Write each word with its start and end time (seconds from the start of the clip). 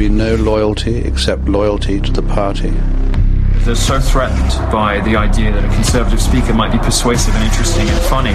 be 0.00 0.08
no 0.08 0.34
loyalty 0.36 0.96
except 0.96 1.46
loyalty 1.46 2.00
to 2.00 2.10
the 2.10 2.22
party. 2.22 2.70
They're 3.66 3.74
so 3.74 4.00
threatened 4.00 4.48
by 4.72 5.00
the 5.00 5.14
idea 5.14 5.52
that 5.52 5.62
a 5.62 5.74
conservative 5.74 6.22
speaker 6.22 6.54
might 6.54 6.72
be 6.72 6.78
persuasive 6.78 7.34
and 7.34 7.44
interesting 7.44 7.86
and 7.86 8.00
funny. 8.08 8.32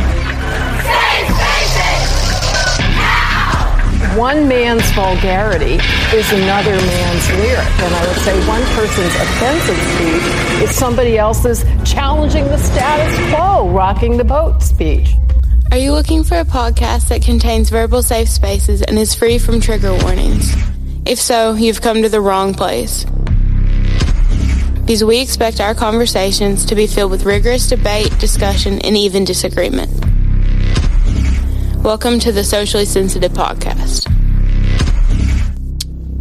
One 4.15 4.47
man's 4.47 4.87
vulgarity 4.91 5.81
is 6.13 6.31
another 6.33 6.75
man's 6.75 7.29
lyric. 7.31 7.73
And 7.81 7.95
I 7.95 8.07
would 8.09 8.21
say 8.21 8.47
one 8.47 8.61
person's 8.77 9.15
offensive 9.15 9.81
speech 9.97 10.69
is 10.69 10.75
somebody 10.75 11.17
else's 11.17 11.63
challenging 11.83 12.45
the 12.45 12.59
status 12.59 13.33
quo, 13.33 13.71
rocking 13.71 14.17
the 14.17 14.23
boat 14.23 14.61
speech. 14.61 15.09
Are 15.71 15.79
you 15.79 15.93
looking 15.93 16.23
for 16.23 16.37
a 16.37 16.45
podcast 16.45 17.07
that 17.07 17.23
contains 17.23 17.71
verbal 17.71 18.03
safe 18.03 18.29
spaces 18.29 18.83
and 18.83 18.99
is 18.99 19.15
free 19.15 19.39
from 19.39 19.59
trigger 19.59 19.97
warnings? 20.03 20.53
If 21.05 21.21
so, 21.21 21.53
you've 21.53 21.81
come 21.81 22.01
to 22.01 22.09
the 22.09 22.19
wrong 22.19 22.55
place. 22.55 23.05
Because 24.79 25.03
we 25.03 25.21
expect 25.21 25.61
our 25.61 25.75
conversations 25.75 26.65
to 26.65 26.73
be 26.73 26.87
filled 26.87 27.11
with 27.11 27.25
rigorous 27.25 27.69
debate, 27.69 28.17
discussion, 28.17 28.81
and 28.81 28.97
even 28.97 29.23
disagreement. 29.23 29.91
Welcome 31.83 32.17
to 32.21 32.31
the 32.31 32.43
Socially 32.43 32.85
Sensitive 32.85 33.33
Podcast. 33.33 34.11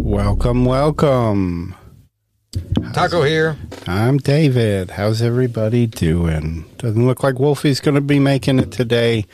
Welcome, 0.03 0.67
welcome. 0.67 1.75
Taco 2.93 3.23
here. 3.23 3.57
I'm 3.87 4.19
David. 4.19 4.91
How's 4.91 5.23
everybody 5.23 5.87
doing? 5.87 6.67
Doesn't 6.77 7.07
look 7.07 7.23
like 7.23 7.37
Wolfie's 7.37 7.81
going 7.81 7.95
to 7.95 8.03
be 8.03 8.19
making 8.19 8.59
it 8.59 8.71
today. 8.71 9.25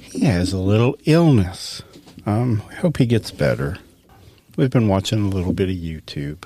He 0.00 0.20
has 0.20 0.54
a 0.54 0.58
little 0.58 0.96
illness. 1.04 1.82
Um, 2.24 2.60
hope 2.80 2.96
he 2.96 3.04
gets 3.04 3.30
better. 3.30 3.76
We've 4.56 4.70
been 4.70 4.88
watching 4.88 5.24
a 5.24 5.28
little 5.28 5.52
bit 5.52 5.68
of 5.68 5.76
YouTube. 5.76 6.44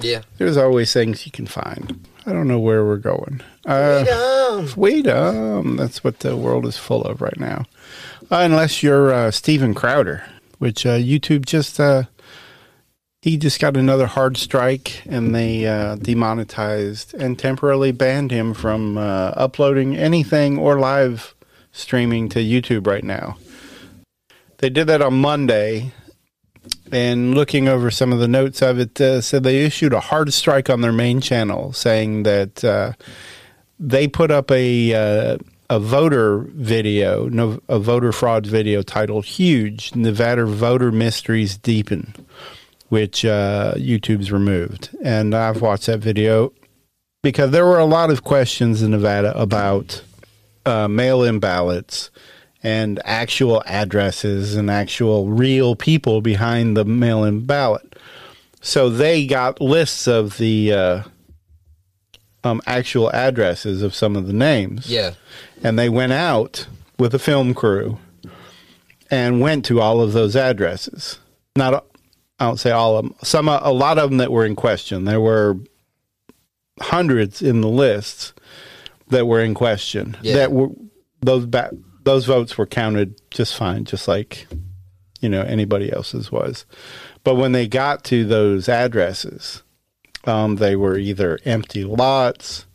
Yeah. 0.00 0.22
There's 0.38 0.56
always 0.56 0.92
things 0.92 1.26
you 1.26 1.32
can 1.32 1.46
find. 1.46 2.06
I 2.26 2.32
don't 2.32 2.48
know 2.48 2.58
where 2.58 2.84
we're 2.84 2.96
going. 2.98 3.40
Uh, 3.64 4.66
freedom. 4.66 5.76
That's 5.76 6.04
what 6.04 6.20
the 6.20 6.36
world 6.36 6.66
is 6.66 6.76
full 6.76 7.02
of 7.02 7.20
right 7.20 7.38
now. 7.38 7.64
Uh, 8.30 8.40
unless 8.42 8.82
you're 8.82 9.12
uh, 9.12 9.30
Steven 9.30 9.74
Crowder, 9.74 10.24
which 10.58 10.84
uh, 10.84 10.96
YouTube 10.96 11.46
just 11.46 11.80
uh, 11.80 12.04
he 13.22 13.36
just 13.36 13.60
got 13.60 13.76
another 13.76 14.06
hard 14.06 14.36
strike, 14.36 15.02
and 15.06 15.34
they 15.34 15.66
uh, 15.66 15.96
demonetized 15.96 17.14
and 17.14 17.38
temporarily 17.38 17.92
banned 17.92 18.30
him 18.30 18.54
from 18.54 18.96
uh, 18.96 19.32
uploading 19.34 19.96
anything 19.96 20.58
or 20.58 20.78
live 20.78 21.34
streaming 21.72 22.28
to 22.30 22.38
YouTube 22.38 22.86
right 22.86 23.04
now. 23.04 23.36
They 24.58 24.70
did 24.70 24.86
that 24.88 25.02
on 25.02 25.20
Monday, 25.20 25.92
and 26.92 27.34
looking 27.34 27.68
over 27.68 27.90
some 27.90 28.12
of 28.12 28.18
the 28.18 28.28
notes 28.28 28.62
of 28.62 28.78
it, 28.78 29.00
uh, 29.00 29.20
said 29.20 29.42
they 29.42 29.64
issued 29.64 29.92
a 29.92 30.00
hard 30.00 30.32
strike 30.32 30.68
on 30.68 30.80
their 30.80 30.92
main 30.92 31.20
channel, 31.20 31.72
saying 31.72 32.24
that 32.24 32.64
uh, 32.64 32.92
they 33.78 34.08
put 34.08 34.30
up 34.30 34.50
a 34.50 34.94
uh, 34.94 35.38
a 35.68 35.78
voter 35.78 36.38
video, 36.38 37.28
no, 37.28 37.60
a 37.68 37.78
voter 37.78 38.12
fraud 38.12 38.46
video 38.46 38.82
titled 38.82 39.24
"Huge 39.24 39.94
Nevada 39.94 40.44
Voter 40.44 40.90
Mysteries 40.90 41.56
Deepen," 41.56 42.14
which 42.88 43.24
uh, 43.24 43.74
YouTube's 43.76 44.32
removed, 44.32 44.90
and 45.02 45.34
I've 45.34 45.62
watched 45.62 45.86
that 45.86 46.00
video 46.00 46.52
because 47.22 47.50
there 47.50 47.64
were 47.64 47.78
a 47.78 47.84
lot 47.84 48.10
of 48.10 48.24
questions 48.24 48.82
in 48.82 48.90
Nevada 48.90 49.38
about 49.38 50.02
uh, 50.66 50.88
mail-in 50.88 51.38
ballots 51.38 52.10
and 52.62 53.00
actual 53.04 53.62
addresses 53.66 54.54
and 54.54 54.70
actual 54.70 55.28
real 55.28 55.74
people 55.74 56.20
behind 56.20 56.76
the 56.76 56.84
mail-in 56.84 57.46
ballot. 57.46 57.96
So 58.60 58.90
they 58.90 59.26
got 59.26 59.60
lists 59.60 60.06
of 60.06 60.36
the 60.36 60.72
uh, 60.72 61.02
um, 62.44 62.60
actual 62.66 63.10
addresses 63.12 63.82
of 63.82 63.94
some 63.94 64.16
of 64.16 64.26
the 64.26 64.34
names. 64.34 64.90
Yeah. 64.90 65.12
And 65.62 65.78
they 65.78 65.88
went 65.88 66.12
out 66.12 66.66
with 66.98 67.14
a 67.14 67.18
film 67.18 67.54
crew 67.54 67.98
and 69.10 69.40
went 69.40 69.64
to 69.66 69.80
all 69.80 70.02
of 70.02 70.12
those 70.12 70.36
addresses. 70.36 71.18
Not, 71.56 71.86
I 72.38 72.44
don't 72.44 72.58
say 72.58 72.70
all 72.70 72.98
of 72.98 73.06
them. 73.06 73.14
Some, 73.22 73.48
a 73.48 73.72
lot 73.72 73.98
of 73.98 74.10
them 74.10 74.18
that 74.18 74.30
were 74.30 74.44
in 74.44 74.54
question. 74.54 75.04
There 75.04 75.20
were 75.20 75.56
hundreds 76.80 77.40
in 77.40 77.62
the 77.62 77.68
lists 77.68 78.34
that 79.08 79.26
were 79.26 79.40
in 79.40 79.54
question. 79.54 80.16
Yeah. 80.22 80.36
That 80.36 80.52
were 80.52 80.68
those 81.22 81.46
ba- 81.46 81.72
those 82.04 82.24
votes 82.26 82.56
were 82.58 82.66
counted 82.66 83.20
just 83.30 83.56
fine, 83.56 83.84
just 83.84 84.08
like 84.08 84.46
you 85.20 85.28
know 85.28 85.42
anybody 85.42 85.92
else's 85.92 86.30
was. 86.32 86.64
But 87.24 87.34
when 87.36 87.52
they 87.52 87.68
got 87.68 88.04
to 88.04 88.24
those 88.24 88.68
addresses, 88.68 89.62
um, 90.24 90.56
they 90.56 90.76
were 90.76 90.96
either 90.98 91.38
empty 91.44 91.84
lots, 91.84 92.66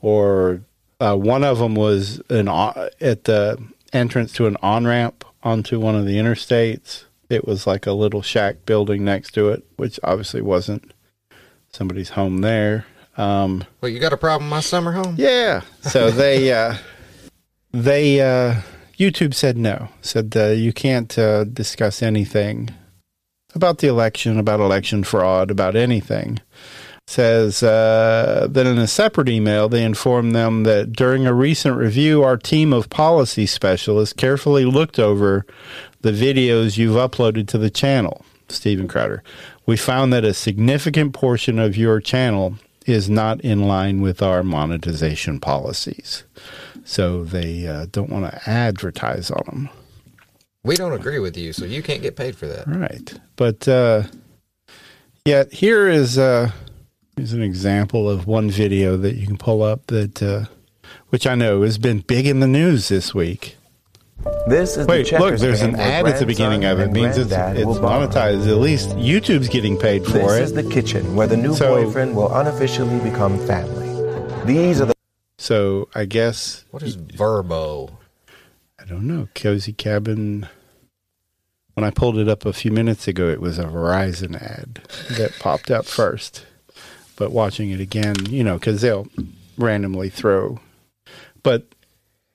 or 0.00 0.60
uh, 1.00 1.16
one 1.16 1.44
of 1.44 1.58
them 1.58 1.74
was 1.74 2.20
an 2.30 2.48
at 2.48 3.24
the 3.24 3.62
entrance 3.92 4.32
to 4.34 4.46
an 4.46 4.56
on 4.62 4.86
ramp 4.86 5.24
onto 5.42 5.78
one 5.80 5.94
of 5.94 6.06
the 6.06 6.16
interstates. 6.16 7.04
It 7.30 7.46
was 7.46 7.66
like 7.66 7.86
a 7.86 7.92
little 7.92 8.22
shack 8.22 8.66
building 8.66 9.04
next 9.04 9.32
to 9.32 9.48
it, 9.48 9.64
which 9.76 9.98
obviously 10.04 10.42
wasn't 10.42 10.92
somebody's 11.72 12.10
home 12.10 12.38
there. 12.42 12.86
Um, 13.16 13.64
Well, 13.80 13.90
you 13.90 13.98
got 13.98 14.12
a 14.12 14.16
problem, 14.16 14.48
my 14.50 14.60
summer 14.60 14.92
home? 14.92 15.14
yeah. 15.18 15.62
So 15.80 16.10
they 16.10 16.52
uh, 16.52 16.74
they 17.74 18.20
uh, 18.20 18.60
YouTube 18.96 19.34
said 19.34 19.58
no. 19.58 19.88
Said 20.00 20.34
uh, 20.36 20.46
you 20.46 20.72
can't 20.72 21.18
uh, 21.18 21.44
discuss 21.44 22.02
anything 22.02 22.70
about 23.54 23.78
the 23.78 23.88
election, 23.88 24.38
about 24.38 24.60
election 24.60 25.02
fraud, 25.04 25.50
about 25.50 25.76
anything. 25.76 26.38
Says 27.06 27.62
uh, 27.62 28.46
that 28.50 28.66
in 28.66 28.78
a 28.78 28.86
separate 28.86 29.28
email, 29.28 29.68
they 29.68 29.84
informed 29.84 30.34
them 30.34 30.62
that 30.62 30.92
during 30.92 31.26
a 31.26 31.34
recent 31.34 31.76
review, 31.76 32.22
our 32.22 32.38
team 32.38 32.72
of 32.72 32.88
policy 32.88 33.44
specialists 33.44 34.14
carefully 34.14 34.64
looked 34.64 34.98
over 34.98 35.44
the 36.00 36.12
videos 36.12 36.78
you've 36.78 36.96
uploaded 36.96 37.46
to 37.48 37.58
the 37.58 37.68
channel, 37.70 38.24
Steven 38.48 38.88
Crowder. 38.88 39.22
We 39.66 39.76
found 39.76 40.12
that 40.12 40.24
a 40.24 40.32
significant 40.32 41.12
portion 41.12 41.58
of 41.58 41.76
your 41.76 42.00
channel 42.00 42.56
is 42.86 43.08
not 43.08 43.40
in 43.40 43.66
line 43.66 44.00
with 44.00 44.22
our 44.22 44.42
monetization 44.42 45.40
policies. 45.40 46.24
So 46.84 47.24
they 47.24 47.66
uh, 47.66 47.86
don't 47.90 48.10
want 48.10 48.30
to 48.30 48.50
advertise 48.50 49.30
on 49.30 49.42
them. 49.46 49.68
We 50.62 50.76
don't 50.76 50.92
agree 50.92 51.18
with 51.18 51.36
you, 51.36 51.52
so 51.52 51.64
you 51.64 51.82
can't 51.82 52.02
get 52.02 52.16
paid 52.16 52.36
for 52.36 52.46
that. 52.46 52.66
Right. 52.66 53.20
But 53.36 53.68
uh, 53.68 54.04
yet 55.24 55.52
here 55.52 55.88
is 55.88 56.18
uh, 56.18 56.50
is 57.16 57.32
an 57.32 57.42
example 57.42 58.08
of 58.08 58.26
one 58.26 58.50
video 58.50 58.96
that 58.96 59.16
you 59.16 59.26
can 59.26 59.36
pull 59.36 59.62
up 59.62 59.86
that 59.88 60.22
uh, 60.22 60.46
which 61.08 61.26
I 61.26 61.34
know 61.34 61.62
has 61.62 61.78
been 61.78 62.00
big 62.00 62.26
in 62.26 62.40
the 62.40 62.46
news 62.46 62.88
this 62.88 63.14
week. 63.14 63.56
This 64.46 64.76
is 64.76 64.86
Wait, 64.86 65.08
the 65.10 65.18
look, 65.18 65.38
there's 65.38 65.62
an 65.62 65.76
ad 65.76 66.06
at 66.06 66.18
the 66.18 66.26
beginning 66.26 66.64
of 66.64 66.78
it. 66.80 66.90
grandson 66.90 67.02
means 67.02 67.18
it's, 67.18 67.32
it's 67.32 67.78
monetized. 67.78 68.46
At 68.48 68.56
least 68.58 68.90
YouTube's 68.90 69.48
getting 69.48 69.78
paid 69.78 70.04
for 70.04 70.12
This 70.12 70.32
it. 70.32 70.42
is 70.42 70.52
the 70.54 70.62
kitchen 70.62 71.14
where 71.16 71.26
the 71.26 71.36
new 71.36 71.54
So- 71.54 71.74
boyfriend 71.84 72.14
will 72.16 72.34
unofficially 72.34 72.98
become 73.00 73.38
family. 73.46 73.84
These 74.46 74.80
are 74.80 74.86
the 74.86 74.94
so 75.38 75.88
I 75.94 76.04
guess 76.06 76.64
What 76.70 76.82
is 76.82 76.96
Vrbo? 76.96 77.90
I 78.80 78.84
don't 78.84 79.06
know. 79.06 79.28
Cozy 79.34 79.72
Cabin. 79.72 80.46
When 81.74 81.84
I 81.84 81.90
pulled 81.90 82.18
it 82.18 82.28
up 82.28 82.46
a 82.46 82.52
few 82.52 82.70
minutes 82.70 83.08
ago, 83.08 83.28
it 83.28 83.40
was 83.40 83.58
a 83.58 83.64
Verizon 83.64 84.40
ad 84.40 84.80
that 85.16 85.32
popped 85.40 85.70
up 85.70 85.86
first. 85.86 86.46
But 87.16 87.30
watching 87.32 87.70
it 87.70 87.80
again, 87.80 88.14
you 88.28 88.44
know, 88.44 88.54
because 88.58 88.80
they'll 88.80 89.06
randomly 89.58 90.08
throw. 90.08 90.60
But 91.42 91.66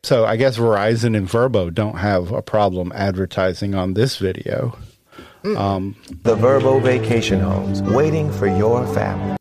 so 0.04 0.26
I 0.26 0.38
guess 0.38 0.58
Verizon 0.58 1.16
and 1.16 1.28
Vrbo 1.28 1.74
don't 1.74 1.98
have 1.98 2.32
a 2.32 2.42
problem 2.42 2.92
advertising 2.96 3.76
on 3.76 3.94
this 3.94 4.18
video. 4.18 4.78
Um, 5.44 5.96
the 6.24 6.36
Vrbo 6.36 6.82
vacation 6.82 7.40
homes 7.40 7.82
waiting 7.82 8.32
for 8.32 8.48
your 8.48 8.86
family. 8.94 9.38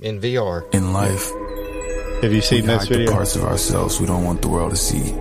In 0.00 0.20
VR. 0.20 0.72
In 0.74 0.92
life, 0.92 1.30
have 2.22 2.32
you 2.32 2.40
seen 2.40 2.62
we 2.62 2.66
this 2.68 2.82
hide 2.82 2.88
the 2.88 2.94
video? 2.98 3.12
parts 3.12 3.34
of 3.34 3.42
ourselves 3.44 4.00
we 4.00 4.06
don't 4.06 4.22
want 4.24 4.42
the 4.42 4.48
world 4.48 4.70
to 4.70 4.76
see. 4.76 5.12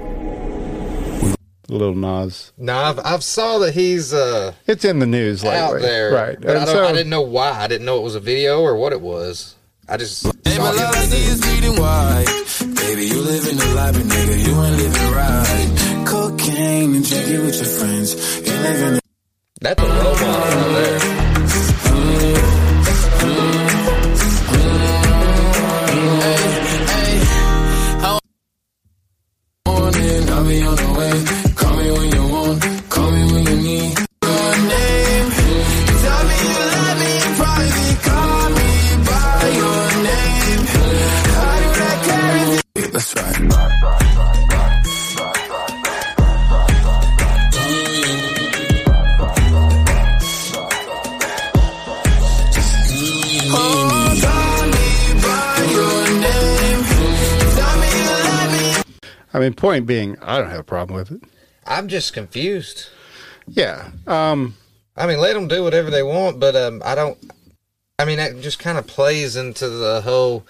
Little 1.70 1.96
Nas. 1.96 2.54
No, 2.58 2.78
I've, 2.78 3.00
I've 3.00 3.24
saw 3.24 3.58
that 3.60 3.74
he's 3.74 4.14
uh, 4.14 4.54
It's 4.68 4.86
in 4.86 5.00
the 5.00 5.06
news 5.06 5.44
lately. 5.44 5.60
out 5.60 5.82
there. 5.82 6.14
Right. 6.14 6.40
But 6.40 6.52
I, 6.52 6.66
don't, 6.66 6.68
so- 6.68 6.86
I 6.86 6.94
didn't 6.94 7.10
know 7.10 7.22
why. 7.24 7.52
I 7.52 7.68
didn't 7.68 7.86
know 7.86 7.98
it 7.98 8.04
was 8.04 8.16
a 8.16 8.22
video 8.22 8.62
or 8.62 8.78
what 8.78 8.94
it 8.94 9.02
was. 9.02 9.56
I 9.90 9.98
just 9.98 10.20
saw 10.22 10.32
Hey, 10.44 10.58
my 10.58 10.72
love, 10.72 10.78
in 10.80 10.86
I 10.86 10.92
the 10.92 11.08
see 11.08 11.18
news. 11.18 11.30
is 11.34 11.42
bleeding 11.42 11.76
white. 11.82 12.76
Baby, 12.76 13.06
you 13.08 13.22
living 13.22 13.58
the 13.58 13.66
life, 13.76 13.94
but 13.94 14.04
nigga, 14.04 14.46
you 14.46 14.64
ain't 14.64 14.78
living 14.78 15.12
right. 15.14 16.06
Cocaine 16.08 16.96
and 16.96 17.08
drinking 17.08 17.46
with 17.46 17.56
your 17.56 17.66
friends. 17.78 18.10
You 18.48 18.54
living 18.54 19.00
That's 19.62 19.82
a 19.82 19.86
role 19.86 19.94
model 19.94 20.20
right 20.20 21.00
there. 21.00 21.27
I 43.16 43.40
mean, 59.40 59.54
point 59.54 59.86
being, 59.86 60.18
I 60.22 60.40
don't 60.40 60.50
have 60.50 60.60
a 60.60 60.64
problem 60.64 60.98
with 60.98 61.12
it. 61.12 61.22
I'm 61.66 61.88
just 61.88 62.14
confused. 62.14 62.90
Yeah. 63.48 63.92
Um, 64.06 64.56
I 64.98 65.08
mean, 65.08 65.20
let 65.20 65.34
them 65.34 65.48
do 65.48 65.64
whatever 65.64 65.90
they 65.90 66.04
want, 66.04 66.42
but 66.42 66.58
um, 66.58 66.82
I 66.84 66.96
don't. 66.96 67.18
I 68.00 68.04
mean, 68.04 68.18
that 68.18 68.42
just 68.42 68.60
kind 68.60 68.78
of 68.78 68.86
plays 68.86 69.38
into 69.38 69.70
the 69.70 70.02
whole 70.02 70.46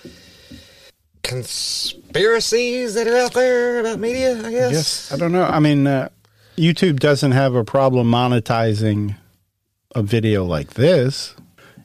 conspiracies 1.27 2.93
that 2.93 3.07
are 3.07 3.17
out 3.17 3.33
there 3.33 3.81
about 3.81 3.99
media. 3.99 4.37
I 4.37 4.51
guess. 4.51 4.71
Yes, 4.71 5.11
I 5.11 5.17
don't 5.17 5.31
know. 5.31 5.43
I 5.43 5.59
mean, 5.59 5.85
uh, 5.85 6.09
YouTube 6.55 6.99
doesn't 6.99 7.33
have 7.33 7.53
a 7.53 7.63
problem 7.63 8.09
monetizing 8.09 9.15
a 9.93 10.01
video 10.01 10.45
like 10.45 10.73
this, 10.75 11.35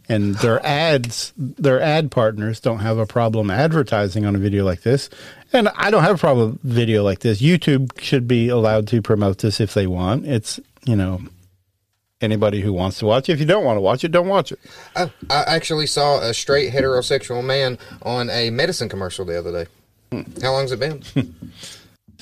and 0.08 0.36
their 0.36 0.64
ads, 0.66 1.32
their 1.36 1.80
ad 1.80 2.10
partners 2.10 2.60
don't 2.60 2.78
have 2.78 2.98
a 2.98 3.06
problem 3.06 3.50
advertising 3.50 4.24
on 4.24 4.36
a 4.36 4.38
video 4.38 4.64
like 4.64 4.82
this. 4.82 5.10
And 5.52 5.68
I 5.76 5.90
don't 5.90 6.02
have 6.02 6.14
a 6.16 6.18
problem 6.18 6.52
with 6.52 6.62
video 6.62 7.02
like 7.02 7.18
this. 7.18 7.42
YouTube 7.42 8.00
should 8.00 8.26
be 8.26 8.48
allowed 8.48 8.86
to 8.88 9.02
promote 9.02 9.38
this 9.38 9.60
if 9.60 9.74
they 9.74 9.86
want. 9.86 10.26
It's 10.26 10.60
you 10.86 10.96
know 10.96 11.20
anybody 12.22 12.60
who 12.60 12.72
wants 12.72 12.98
to 12.98 13.06
watch 13.06 13.28
it. 13.28 13.32
If 13.32 13.40
you 13.40 13.46
don't 13.46 13.64
want 13.64 13.76
to 13.76 13.80
watch 13.80 14.04
it, 14.04 14.12
don't 14.12 14.28
watch 14.28 14.52
it. 14.52 14.60
I, 14.96 15.10
I 15.30 15.42
actually 15.46 15.86
saw 15.86 16.20
a 16.20 16.32
straight 16.32 16.72
heterosexual 16.72 17.44
man 17.44 17.78
on 18.02 18.30
a 18.30 18.50
medicine 18.50 18.88
commercial 18.88 19.24
the 19.24 19.38
other 19.38 19.64
day. 19.64 20.24
How 20.42 20.52
long's 20.52 20.72
it 20.72 20.80
been? 20.80 21.02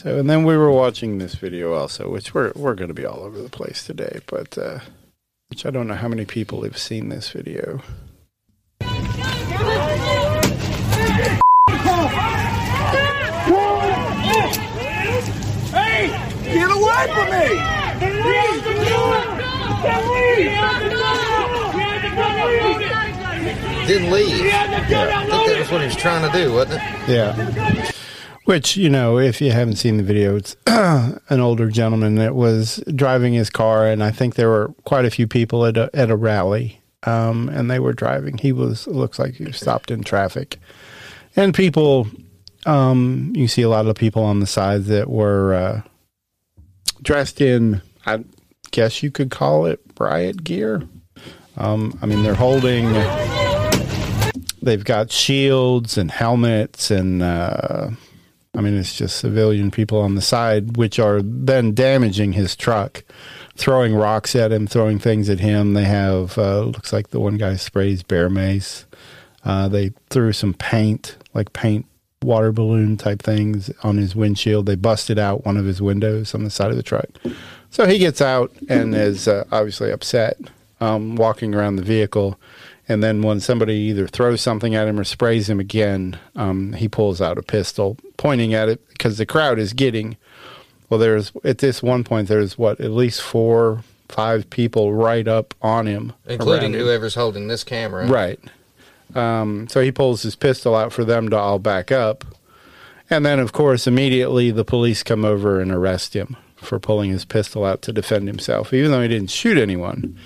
So, 0.02 0.18
and 0.18 0.30
then 0.30 0.44
we 0.44 0.56
were 0.56 0.70
watching 0.70 1.18
this 1.18 1.34
video 1.34 1.74
also, 1.74 2.08
which 2.08 2.32
we're 2.32 2.52
we're 2.56 2.74
going 2.74 2.88
to 2.88 2.94
be 2.94 3.04
all 3.04 3.20
over 3.20 3.42
the 3.42 3.50
place 3.50 3.84
today, 3.84 4.20
but 4.28 4.56
uh, 4.56 4.78
which 5.50 5.66
I 5.66 5.70
don't 5.70 5.88
know 5.88 5.94
how 5.94 6.08
many 6.08 6.24
people 6.24 6.62
have 6.62 6.78
seen 6.78 7.10
this 7.10 7.28
video. 7.28 7.82
Hey, 15.70 16.08
get 16.44 16.70
away 16.70 17.06
from 17.12 17.30
me! 17.30 17.46
Didn't 23.86 24.10
leave. 24.10 24.52
I 24.52 24.66
think 24.68 24.88
that 24.88 25.56
was 25.58 25.70
what 25.70 25.80
he 25.80 25.86
was 25.86 25.96
trying 25.96 26.30
to 26.30 26.38
do, 26.38 26.52
wasn't 26.52 26.82
it? 26.82 27.08
Yeah. 27.08 27.90
Which, 28.44 28.76
you 28.76 28.90
know, 28.90 29.18
if 29.18 29.40
you 29.40 29.52
haven't 29.52 29.76
seen 29.76 29.96
the 29.96 30.02
video, 30.02 30.36
it's 30.36 30.54
an 30.66 31.40
older 31.40 31.70
gentleman 31.70 32.16
that 32.16 32.34
was 32.34 32.82
driving 32.94 33.32
his 33.32 33.48
car, 33.48 33.86
and 33.86 34.04
I 34.04 34.10
think 34.10 34.34
there 34.34 34.48
were 34.48 34.74
quite 34.84 35.06
a 35.06 35.10
few 35.10 35.26
people 35.26 35.64
at 35.64 35.76
a, 35.76 35.88
at 35.94 36.10
a 36.10 36.16
rally, 36.16 36.80
um, 37.04 37.48
and 37.48 37.70
they 37.70 37.78
were 37.78 37.92
driving. 37.92 38.38
He 38.38 38.52
was, 38.52 38.86
looks 38.86 39.18
like 39.18 39.34
he 39.34 39.50
stopped 39.52 39.90
in 39.90 40.04
traffic. 40.04 40.58
And 41.36 41.54
people, 41.54 42.06
um, 42.66 43.32
you 43.34 43.48
see 43.48 43.62
a 43.62 43.68
lot 43.68 43.86
of 43.86 43.96
people 43.96 44.22
on 44.24 44.40
the 44.40 44.46
sides 44.46 44.88
that 44.88 45.08
were 45.08 45.54
uh, 45.54 45.82
dressed 47.02 47.40
in, 47.40 47.80
I 48.04 48.24
guess 48.70 49.02
you 49.02 49.10
could 49.10 49.30
call 49.30 49.66
it 49.66 49.80
riot 49.98 50.44
gear. 50.44 50.82
Um, 51.56 51.98
I 52.00 52.06
mean, 52.06 52.22
they're 52.22 52.34
holding 52.34 52.86
they've 54.62 54.84
got 54.84 55.10
shields 55.10 55.96
and 55.96 56.10
helmets 56.10 56.90
and 56.90 57.22
uh, 57.22 57.90
I 58.54 58.60
mean 58.60 58.76
it's 58.76 58.96
just 58.96 59.18
civilian 59.18 59.70
people 59.70 60.00
on 60.00 60.14
the 60.14 60.22
side 60.22 60.76
which 60.76 60.98
are 60.98 61.20
then 61.22 61.74
damaging 61.74 62.32
his 62.32 62.56
truck, 62.56 63.04
throwing 63.56 63.94
rocks 63.94 64.36
at 64.36 64.52
him, 64.52 64.66
throwing 64.66 64.98
things 64.98 65.28
at 65.28 65.40
him. 65.40 65.74
They 65.74 65.84
have 65.84 66.36
uh, 66.36 66.62
looks 66.62 66.92
like 66.92 67.08
the 67.08 67.20
one 67.20 67.36
guy 67.36 67.56
sprays 67.56 68.02
bear 68.02 68.28
mace. 68.28 68.86
Uh, 69.44 69.68
they 69.68 69.92
threw 70.10 70.32
some 70.32 70.52
paint, 70.52 71.16
like 71.32 71.52
paint 71.54 71.86
water 72.22 72.52
balloon 72.52 72.98
type 72.98 73.22
things 73.22 73.70
on 73.82 73.96
his 73.96 74.14
windshield. 74.14 74.66
They 74.66 74.74
busted 74.74 75.18
out 75.18 75.46
one 75.46 75.56
of 75.56 75.64
his 75.64 75.80
windows 75.80 76.34
on 76.34 76.44
the 76.44 76.50
side 76.50 76.70
of 76.70 76.76
the 76.76 76.82
truck. 76.82 77.08
So 77.70 77.86
he 77.86 77.98
gets 77.98 78.20
out 78.20 78.52
and 78.68 78.94
is 78.94 79.28
uh, 79.28 79.44
obviously 79.52 79.90
upset, 79.92 80.36
um, 80.80 81.14
walking 81.16 81.54
around 81.54 81.76
the 81.76 81.82
vehicle. 81.82 82.38
And 82.88 83.02
then 83.04 83.22
when 83.22 83.38
somebody 83.38 83.74
either 83.74 84.08
throws 84.08 84.40
something 84.40 84.74
at 84.74 84.88
him 84.88 84.98
or 84.98 85.04
sprays 85.04 85.48
him 85.48 85.60
again, 85.60 86.18
um, 86.34 86.72
he 86.72 86.88
pulls 86.88 87.20
out 87.20 87.38
a 87.38 87.42
pistol, 87.42 87.96
pointing 88.16 88.52
at 88.52 88.68
it 88.68 88.86
because 88.88 89.16
the 89.16 89.26
crowd 89.26 89.60
is 89.60 89.72
getting. 89.72 90.16
Well, 90.88 90.98
there's 90.98 91.30
at 91.44 91.58
this 91.58 91.84
one 91.84 92.02
point 92.02 92.26
there's 92.26 92.58
what 92.58 92.80
at 92.80 92.90
least 92.90 93.22
four, 93.22 93.84
five 94.08 94.50
people 94.50 94.92
right 94.92 95.28
up 95.28 95.54
on 95.62 95.86
him, 95.86 96.12
Including 96.26 96.72
around 96.72 96.74
him. 96.74 96.80
whoever's 96.80 97.14
holding 97.14 97.46
this 97.46 97.62
camera. 97.62 98.08
Right. 98.08 98.40
Um, 99.14 99.68
so 99.68 99.80
he 99.80 99.92
pulls 99.92 100.22
his 100.22 100.34
pistol 100.34 100.74
out 100.74 100.92
for 100.92 101.04
them 101.04 101.28
to 101.30 101.36
all 101.36 101.60
back 101.60 101.92
up. 101.92 102.24
And 103.08 103.24
then, 103.24 103.38
of 103.38 103.52
course, 103.52 103.86
immediately 103.86 104.50
the 104.50 104.64
police 104.64 105.04
come 105.04 105.24
over 105.24 105.60
and 105.60 105.70
arrest 105.70 106.14
him 106.14 106.36
for 106.60 106.78
pulling 106.78 107.10
his 107.10 107.24
pistol 107.24 107.64
out 107.64 107.82
to 107.82 107.92
defend 107.92 108.28
himself, 108.28 108.72
even 108.72 108.90
though 108.90 109.02
he 109.02 109.08
didn't 109.08 109.30
shoot 109.30 109.58
anyone. 109.58 110.16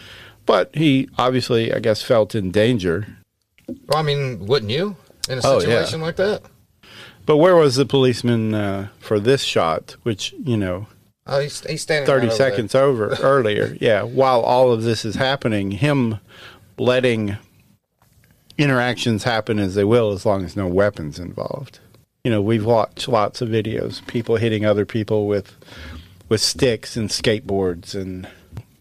But 0.46 0.74
he 0.74 1.08
obviously, 1.16 1.72
I 1.72 1.78
guess, 1.78 2.02
felt 2.02 2.34
in 2.34 2.50
danger. 2.50 3.06
Well, 3.66 3.98
I 3.98 4.02
mean, 4.02 4.44
wouldn't 4.46 4.70
you 4.70 4.96
in 5.28 5.38
a 5.38 5.40
Oh, 5.44 5.54
yeah. 5.54 5.60
situation 5.60 6.00
like 6.02 6.16
that? 6.16 6.42
But 7.26 7.38
where 7.38 7.56
was 7.56 7.76
the 7.76 7.86
policeman 7.86 8.54
uh, 8.54 8.88
for 8.98 9.18
this 9.18 9.42
shot, 9.42 9.96
which, 10.02 10.34
you 10.44 10.56
know, 10.58 10.86
Oh, 11.26 11.40
he's, 11.40 11.60
he's 11.64 11.80
standing 11.80 12.06
30 12.06 12.12
right 12.18 12.26
over 12.26 12.36
there. 12.36 12.50
seconds 12.50 12.74
over 12.74 13.08
earlier. 13.22 13.74
Yeah. 13.80 14.02
While 14.02 14.42
all 14.42 14.70
of 14.72 14.82
this 14.82 15.06
is 15.06 15.14
happening, 15.14 15.70
him 15.70 16.18
letting 16.76 17.38
interactions 18.58 19.24
happen 19.24 19.58
as 19.58 19.74
they 19.74 19.84
will, 19.84 20.12
as 20.12 20.26
long 20.26 20.44
as 20.44 20.56
no 20.56 20.66
weapons 20.66 21.18
involved. 21.18 21.78
You 22.24 22.30
know, 22.30 22.42
we've 22.42 22.64
watched 22.64 23.08
lots 23.08 23.40
of 23.40 23.48
videos, 23.48 24.06
people 24.06 24.36
hitting 24.36 24.64
other 24.64 24.84
people 24.86 25.26
with 25.26 25.56
with 26.28 26.40
sticks 26.40 26.96
and 26.96 27.08
skateboards, 27.10 27.94
and 27.94 28.28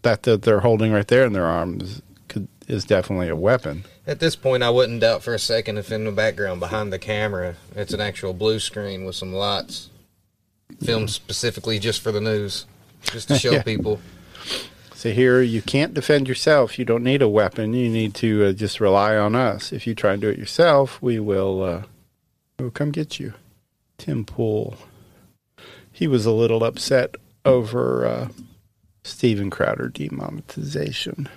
that 0.02 0.22
that 0.24 0.42
they're 0.42 0.60
holding 0.60 0.92
right 0.92 1.06
there 1.08 1.24
in 1.24 1.32
their 1.32 1.46
arms 1.46 2.02
could, 2.28 2.48
is 2.66 2.84
definitely 2.84 3.28
a 3.28 3.36
weapon. 3.36 3.84
At 4.06 4.20
this 4.20 4.36
point, 4.36 4.62
I 4.62 4.70
wouldn't 4.70 5.00
doubt 5.00 5.22
for 5.22 5.32
a 5.34 5.38
second 5.38 5.78
if 5.78 5.90
in 5.90 6.04
the 6.04 6.12
background 6.12 6.60
behind 6.60 6.92
the 6.92 6.98
camera, 6.98 7.56
it's 7.74 7.92
an 7.94 8.00
actual 8.00 8.34
blue 8.34 8.58
screen 8.60 9.04
with 9.06 9.16
some 9.16 9.32
lights, 9.32 9.88
filmed 10.82 11.10
specifically 11.10 11.78
just 11.78 12.02
for 12.02 12.12
the 12.12 12.20
news, 12.20 12.66
just 13.04 13.28
to 13.28 13.38
show 13.38 13.52
Yeah. 13.52 13.62
people. 13.62 14.00
So 14.94 15.10
here, 15.10 15.42
you 15.42 15.60
can't 15.60 15.92
defend 15.92 16.28
yourself. 16.28 16.78
You 16.78 16.84
don't 16.86 17.04
need 17.04 17.20
a 17.20 17.28
weapon. 17.28 17.74
You 17.74 17.90
need 17.90 18.14
to 18.16 18.46
uh, 18.46 18.52
just 18.52 18.80
rely 18.80 19.16
on 19.16 19.34
us. 19.34 19.70
If 19.72 19.86
you 19.86 19.94
try 19.94 20.12
and 20.14 20.20
do 20.22 20.28
it 20.30 20.38
yourself, 20.38 21.00
we 21.02 21.18
will 21.18 21.62
uh, 21.62 21.82
we'll 22.58 22.70
come 22.70 22.90
get 22.90 23.20
you. 23.20 23.34
Tim 23.98 24.24
Pool. 24.24 24.76
He 25.92 26.06
was 26.06 26.24
a 26.26 26.30
little 26.32 26.64
upset 26.64 27.16
over 27.44 28.06
uh, 28.06 28.28
Steven 29.02 29.50
Crowder 29.50 29.88
demonetization, 29.88 31.28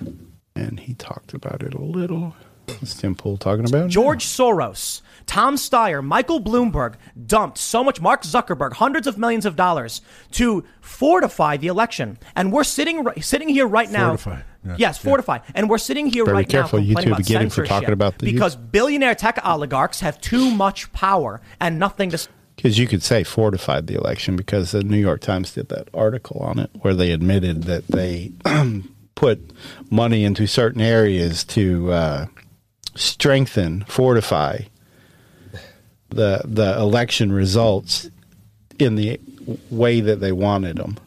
and 0.55 0.79
he 0.79 0.93
talked 0.93 1.33
about 1.33 1.61
it 1.63 1.73
a 1.73 1.81
little. 1.81 2.35
What's 2.67 2.95
Tim 2.95 3.15
Pool 3.15 3.37
talking 3.37 3.65
about? 3.65 3.89
George 3.89 4.25
Soros, 4.25 5.01
Tom 5.25 5.55
Steyer, 5.55 6.03
Michael 6.03 6.41
Bloomberg 6.41 6.95
dumped 7.25 7.57
so 7.57 7.81
much, 7.81 8.01
Mark 8.01 8.23
Zuckerberg, 8.23 8.73
hundreds 8.73 9.07
of 9.07 9.17
millions 9.17 9.45
of 9.45 9.55
dollars 9.55 10.01
to 10.31 10.65
fortify 10.81 11.55
the 11.55 11.67
election. 11.67 12.17
And 12.35 12.51
we're 12.51 12.65
sitting 12.65 13.05
ri- 13.05 13.21
sitting 13.21 13.47
here 13.47 13.65
right 13.65 13.89
now. 13.89 14.17
Fortify, 14.17 14.41
yeah, 14.65 14.75
yes, 14.77 14.99
yeah. 14.99 15.09
fortify. 15.09 15.39
And 15.55 15.69
we're 15.69 15.77
sitting 15.77 16.07
here 16.07 16.25
Better 16.25 16.33
be 16.33 16.37
right 16.39 16.49
careful, 16.49 16.79
now 16.79 16.85
complaining 16.87 17.13
YouTube 17.13 17.15
about 17.15 17.25
get 17.25 17.41
him 17.41 17.49
for 17.49 17.65
talking 17.65 17.91
about 17.93 18.17
the- 18.17 18.33
because 18.33 18.57
billionaire 18.57 19.15
tech 19.15 19.39
oligarchs 19.45 20.01
have 20.01 20.19
too 20.19 20.51
much 20.51 20.91
power 20.91 21.39
and 21.61 21.79
nothing 21.79 22.09
to. 22.09 22.27
Because 22.57 22.77
you 22.77 22.87
could 22.87 23.03
say 23.03 23.23
fortified 23.23 23.87
the 23.87 23.95
election 23.95 24.35
because 24.35 24.71
the 24.71 24.83
New 24.83 24.97
York 24.97 25.21
Times 25.21 25.53
did 25.53 25.69
that 25.69 25.87
article 25.93 26.39
on 26.41 26.59
it 26.59 26.71
where 26.81 26.95
they 26.95 27.11
admitted 27.11 27.63
that 27.63 27.87
they 27.87 28.31
put 29.15 29.51
money 29.89 30.25
into 30.25 30.47
certain 30.47 30.81
areas 30.81 31.43
to 31.45 31.91
uh, 31.91 32.25
strengthen, 32.95 33.83
fortify 33.87 34.61
the 36.09 36.41
the 36.45 36.77
election 36.77 37.31
results 37.31 38.09
in 38.79 38.95
the 38.95 39.19
way 39.69 40.01
that 40.01 40.19
they 40.19 40.31
wanted 40.31 40.77
them. 40.77 40.97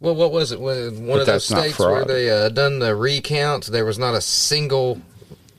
Well, 0.00 0.14
what 0.14 0.30
was 0.30 0.52
it? 0.52 0.60
One 0.60 1.06
But 1.06 1.20
of 1.20 1.26
those 1.26 1.46
states 1.46 1.78
where 1.78 2.04
they 2.04 2.30
uh, 2.30 2.48
done 2.50 2.78
the 2.78 2.94
recount, 2.94 3.66
there 3.66 3.84
was 3.84 3.98
not 3.98 4.14
a 4.14 4.20
single 4.20 5.00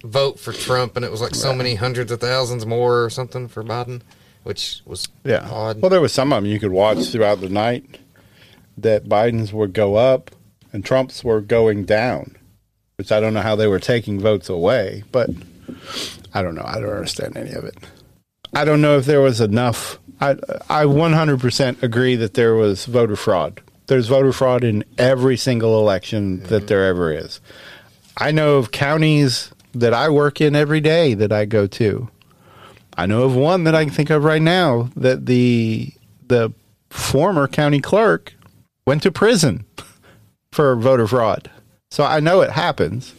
vote 0.03 0.39
for 0.39 0.53
Trump, 0.53 0.95
and 0.95 1.03
it 1.03 1.11
was 1.11 1.21
like 1.21 1.35
so 1.35 1.53
many 1.53 1.75
hundreds 1.75 2.11
of 2.11 2.21
thousands 2.21 2.65
more 2.65 3.03
or 3.03 3.09
something 3.09 3.49
for 3.49 3.63
Biden, 3.63 4.01
which 4.43 4.81
was 4.85 5.07
Yeah. 5.23 5.47
odd. 5.49 5.81
Well, 5.81 5.89
there 5.89 6.01
was 6.01 6.13
some 6.13 6.31
of 6.33 6.43
them 6.43 6.51
you 6.51 6.59
could 6.59 6.71
watch 6.71 7.05
throughout 7.07 7.41
the 7.41 7.49
night 7.49 7.99
that 8.77 9.05
Biden's 9.09 9.53
would 9.53 9.73
go 9.73 9.95
up 9.95 10.31
and 10.71 10.83
Trump's 10.85 11.23
were 11.23 11.41
going 11.41 11.83
down, 11.85 12.35
which 12.97 13.11
I 13.11 13.19
don't 13.19 13.33
know 13.33 13.41
how 13.41 13.55
they 13.55 13.67
were 13.67 13.79
taking 13.79 14.19
votes 14.19 14.49
away, 14.49 15.03
but 15.11 15.29
I 16.33 16.41
don't 16.41 16.55
know. 16.55 16.63
I 16.65 16.79
don't 16.79 16.89
understand 16.89 17.35
any 17.37 17.51
of 17.51 17.63
it. 17.65 17.75
I 18.53 18.65
don't 18.65 18.81
know 18.81 18.97
if 18.97 19.05
there 19.05 19.21
was 19.21 19.41
enough 19.41 19.99
I 20.21 20.31
I 20.69 20.83
100% 20.85 21.81
agree 21.81 22.15
that 22.17 22.33
there 22.33 22.53
was 22.53 22.85
voter 22.85 23.15
fraud. 23.15 23.61
There's 23.87 24.07
voter 24.07 24.33
fraud 24.33 24.63
in 24.63 24.83
every 24.97 25.37
single 25.37 25.79
election 25.79 26.43
that 26.43 26.67
there 26.67 26.85
ever 26.85 27.11
is. 27.13 27.39
I 28.17 28.31
know 28.31 28.57
of 28.57 28.71
counties 28.71 29.51
that 29.73 29.93
I 29.93 30.09
work 30.09 30.41
in 30.41 30.55
every 30.55 30.81
day 30.81 31.13
that 31.13 31.31
I 31.31 31.45
go 31.45 31.67
to. 31.67 32.09
I 32.99 33.05
know 33.05 33.23
of 33.23 33.33
one 33.33 33.63
that 33.63 33.73
I 33.73 33.85
can 33.85 33.93
think 33.93 34.09
of 34.09 34.25
right 34.25 34.41
now 34.41 34.89
that 34.97 35.25
the 35.25 35.93
the 36.27 36.51
former 36.89 37.47
county 37.47 37.79
clerk 37.79 38.33
went 38.85 39.03
to 39.03 39.11
prison 39.11 39.63
for 40.51 40.75
voter 40.75 41.07
fraud. 41.07 41.49
So 41.91 42.03
I 42.03 42.19
know 42.19 42.41
it 42.41 42.51
happens. 42.51 43.13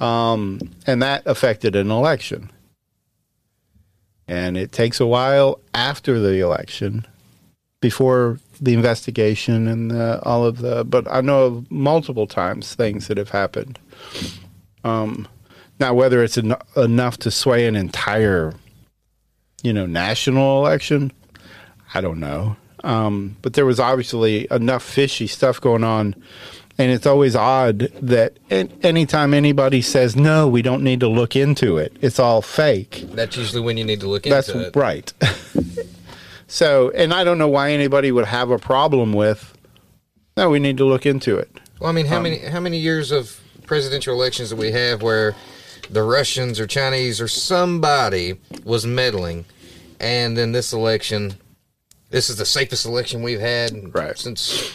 Um, 0.00 0.60
and 0.86 1.02
that 1.02 1.26
affected 1.26 1.76
an 1.76 1.90
election. 1.90 2.50
And 4.26 4.56
it 4.56 4.72
takes 4.72 4.98
a 4.98 5.06
while 5.06 5.60
after 5.74 6.18
the 6.18 6.40
election 6.40 7.06
before 7.80 8.40
the 8.62 8.72
investigation 8.72 9.68
and 9.68 9.90
the, 9.90 10.22
all 10.22 10.46
of 10.46 10.58
the. 10.58 10.84
But 10.84 11.06
I 11.10 11.20
know 11.20 11.44
of 11.44 11.70
multiple 11.70 12.26
times 12.26 12.74
things 12.74 13.08
that 13.08 13.18
have 13.18 13.30
happened. 13.30 13.78
Um, 14.84 15.28
now, 15.78 15.92
whether 15.92 16.22
it's 16.22 16.38
en- 16.38 16.56
enough 16.76 17.18
to 17.18 17.30
sway 17.30 17.66
an 17.66 17.76
entire, 17.76 18.54
you 19.62 19.72
know, 19.72 19.86
national 19.86 20.58
election, 20.64 21.12
I 21.94 22.00
don't 22.00 22.20
know. 22.20 22.56
Um, 22.84 23.36
but 23.42 23.52
there 23.54 23.64
was 23.66 23.78
obviously 23.78 24.46
enough 24.50 24.82
fishy 24.82 25.26
stuff 25.26 25.60
going 25.60 25.84
on. 25.84 26.14
And 26.78 26.90
it's 26.90 27.06
always 27.06 27.36
odd 27.36 27.80
that 28.00 28.38
an- 28.50 28.72
anytime 28.82 29.34
anybody 29.34 29.82
says, 29.82 30.16
no, 30.16 30.48
we 30.48 30.62
don't 30.62 30.82
need 30.82 31.00
to 31.00 31.08
look 31.08 31.36
into 31.36 31.76
it, 31.76 31.94
it's 32.00 32.18
all 32.18 32.40
fake. 32.42 33.04
That's 33.12 33.36
usually 33.36 33.60
when 33.60 33.76
you 33.76 33.84
need 33.84 34.00
to 34.00 34.08
look 34.08 34.22
That's 34.24 34.48
into 34.48 34.68
it. 34.68 34.74
right. 34.76 35.12
so, 36.46 36.90
and 36.90 37.12
I 37.12 37.24
don't 37.24 37.38
know 37.38 37.48
why 37.48 37.72
anybody 37.72 38.10
would 38.10 38.24
have 38.26 38.50
a 38.50 38.58
problem 38.58 39.12
with, 39.12 39.56
no, 40.36 40.48
we 40.50 40.58
need 40.58 40.78
to 40.78 40.84
look 40.84 41.04
into 41.06 41.36
it. 41.36 41.50
Well, 41.78 41.90
I 41.90 41.92
mean, 41.92 42.06
how 42.06 42.16
Um, 42.16 42.22
many 42.24 42.38
how 42.38 42.60
many 42.60 42.78
years 42.78 43.10
of 43.12 43.38
presidential 43.66 44.14
elections 44.14 44.50
do 44.50 44.56
we 44.56 44.70
have 44.72 45.02
where 45.02 45.34
the 45.90 46.02
Russians 46.02 46.58
or 46.60 46.66
Chinese 46.66 47.20
or 47.20 47.28
somebody 47.28 48.38
was 48.64 48.86
meddling, 48.86 49.44
and 50.00 50.36
then 50.36 50.52
this 50.52 50.72
election, 50.72 51.34
this 52.10 52.30
is 52.30 52.36
the 52.36 52.46
safest 52.46 52.84
election 52.86 53.22
we've 53.22 53.40
had 53.40 53.94
Right. 53.94 54.18
since 54.18 54.74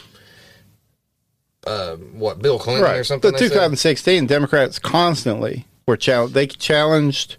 uh, 1.66 1.96
what 1.96 2.40
Bill 2.42 2.60
Clinton 2.60 2.84
right. 2.84 2.98
or 2.98 3.04
something. 3.04 3.32
The 3.32 3.38
they 3.38 3.48
said? 3.48 3.54
2016 3.56 4.26
Democrats 4.28 4.80
constantly 4.80 5.66
were 5.88 5.98
challenged. 5.98 6.34
They 6.34 6.48
challenged 6.48 7.38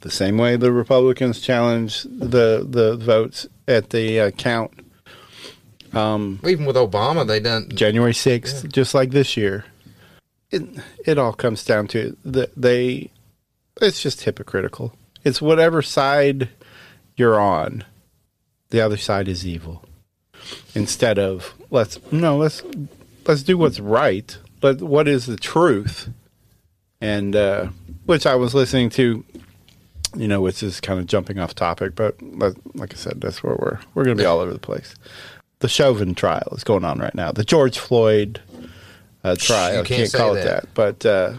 the 0.00 0.10
same 0.10 0.38
way 0.38 0.56
the 0.56 0.72
Republicans 0.72 1.40
challenged 1.40 2.08
the 2.20 2.66
the 2.68 2.96
votes 2.96 3.46
at 3.66 3.90
the 3.90 4.20
uh, 4.20 4.30
count 4.32 4.72
Um, 5.92 6.40
Even 6.46 6.64
with 6.66 6.76
Obama, 6.76 7.26
they 7.26 7.40
done 7.40 7.68
January 7.74 8.12
6th, 8.12 8.70
just 8.72 8.94
like 8.94 9.10
this 9.10 9.36
year. 9.36 9.64
It 10.50 10.62
it 11.04 11.18
all 11.18 11.32
comes 11.32 11.64
down 11.64 11.88
to 11.88 12.16
that 12.24 12.52
they 12.56 13.10
it's 13.80 14.02
just 14.02 14.22
hypocritical. 14.22 14.94
It's 15.24 15.42
whatever 15.42 15.82
side 15.82 16.48
you're 17.16 17.38
on. 17.38 17.84
The 18.70 18.80
other 18.80 18.96
side 18.96 19.28
is 19.28 19.46
evil. 19.46 19.84
Instead 20.74 21.18
of 21.18 21.54
let's 21.70 22.00
no, 22.12 22.36
let's 22.36 22.62
let's 23.26 23.42
do 23.42 23.58
what's 23.58 23.80
right. 23.80 24.36
But 24.60 24.82
what 24.82 25.06
is 25.06 25.26
the 25.26 25.36
truth? 25.36 26.08
And 27.00 27.36
uh 27.36 27.68
which 28.06 28.26
I 28.26 28.34
was 28.36 28.54
listening 28.54 28.90
to 28.90 29.24
you 30.16 30.26
know, 30.26 30.40
which 30.40 30.62
is 30.62 30.80
kind 30.80 30.98
of 30.98 31.06
jumping 31.06 31.38
off 31.38 31.54
topic, 31.54 31.94
but 31.94 32.16
like 32.74 32.94
I 32.94 32.96
said, 32.96 33.20
that's 33.20 33.42
where 33.42 33.56
we're 33.56 33.78
we're 33.94 34.04
going 34.04 34.16
to 34.16 34.22
be 34.22 34.26
all 34.26 34.40
over 34.40 34.52
the 34.52 34.58
place. 34.58 34.94
The 35.60 35.68
Chauvin 35.68 36.14
trial 36.14 36.48
is 36.52 36.64
going 36.64 36.84
on 36.84 36.98
right 36.98 37.14
now. 37.14 37.32
The 37.32 37.44
George 37.44 37.78
Floyd 37.78 38.40
uh, 39.24 39.36
trial. 39.36 39.74
You 39.74 39.80
I 39.80 39.84
can't 39.84 40.00
can't 40.00 40.12
call 40.12 40.34
it 40.34 40.44
that. 40.44 40.62
that, 40.62 40.74
but 40.74 41.06
uh, 41.06 41.38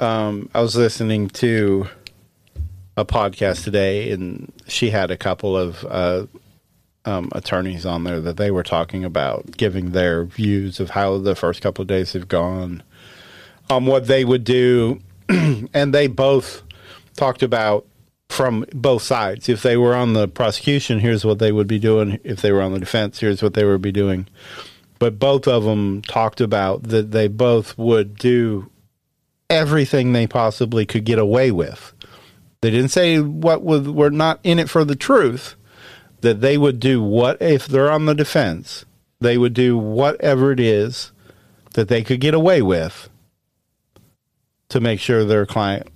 um, 0.00 0.48
I 0.54 0.60
was 0.60 0.76
listening 0.76 1.28
to 1.28 1.86
a 2.96 3.04
podcast 3.04 3.64
today, 3.64 4.10
and 4.12 4.52
she 4.66 4.90
had 4.90 5.10
a 5.10 5.16
couple 5.16 5.56
of 5.56 5.84
uh, 5.84 6.26
um, 7.04 7.30
attorneys 7.32 7.86
on 7.86 8.04
there 8.04 8.20
that 8.20 8.36
they 8.36 8.50
were 8.50 8.62
talking 8.62 9.04
about 9.04 9.56
giving 9.56 9.90
their 9.90 10.24
views 10.24 10.80
of 10.80 10.90
how 10.90 11.18
the 11.18 11.34
first 11.34 11.62
couple 11.62 11.82
of 11.82 11.88
days 11.88 12.12
have 12.12 12.28
gone, 12.28 12.82
um, 13.68 13.86
what 13.86 14.06
they 14.06 14.24
would 14.24 14.44
do, 14.44 15.00
and 15.28 15.94
they 15.94 16.06
both 16.06 16.62
talked 17.16 17.42
about 17.42 17.86
from 18.28 18.64
both 18.72 19.02
sides. 19.02 19.48
If 19.48 19.62
they 19.62 19.76
were 19.76 19.94
on 19.94 20.12
the 20.12 20.28
prosecution, 20.28 21.00
here's 21.00 21.24
what 21.24 21.38
they 21.38 21.52
would 21.52 21.66
be 21.66 21.78
doing. 21.78 22.20
If 22.22 22.42
they 22.42 22.52
were 22.52 22.62
on 22.62 22.72
the 22.72 22.78
defense, 22.78 23.18
here's 23.20 23.42
what 23.42 23.54
they 23.54 23.64
would 23.64 23.82
be 23.82 23.92
doing. 23.92 24.28
But 25.00 25.18
both 25.18 25.48
of 25.48 25.64
them 25.64 26.02
talked 26.02 26.40
about 26.40 26.84
that 26.84 27.10
they 27.10 27.26
both 27.26 27.76
would 27.76 28.16
do 28.16 28.70
everything 29.48 30.12
they 30.12 30.28
possibly 30.28 30.86
could 30.86 31.04
get 31.04 31.18
away 31.18 31.50
with. 31.50 31.92
They 32.60 32.70
didn't 32.70 32.90
say 32.90 33.18
what 33.18 33.62
would 33.62 33.88
were 33.88 34.10
not 34.10 34.38
in 34.44 34.60
it 34.60 34.70
for 34.70 34.84
the 34.84 34.94
truth. 34.94 35.56
That 36.20 36.42
they 36.42 36.58
would 36.58 36.78
do 36.80 37.02
what 37.02 37.40
if 37.40 37.66
they're 37.66 37.90
on 37.90 38.04
the 38.04 38.14
defense, 38.14 38.84
they 39.20 39.38
would 39.38 39.54
do 39.54 39.78
whatever 39.78 40.52
it 40.52 40.60
is 40.60 41.12
that 41.72 41.88
they 41.88 42.02
could 42.04 42.20
get 42.20 42.34
away 42.34 42.60
with 42.60 43.08
to 44.68 44.80
make 44.80 45.00
sure 45.00 45.24
their 45.24 45.46
client 45.46 45.88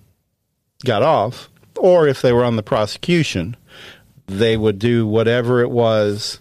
got 0.82 1.02
off, 1.02 1.50
or 1.78 2.08
if 2.08 2.22
they 2.22 2.32
were 2.32 2.42
on 2.42 2.56
the 2.56 2.62
prosecution, 2.62 3.54
they 4.26 4.56
would 4.56 4.78
do 4.78 5.06
whatever 5.06 5.60
it 5.60 5.70
was 5.70 6.40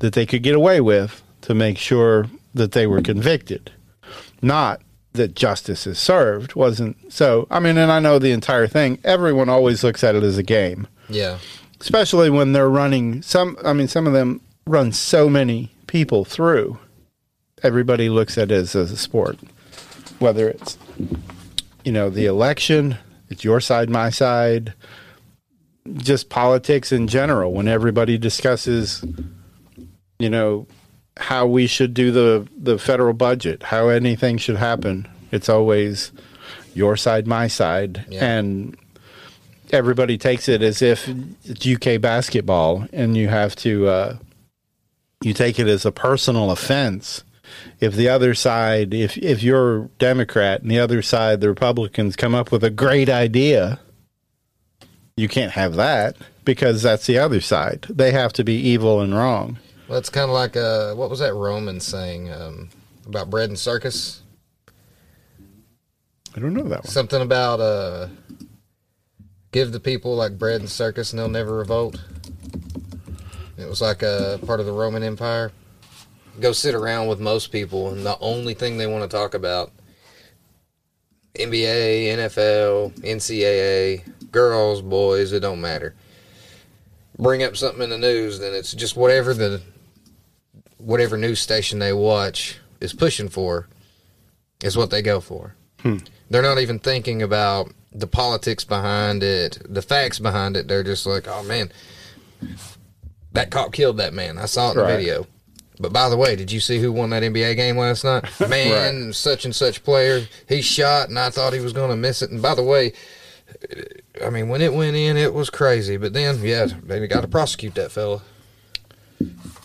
that 0.00 0.12
they 0.12 0.26
could 0.26 0.42
get 0.42 0.54
away 0.54 0.78
with 0.78 1.23
to 1.44 1.54
make 1.54 1.78
sure 1.78 2.26
that 2.54 2.72
they 2.72 2.86
were 2.86 3.02
convicted. 3.02 3.70
Not 4.42 4.80
that 5.12 5.36
justice 5.36 5.86
is 5.86 5.96
served 5.98 6.56
wasn't 6.56 6.96
so 7.12 7.46
I 7.50 7.60
mean 7.60 7.78
and 7.78 7.92
I 7.92 8.00
know 8.00 8.18
the 8.18 8.32
entire 8.32 8.66
thing. 8.66 8.98
Everyone 9.04 9.48
always 9.48 9.84
looks 9.84 10.02
at 10.02 10.16
it 10.16 10.22
as 10.24 10.38
a 10.38 10.42
game. 10.42 10.88
Yeah. 11.08 11.38
especially 11.80 12.30
when 12.30 12.52
they're 12.52 12.70
running 12.70 13.20
some 13.20 13.58
i 13.62 13.74
mean 13.74 13.88
some 13.88 14.06
of 14.06 14.14
them 14.14 14.40
run 14.66 14.90
so 14.90 15.28
many 15.28 15.70
people 15.86 16.24
through. 16.24 16.78
Everybody 17.62 18.08
looks 18.08 18.38
at 18.38 18.50
it 18.50 18.54
as, 18.54 18.74
as 18.74 18.90
a 18.90 18.96
sport. 18.96 19.38
Whether 20.18 20.48
it's 20.48 20.78
you 21.84 21.92
know 21.92 22.08
the 22.10 22.24
election 22.26 22.96
it's 23.28 23.44
your 23.44 23.60
side 23.60 23.90
my 23.90 24.10
side 24.10 24.72
just 25.92 26.28
politics 26.30 26.90
in 26.90 27.06
general. 27.06 27.52
When 27.52 27.68
everybody 27.68 28.16
discusses 28.18 29.04
you 30.18 30.30
know 30.30 30.66
how 31.18 31.46
we 31.46 31.66
should 31.66 31.94
do 31.94 32.10
the 32.10 32.46
the 32.56 32.78
federal 32.78 33.12
budget 33.14 33.62
how 33.62 33.88
anything 33.88 34.36
should 34.36 34.56
happen 34.56 35.06
it's 35.30 35.48
always 35.48 36.10
your 36.74 36.96
side 36.96 37.26
my 37.26 37.46
side 37.46 38.04
Yeah. 38.08 38.24
and 38.36 38.76
everybody 39.72 40.18
takes 40.18 40.48
it 40.48 40.62
as 40.62 40.82
if 40.82 41.08
it's 41.44 41.66
UK 41.66 42.00
basketball, 42.00 42.86
and 42.92 43.16
you 43.16 43.28
have 43.28 43.56
to 43.56 43.86
uh, 43.88 44.16
you 45.22 45.32
take 45.32 45.58
it 45.58 45.66
as 45.66 45.84
a 45.84 45.90
personal 45.90 46.50
offense. 46.50 47.24
If 47.80 47.94
the 47.94 48.08
other 48.08 48.34
side, 48.34 48.92
if 48.94 49.16
if 49.18 49.42
you're 49.42 49.88
Democrat 49.98 50.62
and 50.62 50.70
the 50.70 50.78
other 50.78 51.02
side, 51.02 51.40
the 51.40 51.48
Republicans 51.48 52.14
come 52.14 52.34
up 52.34 52.52
with 52.52 52.62
a 52.62 52.70
great 52.70 53.08
idea, 53.08 53.80
you 55.16 55.28
can't 55.28 55.52
have 55.52 55.74
that 55.74 56.16
because 56.44 56.82
that's 56.82 57.06
the 57.06 57.18
other 57.18 57.40
side. 57.40 57.86
They 57.88 58.12
have 58.12 58.32
to 58.34 58.44
be 58.44 58.54
evil 58.54 59.00
and 59.00 59.14
wrong. 59.14 59.58
Well, 59.88 59.98
it's 59.98 60.08
kind 60.08 60.30
of 60.30 60.34
like 60.34 60.56
uh, 60.56 60.94
what 60.94 61.10
was 61.10 61.18
that 61.18 61.34
Roman 61.34 61.78
saying 61.78 62.32
um, 62.32 62.70
about 63.06 63.28
bread 63.28 63.50
and 63.50 63.58
circus? 63.58 64.22
I 66.34 66.40
don't 66.40 66.54
know 66.54 66.64
that 66.64 66.84
one. 66.84 66.90
Something 66.90 67.20
about 67.20 67.60
uh, 67.60 68.08
give 69.52 69.72
the 69.72 69.80
people 69.80 70.16
like 70.16 70.38
bread 70.38 70.60
and 70.60 70.70
circus, 70.70 71.12
and 71.12 71.20
they'll 71.20 71.28
never 71.28 71.58
revolt. 71.58 72.02
It 73.58 73.68
was 73.68 73.82
like 73.82 74.02
a 74.02 74.40
part 74.46 74.58
of 74.58 74.66
the 74.66 74.72
Roman 74.72 75.02
Empire. 75.02 75.52
Go 76.40 76.52
sit 76.52 76.74
around 76.74 77.08
with 77.08 77.20
most 77.20 77.52
people, 77.52 77.90
and 77.90 78.04
the 78.04 78.18
only 78.20 78.54
thing 78.54 78.78
they 78.78 78.86
want 78.86 79.08
to 79.08 79.16
talk 79.16 79.34
about 79.34 79.70
NBA, 81.34 82.06
NFL, 82.16 82.98
NCAA, 83.00 84.30
girls, 84.32 84.80
boys, 84.80 85.32
it 85.32 85.40
don't 85.40 85.60
matter. 85.60 85.94
Bring 87.18 87.42
up 87.42 87.56
something 87.56 87.82
in 87.82 87.90
the 87.90 87.98
news, 87.98 88.40
then 88.40 88.54
it's 88.54 88.72
just 88.72 88.96
whatever 88.96 89.34
the 89.34 89.62
whatever 90.84 91.16
news 91.16 91.40
station 91.40 91.78
they 91.78 91.92
watch 91.92 92.58
is 92.80 92.92
pushing 92.92 93.28
for 93.28 93.68
is 94.62 94.76
what 94.76 94.90
they 94.90 95.02
go 95.02 95.20
for. 95.20 95.54
Hmm. 95.80 95.98
They're 96.30 96.42
not 96.42 96.58
even 96.58 96.78
thinking 96.78 97.22
about 97.22 97.72
the 97.92 98.06
politics 98.06 98.64
behind 98.64 99.22
it, 99.22 99.58
the 99.68 99.82
facts 99.82 100.18
behind 100.18 100.56
it. 100.56 100.68
They're 100.68 100.82
just 100.82 101.06
like, 101.06 101.26
oh 101.28 101.42
man, 101.44 101.72
that 103.32 103.50
cop 103.50 103.72
killed 103.72 103.96
that 103.98 104.12
man. 104.14 104.38
I 104.38 104.46
saw 104.46 104.70
it 104.70 104.72
in 104.72 104.78
the 104.78 104.86
video. 104.86 105.26
But 105.80 105.92
by 105.92 106.08
the 106.08 106.16
way, 106.16 106.36
did 106.36 106.52
you 106.52 106.60
see 106.60 106.78
who 106.78 106.92
won 106.92 107.10
that 107.10 107.24
NBA 107.24 107.56
game 107.56 107.76
last 107.76 108.04
night? 108.04 108.24
Man, 108.48 109.12
such 109.12 109.44
and 109.44 109.52
such 109.52 109.82
player, 109.82 110.24
he 110.48 110.62
shot, 110.62 111.08
and 111.08 111.18
I 111.18 111.30
thought 111.30 111.52
he 111.52 111.58
was 111.58 111.72
going 111.72 111.90
to 111.90 111.96
miss 111.96 112.22
it. 112.22 112.30
And 112.30 112.40
by 112.40 112.54
the 112.54 112.62
way, 112.62 112.92
I 114.24 114.30
mean, 114.30 114.48
when 114.48 114.62
it 114.62 114.72
went 114.72 114.94
in, 114.94 115.16
it 115.16 115.34
was 115.34 115.50
crazy. 115.50 115.96
But 115.96 116.12
then, 116.12 116.40
yeah, 116.42 116.66
they 116.84 117.04
got 117.08 117.22
to 117.22 117.28
prosecute 117.28 117.74
that 117.74 117.90
fella. 117.90 118.22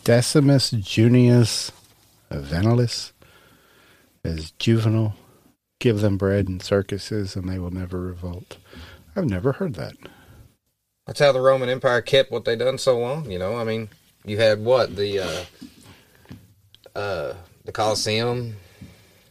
Decimus 0.09 0.71
Junius 0.71 1.71
Venalis 2.31 3.11
is 4.23 4.49
Juvenal. 4.57 5.13
Give 5.79 6.01
them 6.01 6.17
bread 6.17 6.47
and 6.47 6.63
circuses, 6.63 7.35
and 7.35 7.47
they 7.47 7.59
will 7.59 7.69
never 7.69 8.01
revolt. 8.01 8.57
I've 9.15 9.29
never 9.29 9.51
heard 9.51 9.75
that. 9.75 9.93
That's 11.05 11.19
how 11.19 11.31
the 11.31 11.39
Roman 11.39 11.69
Empire 11.69 12.01
kept 12.01 12.31
what 12.31 12.43
they 12.43 12.55
done 12.55 12.79
so 12.79 12.97
long. 12.97 13.29
You 13.29 13.37
know, 13.37 13.55
I 13.55 13.63
mean, 13.63 13.89
you 14.25 14.39
had 14.39 14.65
what 14.65 14.95
the 14.95 15.19
uh, 15.19 15.45
uh, 16.97 17.33
the 17.65 17.71
Colosseum, 17.71 18.55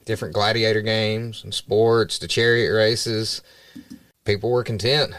different 0.05 0.33
gladiator 0.33 0.83
games 0.83 1.43
and 1.43 1.53
sports, 1.53 2.21
the 2.21 2.29
chariot 2.29 2.73
races. 2.73 3.43
People 4.25 4.53
were 4.53 4.63
content 4.63 5.13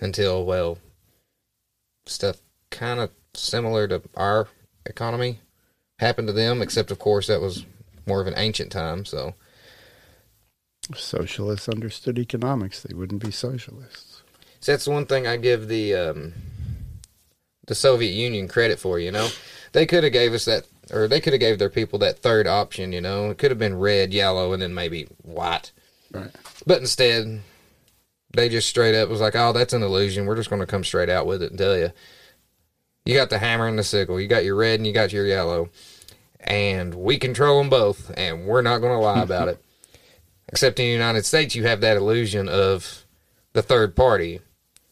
until 0.00 0.44
well, 0.44 0.78
stuff 2.06 2.38
kind 2.72 2.98
of 2.98 3.12
similar 3.34 3.86
to 3.86 4.02
our 4.16 4.48
economy 4.86 5.40
happened 5.98 6.28
to 6.28 6.32
them. 6.32 6.62
Except, 6.62 6.90
of 6.90 6.98
course, 6.98 7.26
that 7.26 7.40
was 7.40 7.64
more 8.06 8.20
of 8.20 8.26
an 8.26 8.34
ancient 8.36 8.72
time. 8.72 9.04
So 9.04 9.34
If 10.88 10.98
socialists 11.00 11.68
understood 11.68 12.18
economics, 12.18 12.82
they 12.82 12.94
wouldn't 12.94 13.24
be 13.24 13.30
socialists. 13.30 14.22
So 14.60 14.72
that's 14.72 14.84
the 14.84 14.90
one 14.90 15.06
thing 15.06 15.26
I 15.26 15.36
give 15.36 15.68
the 15.68 15.94
um, 15.94 16.32
the 17.66 17.74
Soviet 17.74 18.12
Union 18.12 18.48
credit 18.48 18.78
for. 18.78 18.98
You 18.98 19.10
know, 19.12 19.28
they 19.72 19.86
could 19.86 20.04
have 20.04 20.12
gave 20.12 20.32
us 20.34 20.44
that, 20.46 20.66
or 20.92 21.08
they 21.08 21.20
could 21.20 21.32
have 21.32 21.40
gave 21.40 21.58
their 21.58 21.70
people 21.70 21.98
that 22.00 22.18
third 22.18 22.46
option. 22.46 22.92
You 22.92 23.00
know, 23.00 23.30
it 23.30 23.38
could 23.38 23.50
have 23.50 23.58
been 23.58 23.78
red, 23.78 24.12
yellow, 24.12 24.52
and 24.52 24.60
then 24.60 24.74
maybe 24.74 25.06
white. 25.22 25.72
Right. 26.12 26.30
But 26.66 26.80
instead, 26.80 27.40
they 28.34 28.48
just 28.48 28.68
straight 28.68 28.94
up 28.94 29.08
was 29.08 29.20
like, 29.20 29.36
"Oh, 29.36 29.52
that's 29.52 29.72
an 29.72 29.82
illusion. 29.82 30.26
We're 30.26 30.36
just 30.36 30.50
going 30.50 30.60
to 30.60 30.66
come 30.66 30.84
straight 30.84 31.08
out 31.08 31.26
with 31.26 31.42
it 31.42 31.50
and 31.50 31.58
tell 31.58 31.76
you, 31.76 31.92
you 33.04 33.14
got 33.14 33.30
the 33.30 33.38
hammer 33.38 33.66
and 33.66 33.78
the 33.78 33.84
sickle. 33.84 34.20
You 34.20 34.28
got 34.28 34.44
your 34.44 34.56
red 34.56 34.78
and 34.80 34.86
you 34.86 34.92
got 34.92 35.12
your 35.12 35.26
yellow, 35.26 35.70
and 36.40 36.94
we 36.94 37.18
control 37.18 37.58
them 37.58 37.70
both, 37.70 38.10
and 38.16 38.44
we're 38.46 38.62
not 38.62 38.78
going 38.78 38.92
to 38.92 38.98
lie 38.98 39.22
about 39.22 39.48
it." 39.48 39.62
Except 40.48 40.80
in 40.80 40.86
the 40.86 40.90
United 40.92 41.24
States, 41.24 41.54
you 41.54 41.64
have 41.64 41.80
that 41.82 41.96
illusion 41.96 42.48
of 42.48 43.04
the 43.52 43.62
third 43.62 43.94
party, 43.94 44.40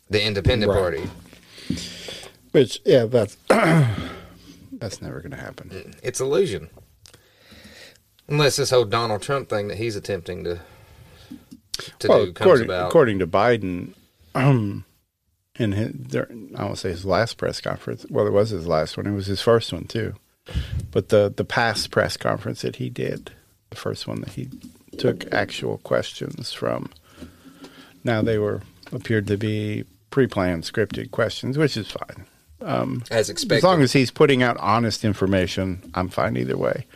the 0.08 0.24
independent 0.24 0.70
Right. 0.70 0.78
party. 0.78 1.10
Which, 2.52 2.80
yeah, 2.84 3.04
that's 3.06 3.36
that's 3.48 5.02
never 5.02 5.20
going 5.20 5.32
to 5.32 5.36
happen. 5.36 5.94
It's 6.02 6.20
illusion. 6.20 6.70
Unless 8.28 8.56
this 8.56 8.70
whole 8.70 8.84
Donald 8.84 9.22
Trump 9.22 9.48
thing 9.48 9.68
that 9.68 9.78
he's 9.78 9.96
attempting 9.96 10.44
to 10.44 10.60
to 11.98 12.08
well, 12.08 12.26
do 12.26 12.32
comes 12.32 12.46
according, 12.46 12.64
about. 12.66 12.88
according 12.88 13.18
to 13.20 13.26
Biden, 13.26 13.94
um, 14.34 14.84
in 15.58 15.72
his, 15.72 15.92
their, 15.94 16.28
I 16.56 16.64
won't 16.64 16.78
say 16.78 16.90
his 16.90 17.04
last 17.04 17.36
press 17.36 17.60
conference. 17.60 18.06
Well, 18.08 18.26
it 18.26 18.32
was 18.32 18.50
his 18.50 18.66
last 18.66 18.96
one. 18.96 19.06
It 19.06 19.12
was 19.12 19.26
his 19.26 19.42
first 19.42 19.72
one 19.72 19.84
too. 19.84 20.14
But 20.90 21.10
the 21.10 21.32
the 21.34 21.44
past 21.44 21.90
press 21.90 22.16
conference 22.16 22.62
that 22.62 22.76
he 22.76 22.88
did, 22.88 23.32
the 23.70 23.76
first 23.76 24.06
one 24.06 24.20
that 24.22 24.30
he 24.30 24.48
took 24.96 25.32
actual 25.32 25.78
questions 25.78 26.52
from. 26.52 26.90
Now 28.04 28.22
they 28.22 28.38
were 28.38 28.62
appeared 28.92 29.26
to 29.26 29.36
be 29.36 29.84
pre-planned, 30.10 30.62
scripted 30.62 31.10
questions, 31.10 31.58
which 31.58 31.76
is 31.76 31.90
fine. 31.90 32.26
Um, 32.60 33.02
As 33.10 33.28
expected. 33.28 33.58
As 33.58 33.64
long 33.64 33.82
as 33.82 33.92
he's 33.92 34.10
putting 34.10 34.42
out 34.42 34.56
honest 34.58 35.04
information, 35.04 35.90
I'm 35.94 36.08
fine 36.08 36.36
either 36.36 36.56
way. 36.56 36.86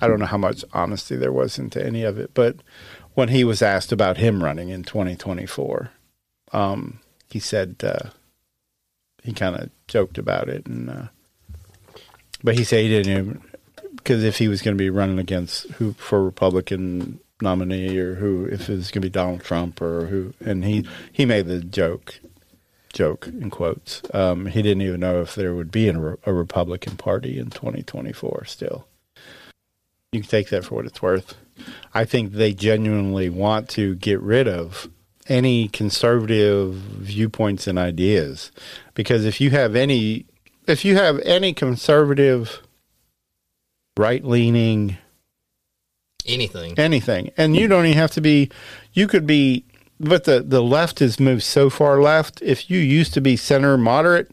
I 0.00 0.06
don't 0.06 0.20
know 0.20 0.26
how 0.26 0.38
much 0.38 0.64
honesty 0.72 1.16
there 1.16 1.32
was 1.32 1.58
into 1.58 1.84
any 1.84 2.04
of 2.04 2.18
it, 2.18 2.30
but 2.32 2.56
when 3.14 3.28
he 3.28 3.44
was 3.44 3.60
asked 3.60 3.92
about 3.92 4.16
him 4.16 4.42
running 4.42 4.70
in 4.70 4.82
2024, 4.82 5.90
um, 6.52 7.00
he 7.30 7.38
said 7.38 7.76
uh, 7.82 8.10
he 9.22 9.32
kind 9.32 9.56
of 9.56 9.70
joked 9.88 10.18
about 10.18 10.48
it, 10.48 10.66
and 10.66 10.90
uh, 10.90 11.06
but 12.42 12.56
he 12.56 12.64
said 12.64 12.82
he 12.82 12.88
didn't 12.88 13.12
even 13.12 13.42
because 13.96 14.22
if 14.24 14.38
he 14.38 14.48
was 14.48 14.62
going 14.62 14.76
to 14.76 14.82
be 14.82 14.90
running 14.90 15.18
against 15.18 15.70
who 15.72 15.92
for 15.94 16.22
Republican 16.22 17.20
nominee 17.40 17.98
or 17.98 18.14
who 18.14 18.44
if 18.46 18.68
it 18.68 18.76
was 18.76 18.90
going 18.90 19.02
to 19.02 19.06
be 19.06 19.10
Donald 19.10 19.42
Trump 19.42 19.80
or 19.80 20.06
who, 20.06 20.34
and 20.40 20.64
he 20.64 20.86
he 21.12 21.24
made 21.24 21.46
the 21.46 21.60
joke 21.60 22.20
joke 22.92 23.26
in 23.26 23.50
quotes. 23.50 24.02
Um, 24.14 24.46
he 24.46 24.62
didn't 24.62 24.82
even 24.82 25.00
know 25.00 25.20
if 25.20 25.34
there 25.34 25.54
would 25.54 25.70
be 25.70 25.88
a, 25.88 26.16
a 26.24 26.32
Republican 26.32 26.96
Party 26.96 27.38
in 27.38 27.50
2024 27.50 28.44
still. 28.46 28.86
You 30.12 30.20
can 30.20 30.30
take 30.30 30.48
that 30.50 30.64
for 30.64 30.76
what 30.76 30.86
it's 30.86 31.02
worth. 31.02 31.34
I 31.92 32.04
think 32.04 32.32
they 32.32 32.52
genuinely 32.52 33.28
want 33.28 33.68
to 33.70 33.96
get 33.96 34.20
rid 34.20 34.48
of 34.48 34.88
any 35.26 35.68
conservative 35.68 36.74
viewpoints 36.74 37.66
and 37.66 37.78
ideas. 37.78 38.52
Because 38.94 39.24
if 39.24 39.40
you 39.40 39.50
have 39.50 39.74
any 39.74 40.26
if 40.66 40.84
you 40.84 40.96
have 40.96 41.18
any 41.20 41.52
conservative 41.52 42.62
right 43.96 44.24
leaning 44.24 44.98
anything. 46.26 46.78
anything. 46.78 47.30
And 47.36 47.56
you 47.56 47.68
don't 47.68 47.86
even 47.86 47.98
have 47.98 48.12
to 48.12 48.20
be 48.20 48.50
you 48.92 49.06
could 49.06 49.26
be 49.26 49.64
but 50.00 50.24
the 50.24 50.40
the 50.40 50.62
left 50.62 50.98
has 50.98 51.20
moved 51.20 51.42
so 51.42 51.70
far 51.70 52.00
left. 52.00 52.42
If 52.42 52.70
you 52.70 52.78
used 52.78 53.14
to 53.14 53.20
be 53.20 53.36
center 53.36 53.76
moderate 53.78 54.30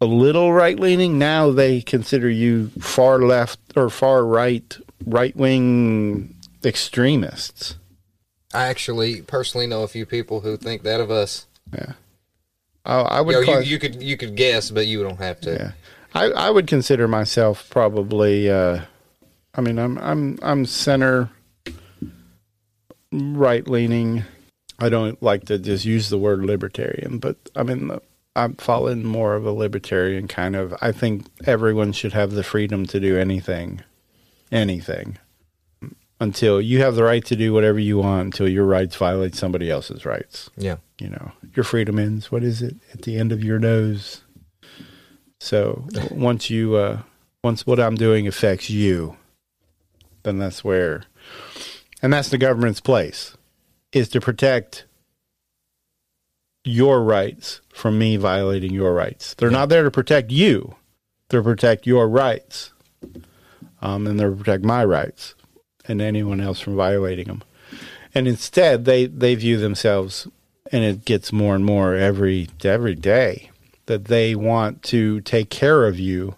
a 0.00 0.06
little 0.06 0.52
right 0.52 0.80
leaning 0.80 1.18
now 1.18 1.50
they 1.50 1.82
consider 1.82 2.30
you 2.30 2.68
far 2.80 3.20
left 3.20 3.60
or 3.76 3.90
far 3.90 4.24
right 4.24 4.78
right 5.04 5.36
wing 5.36 6.34
extremists 6.64 7.76
I 8.52 8.66
actually 8.66 9.22
personally 9.22 9.66
know 9.66 9.82
a 9.82 9.88
few 9.88 10.04
people 10.06 10.40
who 10.40 10.56
think 10.56 10.82
that 10.82 11.00
of 11.00 11.10
us. 11.10 11.46
yeah 11.72 11.92
I, 12.84 12.96
I 13.00 13.20
would 13.20 13.34
You, 13.34 13.40
know, 13.40 13.46
call- 13.46 13.62
you, 13.62 13.70
you 13.72 13.78
could 13.78 14.02
you 14.02 14.16
could 14.16 14.34
guess, 14.36 14.70
but 14.70 14.86
you 14.86 15.02
don't 15.02 15.18
have 15.18 15.40
to. 15.42 15.52
Yeah, 15.52 15.72
I, 16.14 16.30
I 16.30 16.50
would 16.50 16.66
consider 16.66 17.06
myself 17.06 17.68
probably. 17.70 18.50
Uh, 18.50 18.80
I 19.54 19.60
mean, 19.60 19.78
I'm 19.78 19.98
I'm 19.98 20.38
I'm 20.42 20.64
center 20.66 21.28
right 23.12 23.66
leaning. 23.68 24.24
I 24.78 24.88
don't 24.88 25.22
like 25.22 25.44
to 25.46 25.58
just 25.58 25.84
use 25.84 26.08
the 26.08 26.18
word 26.18 26.42
libertarian, 26.44 27.18
but 27.18 27.36
I 27.54 27.62
mean, 27.62 27.90
I'm 28.34 28.54
falling 28.54 29.04
more 29.04 29.34
of 29.34 29.44
a 29.44 29.52
libertarian 29.52 30.26
kind 30.26 30.56
of. 30.56 30.74
I 30.80 30.90
think 30.92 31.26
everyone 31.46 31.92
should 31.92 32.14
have 32.14 32.30
the 32.32 32.42
freedom 32.42 32.86
to 32.86 32.98
do 32.98 33.18
anything, 33.18 33.82
anything, 34.50 35.18
until 36.20 36.60
you 36.60 36.80
have 36.80 36.94
the 36.94 37.02
right 37.02 37.24
to 37.24 37.34
do 37.34 37.52
whatever 37.52 37.78
you 37.78 37.98
want 37.98 38.26
until 38.26 38.48
your 38.48 38.66
rights 38.66 38.94
violate 38.96 39.34
somebody 39.34 39.70
else's 39.70 40.04
rights. 40.04 40.50
Yeah. 40.56 40.76
you 40.98 41.08
know 41.08 41.32
your 41.54 41.64
freedom 41.64 41.98
ends. 41.98 42.30
What 42.30 42.44
is 42.44 42.62
it? 42.62 42.76
At 42.92 43.02
the 43.02 43.16
end 43.16 43.32
of 43.32 43.42
your 43.42 43.58
nose. 43.58 44.22
So 45.40 45.86
once 46.10 46.50
you 46.50 46.76
uh 46.76 47.00
once 47.42 47.66
what 47.66 47.80
i'm 47.80 47.94
doing 47.94 48.28
affects 48.28 48.68
you 48.68 49.16
then 50.24 50.38
that's 50.38 50.62
where 50.62 51.04
and 52.02 52.12
that's 52.12 52.28
the 52.28 52.36
government's 52.38 52.80
place 52.80 53.34
is 53.92 54.08
to 54.10 54.20
protect 54.20 54.84
your 56.64 57.02
rights 57.02 57.60
from 57.72 57.98
me 57.98 58.16
violating 58.16 58.72
your 58.72 58.92
rights. 58.92 59.34
They're 59.34 59.50
not 59.50 59.70
there 59.70 59.82
to 59.82 59.90
protect 59.90 60.30
you. 60.30 60.76
They're 61.28 61.40
to 61.40 61.44
protect 61.44 61.86
your 61.86 62.08
rights 62.08 62.72
um, 63.80 64.06
and 64.06 64.20
they're 64.20 64.30
to 64.30 64.36
protect 64.36 64.64
my 64.64 64.84
rights 64.84 65.34
and 65.90 66.00
anyone 66.00 66.40
else 66.40 66.60
from 66.60 66.76
violating 66.76 67.26
them. 67.26 67.42
And 68.14 68.26
instead 68.26 68.84
they 68.84 69.06
they 69.06 69.34
view 69.34 69.58
themselves 69.58 70.26
and 70.72 70.84
it 70.84 71.04
gets 71.04 71.32
more 71.32 71.54
and 71.54 71.64
more 71.64 71.94
every 71.94 72.48
every 72.64 72.94
day 72.94 73.50
that 73.86 74.06
they 74.06 74.34
want 74.34 74.82
to 74.84 75.20
take 75.22 75.50
care 75.50 75.86
of 75.86 75.98
you. 75.98 76.36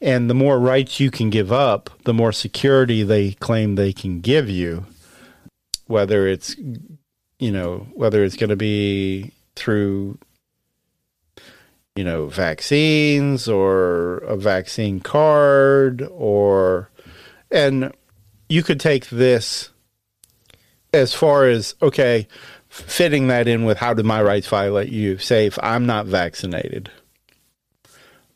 And 0.00 0.30
the 0.30 0.34
more 0.34 0.58
rights 0.60 1.00
you 1.00 1.10
can 1.10 1.28
give 1.28 1.52
up 1.52 1.90
the 2.04 2.14
more 2.14 2.32
security 2.32 3.02
they 3.02 3.32
claim 3.32 3.74
they 3.74 3.92
can 3.92 4.20
give 4.20 4.48
you 4.48 4.86
whether 5.88 6.28
it's 6.28 6.54
you 7.38 7.50
know 7.50 7.86
whether 7.94 8.22
it's 8.22 8.36
going 8.36 8.50
to 8.50 8.56
be 8.56 9.32
through 9.56 10.16
you 11.96 12.04
know 12.04 12.26
vaccines 12.26 13.48
or 13.48 14.18
a 14.18 14.36
vaccine 14.36 15.00
card 15.00 16.06
or 16.12 16.90
and 17.50 17.92
you 18.48 18.62
could 18.62 18.80
take 18.80 19.08
this 19.08 19.70
as 20.94 21.12
far 21.14 21.46
as 21.46 21.74
okay 21.82 22.26
fitting 22.68 23.28
that 23.28 23.46
in 23.48 23.64
with 23.64 23.78
how 23.78 23.94
did 23.94 24.04
my 24.06 24.22
rights 24.22 24.46
violate 24.46 24.88
you 24.90 25.18
say 25.18 25.46
if 25.46 25.58
i'm 25.62 25.86
not 25.86 26.06
vaccinated 26.06 26.90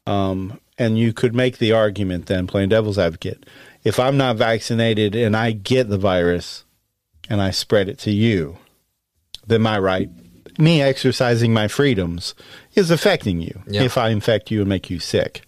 um 0.07 0.59
and 0.79 0.99
you 0.99 1.13
could 1.13 1.35
make 1.35 1.59
the 1.59 1.73
argument 1.73 2.27
then 2.27 2.47
playing 2.47 2.69
devil's 2.69 2.99
advocate 2.99 3.45
if 3.85 3.99
i'm 4.01 4.17
not 4.17 4.37
vaccinated 4.37 5.15
and 5.15 5.37
i 5.37 5.53
get 5.53 5.89
the 5.89 5.99
virus 5.99 6.65
and 7.29 7.41
i 7.41 7.51
spread 7.51 7.89
it 7.89 7.99
to 7.99 8.11
you 8.11 8.57
then 9.47 9.63
my 9.63 9.79
right 9.79 10.11
me 10.59 10.83
exercising 10.83 11.53
my 11.53 11.67
freedoms 11.69 12.35
is 12.75 12.91
affecting 12.91 13.41
you 13.41 13.63
Yeah. 13.67 13.83
if 13.83 13.97
i 13.97 14.09
infect 14.11 14.51
you 14.51 14.61
and 14.61 14.69
make 14.69 14.91
you 14.91 14.99
sick 14.99 15.43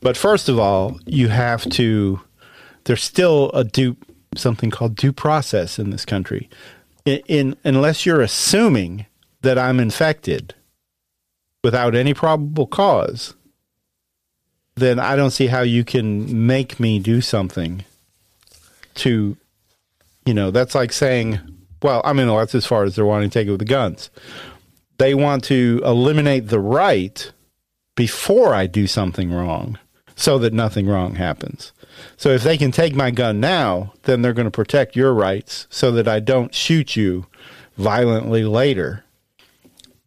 but 0.00 0.16
first 0.16 0.48
of 0.48 0.58
all 0.58 0.98
you 1.06 1.28
have 1.28 1.64
to 1.70 2.20
there's 2.84 3.02
still 3.02 3.50
a 3.52 3.64
due 3.64 3.96
something 4.36 4.70
called 4.70 4.96
due 4.96 5.12
process 5.12 5.78
in 5.78 5.90
this 5.90 6.04
country 6.04 6.48
in, 7.04 7.20
in 7.26 7.56
unless 7.64 8.06
you're 8.06 8.20
assuming 8.20 9.06
that 9.42 9.58
I'm 9.58 9.80
infected 9.80 10.54
without 11.62 11.94
any 11.94 12.14
probable 12.14 12.66
cause, 12.66 13.34
then 14.74 14.98
I 14.98 15.16
don't 15.16 15.30
see 15.30 15.48
how 15.48 15.62
you 15.62 15.84
can 15.84 16.46
make 16.46 16.80
me 16.80 16.98
do 16.98 17.20
something 17.20 17.84
to, 18.96 19.36
you 20.24 20.34
know, 20.34 20.50
that's 20.50 20.74
like 20.74 20.92
saying, 20.92 21.40
well, 21.82 22.00
I 22.04 22.12
mean, 22.12 22.28
that's 22.28 22.54
as 22.54 22.66
far 22.66 22.84
as 22.84 22.94
they're 22.94 23.04
wanting 23.04 23.30
to 23.30 23.34
take 23.34 23.48
it 23.48 23.50
with 23.50 23.60
the 23.60 23.66
guns. 23.66 24.10
They 24.98 25.14
want 25.14 25.44
to 25.44 25.80
eliminate 25.84 26.48
the 26.48 26.60
right 26.60 27.32
before 27.96 28.54
I 28.54 28.66
do 28.66 28.86
something 28.86 29.32
wrong 29.32 29.78
so 30.14 30.38
that 30.38 30.52
nothing 30.52 30.86
wrong 30.86 31.16
happens. 31.16 31.72
So 32.16 32.30
if 32.30 32.42
they 32.42 32.56
can 32.56 32.72
take 32.72 32.94
my 32.94 33.10
gun 33.10 33.40
now, 33.40 33.92
then 34.02 34.22
they're 34.22 34.32
going 34.32 34.46
to 34.46 34.50
protect 34.50 34.96
your 34.96 35.12
rights 35.12 35.66
so 35.70 35.90
that 35.92 36.08
I 36.08 36.20
don't 36.20 36.54
shoot 36.54 36.96
you 36.96 37.26
violently 37.76 38.44
later. 38.44 39.04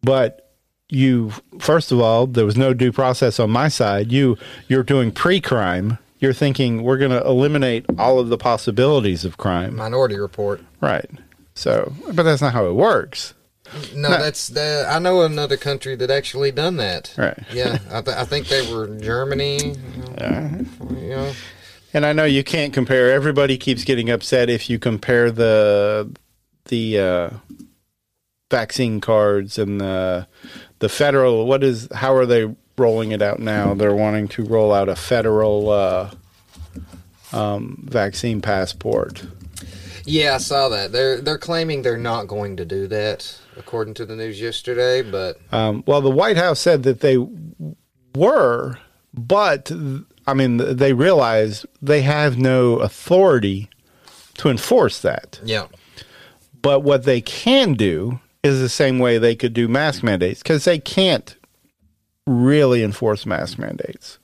But 0.02 0.52
you 0.88 1.32
first 1.58 1.90
of 1.90 2.00
all, 2.00 2.26
there 2.26 2.46
was 2.46 2.56
no 2.56 2.72
due 2.72 2.92
process 2.92 3.40
on 3.40 3.50
my 3.50 3.68
side. 3.68 4.12
You 4.12 4.36
you're 4.68 4.82
doing 4.82 5.10
pre-crime. 5.10 5.98
You're 6.18 6.32
thinking 6.32 6.82
we're 6.82 6.96
going 6.96 7.10
to 7.10 7.22
eliminate 7.26 7.84
all 7.98 8.18
of 8.18 8.30
the 8.30 8.38
possibilities 8.38 9.24
of 9.24 9.36
crime. 9.36 9.76
Minority 9.76 10.18
Report. 10.18 10.62
Right. 10.80 11.10
So, 11.54 11.92
but 12.12 12.22
that's 12.22 12.40
not 12.40 12.54
how 12.54 12.66
it 12.66 12.72
works. 12.72 13.34
No, 13.94 14.08
that's 14.10 14.48
the. 14.48 14.86
I 14.88 14.98
know 14.98 15.22
another 15.22 15.56
country 15.56 15.96
that 15.96 16.10
actually 16.10 16.52
done 16.52 16.76
that. 16.76 17.12
Right. 17.18 17.38
Yeah, 17.52 17.78
I, 17.90 18.00
th- 18.00 18.16
I 18.16 18.24
think 18.24 18.46
they 18.48 18.72
were 18.72 18.86
Germany. 18.98 19.74
You 20.18 21.10
know, 21.10 21.32
And 21.94 22.04
I 22.04 22.12
know 22.12 22.24
you 22.24 22.44
can't 22.44 22.72
compare. 22.74 23.10
Everybody 23.12 23.56
keeps 23.56 23.84
getting 23.84 24.10
upset 24.10 24.50
if 24.50 24.68
you 24.68 24.78
compare 24.78 25.30
the 25.30 26.14
the 26.66 26.98
uh, 26.98 27.30
vaccine 28.50 29.00
cards 29.00 29.58
and 29.58 29.80
the 29.80 30.26
the 30.80 30.88
federal. 30.88 31.46
What 31.46 31.64
is? 31.64 31.88
How 31.94 32.14
are 32.14 32.26
they 32.26 32.54
rolling 32.76 33.12
it 33.12 33.22
out 33.22 33.38
now? 33.38 33.74
They're 33.74 33.94
wanting 33.94 34.28
to 34.28 34.44
roll 34.44 34.72
out 34.74 34.88
a 34.88 34.96
federal 34.96 35.70
uh, 35.70 36.10
um, 37.32 37.86
vaccine 37.88 38.40
passport. 38.42 39.24
yeah, 40.04 40.34
I 40.34 40.38
saw 40.38 40.68
that. 40.68 40.92
They're 40.92 41.20
they're 41.20 41.38
claiming 41.38 41.82
they're 41.82 41.96
not 41.96 42.26
going 42.26 42.56
to 42.58 42.64
do 42.64 42.86
that, 42.88 43.38
according 43.56 43.94
to 43.94 44.06
the 44.06 44.16
news 44.16 44.40
yesterday. 44.40 45.02
But 45.02 45.38
Um, 45.52 45.82
well, 45.86 46.00
the 46.00 46.10
White 46.10 46.36
House 46.36 46.60
said 46.60 46.82
that 46.82 47.00
they 47.00 47.16
were, 48.14 48.78
but 49.14 49.70
I 50.26 50.34
mean, 50.34 50.56
they 50.56 50.92
realize 50.92 51.64
they 51.80 52.02
have 52.02 52.36
no 52.36 52.78
authority 52.78 53.70
to 54.38 54.48
enforce 54.48 55.00
that. 55.00 55.40
yeah, 55.44 55.66
But 56.60 56.80
what 56.80 57.04
they 57.04 57.20
can 57.20 57.74
do 57.74 58.20
is 58.42 58.60
the 58.60 58.68
same 58.68 58.98
way 58.98 59.18
they 59.18 59.34
could 59.34 59.52
do 59.52 59.68
mask 59.68 60.02
mandates 60.02 60.42
because 60.42 60.64
they 60.64 60.78
can't 60.78 61.36
really 62.26 62.82
enforce 62.82 63.24
mask 63.24 63.58
mandates. 63.58 64.18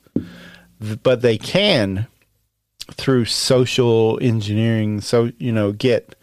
But 0.79 1.21
they 1.21 1.37
can 1.37 2.07
through 2.91 3.25
social 3.25 4.19
engineering 4.21 4.99
so 4.99 5.31
you 5.37 5.53
know 5.53 5.71
get 5.71 6.15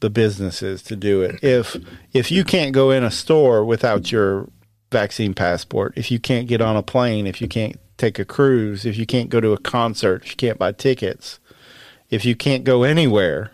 the 0.00 0.10
businesses 0.10 0.82
to 0.82 0.96
do 0.96 1.22
it. 1.22 1.42
If 1.42 1.76
if 2.12 2.30
you 2.30 2.44
can't 2.44 2.72
go 2.72 2.90
in 2.90 3.04
a 3.04 3.10
store 3.10 3.64
without 3.64 4.10
your 4.10 4.48
vaccine 4.90 5.34
passport, 5.34 5.92
if 5.96 6.10
you 6.10 6.18
can't 6.18 6.48
get 6.48 6.60
on 6.60 6.76
a 6.76 6.82
plane, 6.82 7.26
if 7.26 7.40
you 7.40 7.48
can't 7.48 7.76
take 8.02 8.18
a 8.18 8.24
cruise, 8.24 8.84
if 8.84 8.98
you 8.98 9.06
can't 9.06 9.30
go 9.30 9.40
to 9.40 9.52
a 9.52 9.58
concert, 9.58 10.24
if 10.24 10.30
you 10.30 10.36
can't 10.36 10.58
buy 10.58 10.72
tickets, 10.72 11.38
if 12.10 12.24
you 12.24 12.34
can't 12.34 12.64
go 12.64 12.82
anywhere 12.82 13.52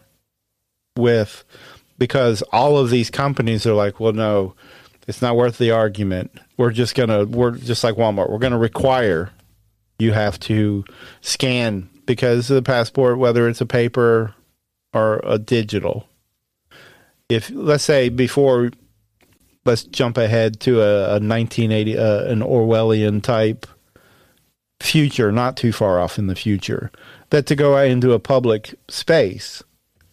with 0.97 1.45
because 1.99 2.43
all 2.51 2.79
of 2.79 2.89
these 2.89 3.11
companies 3.11 3.67
are 3.67 3.75
like, 3.75 4.01
well, 4.01 4.15
no, 4.15 4.55
it's 5.07 5.21
not 5.21 5.37
worth 5.37 5.59
the 5.59 5.71
argument. 5.71 6.31
We're 6.57 6.73
just 6.73 6.95
gonna 6.95 7.25
we're 7.25 7.53
just 7.53 7.85
like 7.85 7.97
Walmart. 7.97 8.31
We're 8.31 8.39
gonna 8.39 8.59
require 8.59 9.31
you 9.99 10.13
have 10.13 10.41
to 10.41 10.85
scan 11.21 11.91
because 12.07 12.51
of 12.51 12.55
the 12.55 12.63
passport, 12.63 13.19
whether 13.19 13.49
it's 13.49 13.61
a 13.61 13.67
paper 13.67 14.35
or 14.95 15.21
a 15.25 15.39
digital. 15.39 16.09
If 17.29 17.51
let's 17.51 17.85
say 17.85 18.09
before, 18.09 18.71
let's 19.67 19.85
jump 19.85 20.17
ahead 20.17 20.61
to 20.61 20.81
a, 20.81 21.17
a 21.17 21.21
1980 21.21 21.99
uh, 21.99 22.25
an 22.25 22.41
Orwellian 22.41 23.23
type 23.23 23.67
future, 24.81 25.33
not 25.33 25.57
too 25.57 25.73
far 25.73 25.99
off 25.99 26.19
in 26.19 26.27
the 26.27 26.35
future, 26.35 26.91
that 27.31 27.47
to 27.47 27.57
go 27.57 27.77
out 27.77 27.87
into 27.87 28.13
a 28.13 28.19
public 28.19 28.75
space, 28.89 29.63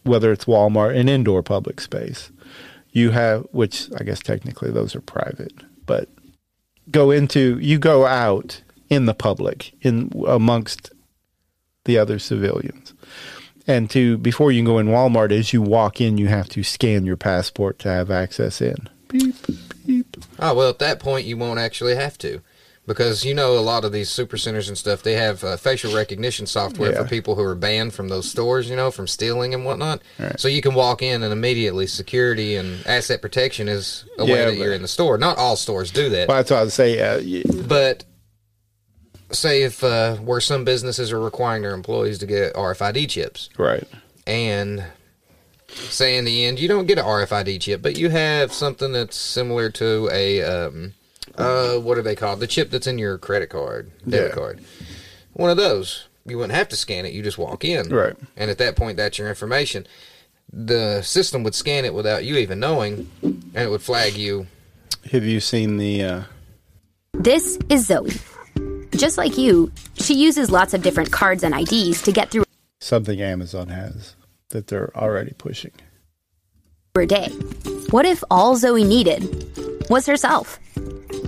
whether 0.04 0.32
it's 0.32 0.45
Walmart, 0.45 0.97
an 0.97 1.10
indoor 1.10 1.43
public 1.43 1.80
space, 1.82 2.32
you 2.91 3.12
have, 3.12 3.45
which 3.51 3.89
I 3.99 4.04
guess 4.04 4.19
technically 4.19 4.71
those 4.71 4.95
are 4.95 5.01
private, 5.01 5.54
but 5.86 6.10
go 6.91 7.12
into, 7.12 7.60
you 7.60 7.78
go 7.78 8.06
out 8.06 8.62
in 8.89 9.06
the 9.06 9.13
public, 9.13 9.73
in 9.82 10.12
amongst 10.28 10.91
the 11.86 11.97
other 11.97 12.19
civilians. 12.19 12.93
And 13.67 13.89
to, 13.91 14.17
before 14.17 14.51
you 14.51 14.60
can 14.60 14.65
go 14.65 14.78
in 14.78 14.88
Walmart, 14.88 15.32
as 15.32 15.51
you 15.51 15.62
walk 15.62 15.99
in, 15.99 16.17
you 16.17 16.28
have 16.28 16.47
to 16.49 16.63
scan 16.63 17.06
your 17.06 17.17
passport 17.17 17.80
to 17.80 17.89
have 17.89 18.12
access 18.12 18.62
in. 18.62 18.89
Beep, 19.08 19.36
beep. 19.86 20.17
Oh 20.39 20.54
well, 20.54 20.69
at 20.69 20.80
that 20.80 20.99
point 20.99 21.25
you 21.25 21.38
won't 21.38 21.60
actually 21.60 21.95
have 21.95 22.17
to, 22.19 22.41
because 22.88 23.26
you 23.26 23.34
know 23.34 23.58
a 23.58 23.62
lot 23.62 23.84
of 23.84 23.91
these 23.91 24.10
super 24.10 24.38
centers 24.38 24.67
and 24.67 24.78
stuff 24.78 25.02
they 25.02 25.13
have 25.13 25.43
uh, 25.43 25.58
facial 25.58 25.93
recognition 25.95 26.45
software 26.45 26.91
Yeah. 26.91 27.02
for 27.04 27.08
people 27.10 27.36
who 27.36 27.41
are 27.43 27.56
banned 27.56 27.93
from 27.93 28.10
those 28.10 28.30
stores, 28.30 28.69
you 28.69 28.76
know, 28.76 28.91
from 28.91 29.08
stealing 29.08 29.54
and 29.54 29.65
whatnot. 29.65 30.02
Right. 30.19 30.39
So 30.39 30.48
you 30.48 30.62
can 30.62 30.74
walk 30.76 31.02
in 31.02 31.24
and 31.24 31.34
immediately 31.34 31.88
security 31.88 32.56
and 32.56 32.86
asset 32.86 33.21
protection 33.21 33.67
is 33.67 34.06
a 34.19 34.26
way 34.26 34.32
Yeah, 34.32 34.45
that 34.45 34.56
you're 34.58 34.74
in 34.74 34.82
the 34.84 34.88
store. 34.88 35.17
Not 35.17 35.38
all 35.38 35.56
stores 35.56 35.89
do 35.91 36.10
that, 36.10 36.28
Well, 36.28 36.38
that's 36.38 36.52
what 36.52 36.58
I 36.60 36.63
would 36.63 36.71
say. 36.71 37.00
Uh, 37.00 37.43
but 37.67 38.04
say 39.32 39.63
if 39.63 39.84
uh, 39.84 40.15
where 40.17 40.39
some 40.39 40.63
businesses 40.63 41.12
are 41.12 41.19
requiring 41.19 41.63
their 41.63 41.74
employees 41.74 42.19
to 42.19 42.26
get 42.26 42.54
RFID 42.54 43.10
chips, 43.10 43.50
right. 43.58 43.84
and 44.28 44.84
say 45.67 46.15
in 46.17 46.26
the 46.26 46.45
end 46.45 46.60
you 46.60 46.67
don't 46.67 46.86
get 46.86 47.00
an 47.00 47.06
RFID 47.06 47.60
chip, 47.60 47.82
but 47.82 47.98
you 47.98 48.10
have 48.10 48.54
something 48.54 48.91
that's 48.91 49.17
similar 49.17 49.69
to 49.71 50.08
a 50.12 50.43
um, 50.43 50.93
uh, 51.38 51.76
what 51.80 51.98
are 51.98 52.02
they 52.02 52.15
called? 52.15 52.39
The 52.39 52.48
chip 52.48 52.69
that's 52.71 52.88
in 52.88 52.98
your 52.98 53.17
credit 53.17 53.50
card, 53.50 53.91
debit 54.08 54.30
Yeah. 54.32 54.36
card. 54.36 54.60
One 55.34 55.50
of 55.50 55.58
those. 55.58 56.06
You 56.28 56.38
wouldn't 56.38 56.56
have 56.56 56.69
to 56.69 56.76
scan 56.76 57.06
it. 57.06 57.13
You 57.13 57.21
just 57.21 57.38
walk 57.38 57.63
in, 57.63 57.89
Right. 57.89 58.15
And 58.36 58.50
at 58.50 58.58
that 58.58 58.76
point, 58.76 58.98
that's 58.98 59.17
your 59.19 59.30
information. 59.30 59.86
The 60.52 61.02
system 61.04 61.43
would 61.43 61.54
scan 61.56 61.86
it 61.86 61.93
without 61.93 62.24
you 62.26 62.38
even 62.38 62.60
knowing, 62.60 63.10
and 63.21 63.56
it 63.56 63.69
would 63.69 63.82
flag 63.84 64.15
you. 64.15 64.48
Have 65.12 65.24
you 65.24 65.39
seen 65.39 65.78
the? 65.78 66.04
Uh, 66.04 66.21
This 67.13 67.58
is 67.69 67.86
Zoe. 67.88 68.12
Just 68.91 69.17
like 69.17 69.38
you, 69.38 69.71
she 69.95 70.13
uses 70.15 70.50
lots 70.50 70.74
of 70.74 70.82
different 70.82 71.12
cards 71.12 71.43
and 71.43 71.54
IDs 71.54 72.02
to 72.04 72.12
get 72.12 72.32
through 72.32 72.43
something 72.80 73.21
Amazon 73.21 73.67
has 73.67 74.15
that 74.50 74.67
they're 74.67 74.91
already 74.95 75.34
pushing. 75.38 75.71
her 76.95 77.06
day. 77.06 77.28
What 77.91 78.06
if 78.06 78.24
all 78.32 78.56
Zoe 78.56 78.84
needed 78.84 79.21
was 79.89 80.06
herself? 80.06 80.60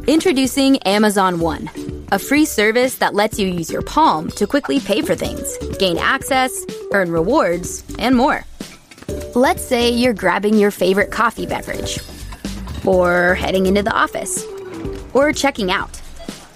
Introducing 0.07 0.77
Amazon 0.83 1.41
One, 1.41 1.69
a 2.13 2.17
free 2.17 2.45
service 2.45 2.95
that 2.95 3.13
lets 3.13 3.37
you 3.37 3.45
use 3.45 3.69
your 3.69 3.81
palm 3.81 4.29
to 4.31 4.47
quickly 4.47 4.79
pay 4.79 5.01
for 5.01 5.15
things, 5.15 5.57
gain 5.79 5.97
access, 5.97 6.65
earn 6.93 7.11
rewards, 7.11 7.83
and 7.99 8.15
more. 8.15 8.45
Let's 9.35 9.65
say 9.65 9.89
you're 9.89 10.13
grabbing 10.13 10.53
your 10.53 10.71
favorite 10.71 11.11
coffee 11.11 11.45
beverage, 11.45 11.99
or 12.85 13.35
heading 13.35 13.65
into 13.65 13.83
the 13.83 13.91
office, 13.91 14.45
or 15.13 15.33
checking 15.33 15.71
out. 15.71 16.01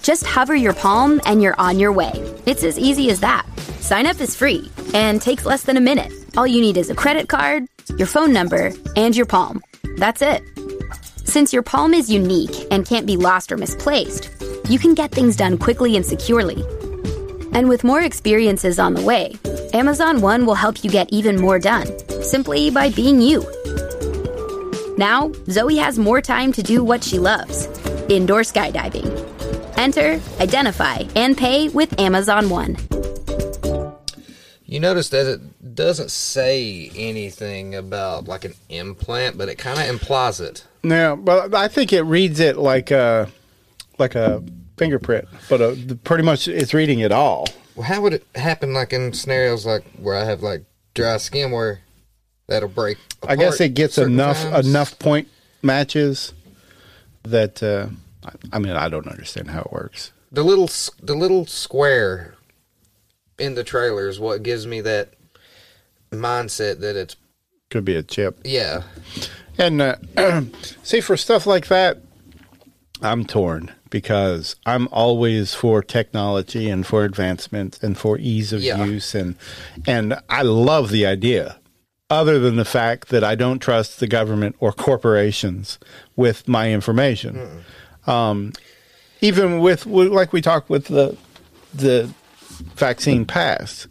Just 0.00 0.24
hover 0.24 0.56
your 0.56 0.72
palm 0.72 1.20
and 1.26 1.42
you're 1.42 1.60
on 1.60 1.78
your 1.78 1.92
way. 1.92 2.12
It's 2.46 2.64
as 2.64 2.78
easy 2.78 3.10
as 3.10 3.20
that. 3.20 3.46
Sign 3.80 4.06
up 4.06 4.18
is 4.18 4.34
free 4.34 4.70
and 4.94 5.20
takes 5.20 5.44
less 5.44 5.64
than 5.64 5.76
a 5.76 5.80
minute. 5.80 6.10
All 6.38 6.46
you 6.46 6.62
need 6.62 6.78
is 6.78 6.88
a 6.88 6.94
credit 6.94 7.28
card, 7.28 7.66
your 7.98 8.06
phone 8.06 8.32
number, 8.32 8.72
and 8.96 9.14
your 9.14 9.26
palm. 9.26 9.60
That's 9.98 10.22
it. 10.22 10.42
Since 11.32 11.50
your 11.50 11.62
palm 11.62 11.94
is 11.94 12.10
unique 12.10 12.66
and 12.70 12.84
can't 12.84 13.06
be 13.06 13.16
lost 13.16 13.50
or 13.50 13.56
misplaced, 13.56 14.28
you 14.68 14.78
can 14.78 14.92
get 14.92 15.12
things 15.12 15.34
done 15.34 15.56
quickly 15.56 15.96
and 15.96 16.04
securely. 16.04 16.62
And 17.54 17.70
with 17.70 17.84
more 17.84 18.02
experiences 18.02 18.78
on 18.78 18.92
the 18.92 19.00
way, 19.00 19.38
Amazon 19.72 20.20
One 20.20 20.44
will 20.44 20.54
help 20.54 20.84
you 20.84 20.90
get 20.90 21.10
even 21.10 21.40
more 21.40 21.58
done 21.58 21.86
simply 22.22 22.68
by 22.68 22.90
being 22.90 23.22
you. 23.22 23.40
Now, 24.98 25.32
Zoe 25.48 25.78
has 25.78 25.98
more 25.98 26.20
time 26.20 26.52
to 26.52 26.62
do 26.62 26.84
what 26.84 27.02
she 27.02 27.18
loves 27.18 27.64
indoor 28.10 28.42
skydiving. 28.42 29.08
Enter, 29.78 30.20
identify, 30.38 31.04
and 31.16 31.34
pay 31.34 31.70
with 31.70 31.98
Amazon 31.98 32.50
One. 32.50 32.76
You 34.66 34.80
notice 34.80 35.08
that 35.08 35.26
it 35.26 35.74
doesn't 35.74 36.10
say 36.10 36.90
anything 36.94 37.74
about 37.74 38.28
like 38.28 38.44
an 38.44 38.52
implant, 38.68 39.38
but 39.38 39.48
it 39.48 39.56
kind 39.56 39.80
of 39.80 39.88
implies 39.88 40.38
it. 40.38 40.66
No, 40.84 41.16
but 41.16 41.54
I 41.54 41.68
think 41.68 41.92
it 41.92 42.02
reads 42.02 42.40
it 42.40 42.56
like 42.56 42.90
a 42.90 43.28
like 43.98 44.14
a 44.14 44.42
fingerprint, 44.76 45.28
but 45.48 45.60
uh 45.60 45.74
pretty 46.04 46.24
much 46.24 46.48
it's 46.48 46.74
reading 46.74 47.00
it 47.00 47.12
all. 47.12 47.46
Well, 47.76 47.86
how 47.86 48.00
would 48.02 48.14
it 48.14 48.26
happen 48.34 48.72
like 48.74 48.92
in 48.92 49.12
scenarios 49.12 49.64
like 49.64 49.84
where 49.98 50.16
I 50.16 50.24
have 50.24 50.42
like 50.42 50.64
dry 50.94 51.16
skin 51.18 51.50
where 51.52 51.80
that'll 52.48 52.68
break. 52.68 52.98
I 53.26 53.36
guess 53.36 53.60
it 53.60 53.74
gets 53.74 53.96
enough 53.98 54.42
times. 54.42 54.68
enough 54.68 54.98
point 54.98 55.28
matches 55.62 56.32
that 57.22 57.62
uh, 57.62 57.86
I- 58.26 58.56
I 58.56 58.58
mean 58.58 58.72
I 58.72 58.88
don't 58.88 59.06
understand 59.06 59.50
how 59.50 59.60
it 59.62 59.72
works. 59.72 60.12
The 60.32 60.42
little 60.42 60.68
the 61.02 61.14
little 61.14 61.46
square 61.46 62.34
in 63.38 63.54
the 63.54 63.64
trailer 63.64 64.08
is 64.08 64.18
what 64.18 64.42
gives 64.42 64.66
me 64.66 64.80
that 64.82 65.14
mindset 66.10 66.80
that 66.80 66.96
it's 66.96 67.16
Could 67.70 67.84
be 67.84 67.94
a 67.96 68.02
chip. 68.02 68.40
yeah 68.44 68.82
And 69.58 69.80
uh, 69.82 69.96
see, 70.82 71.00
for 71.00 71.16
stuff 71.16 71.46
like 71.46 71.66
that, 71.68 71.98
I'm 73.02 73.24
torn 73.24 73.72
because 73.90 74.56
I'm 74.64 74.88
always 74.88 75.54
for 75.54 75.82
technology 75.82 76.70
and 76.70 76.86
for 76.86 77.04
advancement 77.04 77.78
and 77.82 77.98
for 77.98 78.16
ease 78.18 78.52
of 78.52 78.62
Yeah. 78.62 78.84
use, 78.84 79.14
and 79.14 79.36
and 79.86 80.18
I 80.28 80.42
love 80.42 80.90
the 80.90 81.06
idea. 81.06 81.58
Other 82.08 82.38
than 82.38 82.56
the 82.56 82.64
fact 82.66 83.08
that 83.08 83.24
I 83.24 83.34
don't 83.34 83.58
trust 83.58 83.98
the 83.98 84.06
government 84.06 84.56
or 84.60 84.70
corporations 84.72 85.78
with 86.14 86.46
my 86.46 86.70
information, 86.70 87.64
um, 88.06 88.52
even 89.22 89.60
with, 89.60 89.86
with 89.86 90.08
like 90.08 90.30
we 90.32 90.42
talked 90.42 90.68
with 90.68 90.86
the 90.86 91.16
the 91.72 92.10
vaccine 92.74 93.24
pass, 93.24 93.86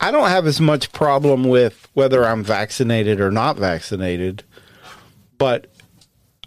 I 0.00 0.10
don't 0.12 0.28
have 0.28 0.46
as 0.46 0.60
much 0.60 0.92
problem 0.92 1.44
with 1.44 1.88
whether 1.94 2.24
I'm 2.24 2.44
vaccinated 2.44 3.20
or 3.20 3.32
not 3.32 3.56
vaccinated, 3.56 4.44
but 5.42 5.66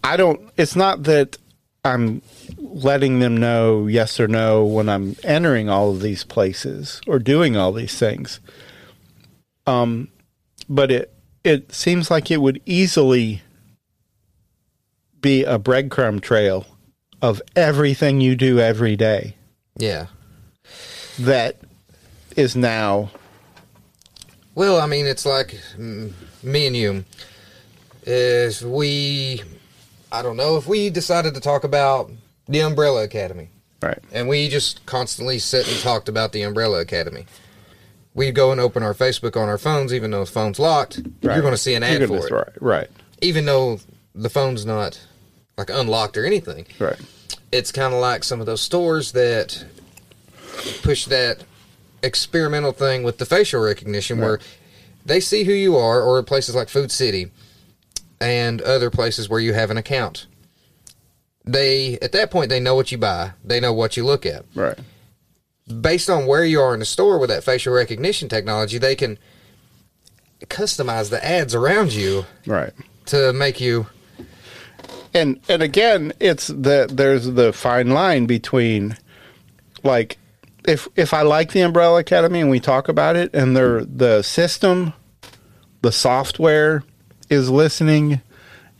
I 0.06 0.16
don't. 0.16 0.50
It's 0.56 0.74
not 0.74 1.04
that 1.04 1.38
I'm 1.84 2.22
letting 2.58 3.20
them 3.20 3.36
know 3.36 3.88
yes 3.88 4.22
or 4.22 4.28
no 4.30 4.64
when 4.64 4.88
I'm 4.88 5.18
entering 5.22 5.68
all 5.68 5.92
of 5.92 6.00
these 6.00 6.24
places 6.24 7.02
or 7.06 7.20
doing 7.20 7.58
all 7.58 7.74
these 7.74 8.00
things. 8.00 8.40
Um, 9.68 10.08
but 10.70 10.92
it 10.92 11.14
it 11.44 11.74
seems 11.74 12.10
like 12.10 12.32
it 12.32 12.40
would 12.40 12.62
easily 12.66 13.42
be 15.20 15.44
a 15.44 15.60
breadcrumb 15.60 16.22
trail 16.22 16.66
of 17.22 17.42
everything 17.54 18.22
you 18.22 18.38
do 18.38 18.62
every 18.62 18.96
day 18.96 19.36
yeah. 19.78 20.06
that 21.20 21.60
is 22.38 22.56
now 22.56 23.12
Well, 24.54 24.80
I 24.80 24.86
mean, 24.86 25.06
it's 25.06 25.26
like 25.26 25.60
mm, 25.78 26.14
me 26.42 26.68
and 26.68 26.78
you. 26.78 27.04
If 28.06 28.62
we, 28.62 29.42
I 30.12 30.22
don't 30.22 30.38
know, 30.38 30.58
if 30.58 30.68
we 30.68 30.90
decided 30.92 31.34
to 31.34 31.42
talk 31.42 31.64
about 31.64 32.12
the 32.48 32.60
Umbrella 32.60 33.04
Academy, 33.04 33.50
right. 33.82 33.98
and 34.12 34.30
we 34.30 34.48
just 34.48 34.86
constantly 34.86 35.40
sit 35.40 35.68
and 35.68 35.80
talked 35.80 36.08
about 36.08 36.32
the 36.32 36.44
Umbrella 36.44 36.82
Academy, 36.82 37.26
we 38.14 38.32
go 38.32 38.52
and 38.52 38.62
open 38.62 38.84
our 38.84 38.94
Facebook 38.94 39.36
on 39.36 39.50
our 39.50 39.58
phones, 39.58 39.94
even 39.94 40.12
though 40.12 40.24
the 40.24 40.32
phone's 40.32 40.60
locked. 40.60 41.02
You're 41.22 41.42
going 41.42 41.54
to 41.54 41.58
see 41.58 41.74
an 41.74 41.84
ad 41.84 42.08
for 42.08 42.28
it, 42.28 42.32
Right, 42.32 42.62
right, 42.62 42.88
even 43.22 43.46
though 43.46 43.80
the 44.14 44.30
phone's 44.30 44.66
not 44.66 45.02
like 45.58 45.70
unlocked 45.70 46.16
or 46.16 46.26
anything. 46.26 46.68
right. 46.80 47.00
It's 47.52 47.72
kind 47.72 47.94
of 47.94 48.00
like 48.02 48.24
some 48.24 48.40
of 48.40 48.46
those 48.46 48.62
stores 48.62 49.14
that 49.14 49.66
push 50.84 51.06
that 51.06 51.44
experimental 52.04 52.72
thing 52.72 53.04
with 53.04 53.18
the 53.18 53.26
facial 53.26 53.62
recognition 53.62 54.20
where 54.20 54.40
they 55.06 55.20
see 55.20 55.44
who 55.44 55.54
you 55.54 55.76
are, 55.76 56.02
or 56.02 56.22
places 56.24 56.56
like 56.56 56.70
Food 56.70 56.92
City 56.92 57.32
and 58.22 58.62
other 58.62 58.90
places 58.90 59.30
where 59.30 59.40
you 59.40 59.54
have 59.54 59.72
an 59.72 59.78
account. 59.78 60.28
They, 61.46 62.00
at 62.00 62.12
that 62.14 62.32
point, 62.32 62.50
they 62.50 62.60
know 62.60 62.76
what 62.76 62.92
you 62.92 62.98
buy, 62.98 63.32
they 63.44 63.60
know 63.60 63.74
what 63.74 63.98
you 63.98 64.04
look 64.04 64.26
at. 64.26 64.46
Right. 64.56 64.78
Based 65.82 66.10
on 66.10 66.26
where 66.26 66.44
you 66.46 66.60
are 66.62 66.74
in 66.74 66.80
the 66.80 66.86
store 66.86 67.18
with 67.20 67.30
that 67.30 67.44
facial 67.44 67.74
recognition 67.74 68.30
technology, 68.30 68.78
they 68.78 68.96
can 68.96 69.18
customize 70.46 71.10
the 71.10 71.24
ads 71.26 71.56
around 71.56 71.94
you 71.94 72.26
Right. 72.46 72.72
to 73.08 73.34
make 73.34 73.60
you 73.62 73.88
and 75.14 75.40
and 75.50 75.64
again 75.64 76.12
it's 76.20 76.48
the 76.48 76.88
there's 76.92 77.26
the 77.26 77.52
fine 77.54 77.90
line 77.90 78.26
between 78.26 78.96
like 79.82 80.18
if 80.68 80.88
if 80.96 81.14
i 81.14 81.22
like 81.22 81.52
the 81.54 81.62
umbrella 81.62 82.00
academy 82.02 82.42
and 82.42 82.50
we 82.50 82.60
talk 82.60 82.90
about 82.90 83.16
it 83.16 83.34
and 83.34 83.56
they're 83.56 83.86
the 83.86 84.22
system 84.22 84.94
the 85.82 85.92
software 85.92 86.84
is 87.30 87.50
listening 87.50 88.22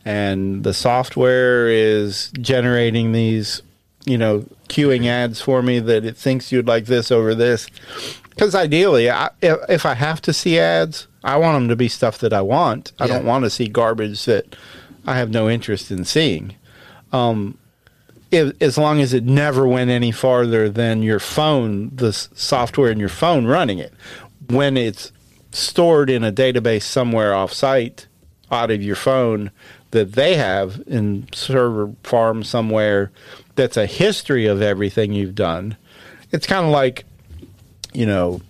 and 0.04 0.62
the 0.64 0.72
software 0.74 1.68
is 1.68 2.30
generating 2.40 3.12
these 3.12 3.62
you 4.04 4.16
know 4.16 4.46
queuing 4.68 5.06
ads 5.06 5.40
for 5.40 5.62
me 5.62 5.78
that 5.80 6.04
it 6.04 6.16
thinks 6.16 6.52
you'd 6.52 6.66
like 6.68 6.86
this 6.86 7.10
over 7.10 7.34
this. 7.34 7.66
Because 8.30 8.54
ideally 8.54 9.10
I, 9.10 9.30
if, 9.42 9.58
if 9.68 9.86
i 9.86 9.94
have 9.94 10.20
to 10.22 10.32
see 10.32 10.58
ads 10.58 11.06
i 11.24 11.36
want 11.36 11.56
them 11.56 11.68
to 11.68 11.76
be 11.76 11.88
stuff 11.88 12.18
that 12.18 12.32
i 12.32 12.40
want. 12.42 12.92
I 13.00 13.06
Yeah. 13.06 13.14
don't 13.14 13.26
want 13.26 13.44
to 13.44 13.50
see 13.50 13.66
garbage 13.68 14.24
that 14.26 14.54
i 15.06 15.16
have 15.16 15.30
no 15.30 15.48
interest 15.48 15.90
in 15.90 16.04
seeing. 16.04 16.54
Um, 17.12 17.58
if, 18.32 18.60
as 18.60 18.76
long 18.76 19.00
as 19.00 19.12
it 19.14 19.24
never 19.24 19.66
went 19.66 19.88
any 19.90 20.10
farther 20.10 20.68
than 20.68 21.02
your 21.02 21.20
phone 21.20 21.90
the 21.94 22.08
s- 22.08 22.28
software 22.34 22.90
in 22.90 22.98
your 22.98 23.08
phone 23.08 23.46
running 23.46 23.78
it. 23.78 23.94
When 24.48 24.76
it's 24.76 25.12
stored 25.52 26.10
in 26.10 26.22
a 26.24 26.32
database 26.32 26.82
somewhere 26.82 27.34
off 27.34 27.52
site 27.52 28.05
out 28.50 28.70
of 28.70 28.82
your 28.82 28.96
phone 28.96 29.50
that 29.90 30.12
they 30.12 30.36
have 30.36 30.82
in 30.86 31.26
server 31.32 31.92
farm 32.02 32.42
somewhere 32.42 33.10
that's 33.54 33.76
a 33.76 33.86
history 33.86 34.46
of 34.46 34.60
everything 34.62 35.12
you've 35.12 35.34
done. 35.34 35.76
It's 36.30 36.46
kind 36.46 36.64
of 36.66 36.72
like 36.72 37.04
you 37.92 38.06
know 38.06 38.40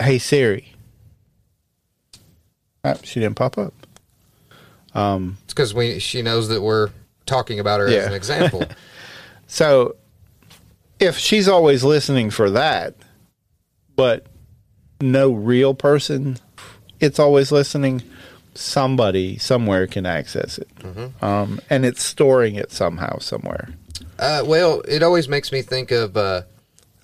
hey 0.00 0.18
siri. 0.18 0.72
Ah, 2.84 2.94
she 3.02 3.20
didn't 3.20 3.36
pop 3.36 3.58
up. 3.58 3.74
Um, 4.94 5.38
It's 5.44 5.54
because 5.54 5.74
we 5.74 5.98
she 5.98 6.22
knows 6.22 6.48
that 6.48 6.62
we're 6.62 6.90
talking 7.26 7.60
about 7.60 7.80
her 7.80 7.88
as 7.88 8.06
an 8.06 8.14
example. 8.14 8.64
So 9.52 9.96
if 11.00 11.18
she's 11.18 11.48
always 11.48 11.82
listening 11.82 12.30
for 12.30 12.50
that, 12.50 12.94
but 13.96 14.26
no 15.00 15.32
real 15.32 15.74
person, 15.74 16.36
it's 17.00 17.18
always 17.18 17.50
listening, 17.50 18.00
somebody 18.54 19.38
somewhere 19.38 19.86
can 19.86 20.06
access 20.06 20.58
it. 20.58 20.68
Um, 21.22 21.60
and 21.70 21.84
it's 21.86 22.02
storing 22.02 22.54
it 22.56 22.72
somehow, 22.72 23.18
somewhere. 23.18 23.68
uh, 24.18 24.42
well, 24.44 24.82
it 24.88 25.02
always 25.02 25.28
makes 25.28 25.52
me 25.52 25.62
think 25.62 25.90
of 25.90 26.16
uh, 26.16 26.42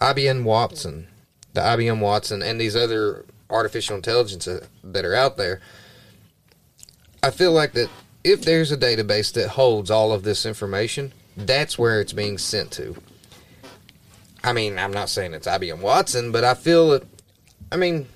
IBM 0.00 0.44
Watson, 0.44 1.06
the 1.52 1.61
IBM 1.61 2.00
Watson, 2.00 2.42
and 2.42 2.61
these 2.61 2.76
other 2.76 3.24
artificial 3.48 3.96
intelligence 3.96 4.46
uh, 4.48 4.66
that 4.82 5.04
are 5.04 5.14
out 5.14 5.37
there. 5.37 5.61
I 7.22 7.30
feel 7.30 7.52
like 7.52 7.72
that 7.72 7.88
if 8.24 8.42
there's 8.42 8.72
a 8.72 8.76
database 8.76 9.32
that 9.35 9.50
holds 9.50 9.90
all 9.90 10.12
of 10.12 10.22
this 10.24 10.44
information, 10.44 11.12
that's 11.37 11.78
where 11.78 12.00
it's 12.00 12.12
being 12.12 12.38
sent 12.38 12.70
to. 12.72 12.96
I 14.42 14.52
mean, 14.52 14.78
I'm 14.78 14.92
not 14.92 15.09
saying 15.09 15.35
it's 15.35 15.46
IBM 15.46 15.80
Watson, 15.80 16.32
but 16.32 16.44
I 16.44 16.54
feel 16.54 16.90
that, 16.90 17.04
I 17.72 17.76
mean, 17.76 18.06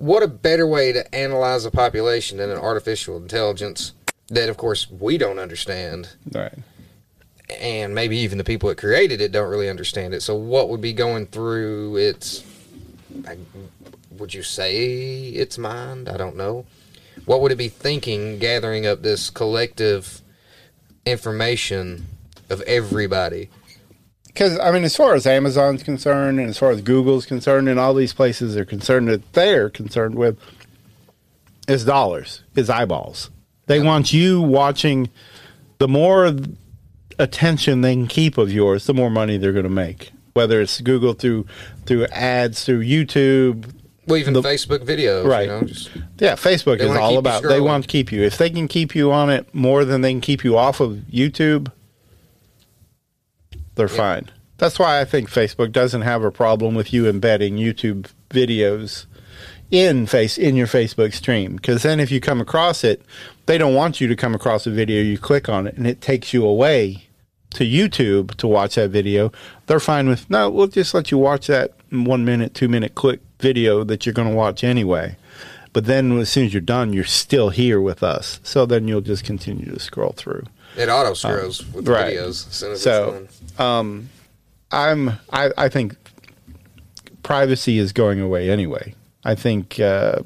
what 0.00 0.22
a 0.22 0.28
better 0.28 0.66
way 0.66 0.92
to 0.92 1.14
analyze 1.14 1.64
a 1.64 1.70
population 1.70 2.38
than 2.38 2.50
an 2.50 2.58
artificial 2.58 3.16
intelligence 3.16 3.92
that, 4.28 4.48
of 4.48 4.56
course, 4.56 4.90
we 4.90 5.18
don't 5.18 5.38
understand 5.38 6.08
Right. 6.32 6.54
and 7.60 7.94
maybe 7.94 8.16
even 8.18 8.38
the 8.38 8.44
people 8.44 8.68
that 8.68 8.78
created 8.78 9.20
it 9.20 9.32
don't 9.32 9.50
really 9.50 9.68
understand 9.68 10.14
it. 10.14 10.22
So, 10.22 10.34
what 10.36 10.68
would 10.68 10.80
be 10.80 10.92
going 10.92 11.26
through 11.26 11.96
its? 11.96 12.42
Would 14.18 14.34
you 14.34 14.42
say 14.42 15.28
its 15.30 15.58
mind? 15.58 16.08
I 16.08 16.16
don't 16.16 16.36
know. 16.36 16.64
What 17.24 17.40
would 17.40 17.52
it 17.52 17.56
be 17.58 17.68
thinking, 17.68 18.38
gathering 18.38 18.86
up 18.86 19.02
this 19.02 19.30
collective 19.30 20.22
information 21.06 22.06
of 22.48 22.60
everybody? 22.62 23.50
Because, 24.32 24.58
I 24.60 24.70
mean, 24.70 24.84
as 24.84 24.94
far 24.96 25.14
as 25.14 25.26
Amazon's 25.26 25.82
concerned, 25.82 26.38
and 26.38 26.48
as 26.48 26.56
far 26.56 26.70
as 26.70 26.80
Google's 26.82 27.26
concerned, 27.26 27.68
and 27.68 27.80
all 27.80 27.94
these 27.94 28.12
places 28.12 28.56
are 28.56 28.64
concerned 28.64 29.08
that 29.08 29.32
they're 29.32 29.68
concerned 29.68 30.14
with, 30.14 30.38
is 31.66 31.84
dollars, 31.84 32.42
is 32.54 32.70
eyeballs. 32.70 33.30
They 33.66 33.80
want 33.80 34.12
you 34.12 34.40
watching. 34.40 35.10
The 35.78 35.88
more 35.88 36.32
attention 37.18 37.80
they 37.80 37.94
can 37.94 38.06
keep 38.06 38.38
of 38.38 38.52
yours, 38.52 38.86
the 38.86 38.94
more 38.94 39.10
money 39.10 39.36
they're 39.36 39.52
going 39.52 39.64
to 39.64 39.68
make. 39.70 40.10
Whether 40.34 40.60
it's 40.60 40.80
Google 40.80 41.12
through 41.12 41.46
through 41.86 42.06
ads, 42.06 42.64
through 42.64 42.84
YouTube, 42.84 43.72
Well, 44.06 44.16
even 44.18 44.32
The- 44.32 44.42
Facebook 44.42 44.84
videos, 44.84 45.26
Right. 45.26 45.42
You 45.42 45.48
know, 45.48 45.62
just, 45.62 45.90
yeah, 46.18 46.34
Facebook 46.34 46.78
is 46.80 46.90
all 46.90 47.18
about. 47.18 47.42
They 47.42 47.60
want 47.60 47.84
to 47.84 47.88
keep 47.88 48.12
you. 48.12 48.22
If 48.22 48.38
they 48.38 48.48
can 48.50 48.68
keep 48.68 48.94
you 48.94 49.10
on 49.12 49.28
it 49.30 49.52
more 49.54 49.84
than 49.84 50.00
they 50.02 50.12
can 50.12 50.20
keep 50.20 50.44
you 50.44 50.56
off 50.56 50.80
of 50.80 50.98
YouTube, 51.12 51.70
they're 53.80 53.88
fine. 53.88 54.28
That's 54.58 54.78
why 54.78 55.00
I 55.00 55.06
think 55.06 55.30
Facebook 55.30 55.72
doesn't 55.72 56.02
have 56.02 56.22
a 56.22 56.30
problem 56.30 56.74
with 56.74 56.92
you 56.92 57.08
embedding 57.08 57.56
YouTube 57.56 58.10
videos 58.28 59.06
in 59.70 60.06
face 60.06 60.36
in 60.36 60.54
your 60.54 60.66
Facebook 60.66 61.14
stream 61.14 61.56
because 61.56 61.82
then 61.82 61.98
if 61.98 62.10
you 62.10 62.20
come 62.20 62.40
across 62.42 62.84
it, 62.84 63.00
they 63.46 63.56
don't 63.56 63.74
want 63.74 64.02
you 64.02 64.06
to 64.08 64.14
come 64.16 64.34
across 64.34 64.66
a 64.66 64.70
video. 64.70 65.00
You 65.00 65.16
click 65.16 65.48
on 65.48 65.66
it 65.66 65.76
and 65.78 65.86
it 65.86 66.02
takes 66.02 66.34
you 66.34 66.44
away 66.44 67.06
to 67.54 67.64
YouTube 67.64 68.34
to 68.36 68.46
watch 68.46 68.74
that 68.74 68.90
video. 68.90 69.32
They're 69.66 69.80
fine 69.80 70.08
with 70.10 70.28
no. 70.28 70.50
We'll 70.50 70.66
just 70.66 70.92
let 70.92 71.10
you 71.10 71.16
watch 71.16 71.46
that 71.46 71.72
one 71.88 72.26
minute, 72.26 72.52
two 72.52 72.68
minute 72.68 72.94
click 72.94 73.20
video 73.38 73.82
that 73.84 74.04
you're 74.04 74.12
going 74.12 74.28
to 74.28 74.34
watch 74.34 74.62
anyway. 74.62 75.16
But 75.72 75.86
then 75.86 76.18
as 76.18 76.28
soon 76.28 76.46
as 76.46 76.52
you're 76.52 76.60
done, 76.60 76.92
you're 76.92 77.04
still 77.04 77.48
here 77.48 77.80
with 77.80 78.02
us. 78.02 78.40
So 78.42 78.66
then 78.66 78.88
you'll 78.88 79.00
just 79.00 79.24
continue 79.24 79.72
to 79.72 79.78
scroll 79.80 80.12
through. 80.16 80.44
It 80.76 80.88
auto 80.88 81.14
scrolls 81.14 81.62
Um, 81.62 81.72
with 81.72 81.88
right. 81.88 82.14
videos 82.14 82.48
as 82.48 82.54
soon 82.54 82.72
as 82.72 82.82
So. 82.82 83.26
Um, 83.60 84.08
I'm 84.72 85.10
I, 85.30 85.50
I 85.56 85.68
think 85.68 85.96
privacy 87.22 87.78
is 87.78 87.92
going 87.92 88.20
away 88.20 88.50
anyway. 88.50 88.94
I 89.22 89.34
think 89.34 89.78
uh, 89.78 90.20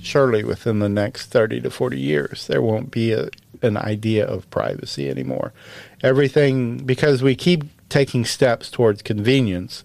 surely 0.00 0.44
within 0.44 0.78
the 0.78 0.88
next 0.88 1.26
thirty 1.26 1.60
to 1.60 1.70
forty 1.70 1.98
years 1.98 2.46
there 2.46 2.62
won't 2.62 2.90
be 2.90 3.12
a, 3.12 3.28
an 3.62 3.76
idea 3.76 4.26
of 4.26 4.48
privacy 4.50 5.10
anymore. 5.10 5.52
Everything 6.02 6.78
because 6.78 7.22
we 7.22 7.34
keep 7.34 7.64
taking 7.88 8.24
steps 8.24 8.70
towards 8.70 9.02
convenience, 9.02 9.84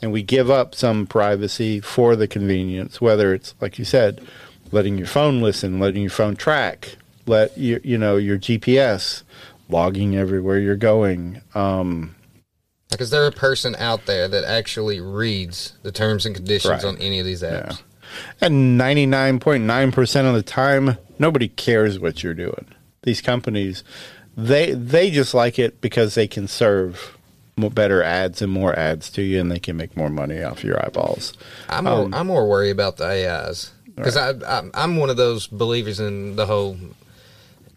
and 0.00 0.12
we 0.12 0.22
give 0.22 0.50
up 0.50 0.74
some 0.74 1.06
privacy 1.06 1.80
for 1.80 2.14
the 2.14 2.28
convenience. 2.28 3.00
Whether 3.00 3.34
it's 3.34 3.54
like 3.60 3.78
you 3.78 3.84
said, 3.84 4.24
letting 4.70 4.96
your 4.96 5.08
phone 5.08 5.40
listen, 5.42 5.80
letting 5.80 6.02
your 6.02 6.10
phone 6.10 6.36
track, 6.36 6.96
let 7.26 7.58
you 7.58 7.80
you 7.82 7.98
know 7.98 8.16
your 8.16 8.38
GPS 8.38 9.22
logging 9.68 10.16
everywhere 10.16 10.58
you're 10.58 10.76
going. 10.76 11.40
Um, 11.54 12.14
Like, 12.90 13.00
is 13.02 13.10
there 13.10 13.26
a 13.26 13.32
person 13.32 13.76
out 13.78 14.06
there 14.06 14.28
that 14.28 14.44
actually 14.44 14.98
reads 15.00 15.74
the 15.82 15.92
terms 15.92 16.24
and 16.24 16.34
conditions 16.34 16.70
Right. 16.72 16.84
on 16.84 16.96
any 16.98 17.18
of 17.20 17.26
these 17.26 17.42
apps? 17.42 17.80
and 18.40 18.80
99.9% 18.80 20.26
of 20.26 20.34
the 20.34 20.42
time, 20.42 20.96
nobody 21.18 21.48
cares 21.48 21.98
what 21.98 22.22
you're 22.22 22.32
doing. 22.34 22.64
These 23.02 23.20
companies, 23.20 23.84
they 24.36 24.72
they 24.72 25.10
just 25.10 25.34
like 25.34 25.58
it 25.58 25.80
because 25.80 26.14
they 26.14 26.26
can 26.26 26.48
serve 26.48 27.16
better 27.74 28.02
ads 28.02 28.40
and 28.40 28.50
more 28.52 28.76
ads 28.78 29.10
to 29.10 29.22
you, 29.22 29.40
and 29.40 29.50
they 29.50 29.58
can 29.58 29.76
make 29.76 29.96
more 29.96 30.08
money 30.08 30.42
off 30.42 30.62
your 30.64 30.82
eyeballs. 30.84 31.32
I'm 31.68 31.84
more, 31.84 32.04
Um, 32.04 32.14
I'm 32.14 32.26
more 32.28 32.48
worried 32.48 32.70
about 32.70 32.96
the 32.98 33.04
AIs 33.04 33.72
because 33.96 34.16
I, 34.16 34.30
I 34.30 34.62
I'm 34.74 34.96
one 34.96 35.10
of 35.10 35.16
those 35.16 35.46
believers 35.48 35.98
in 36.00 36.36
the 36.36 36.46
whole 36.46 36.76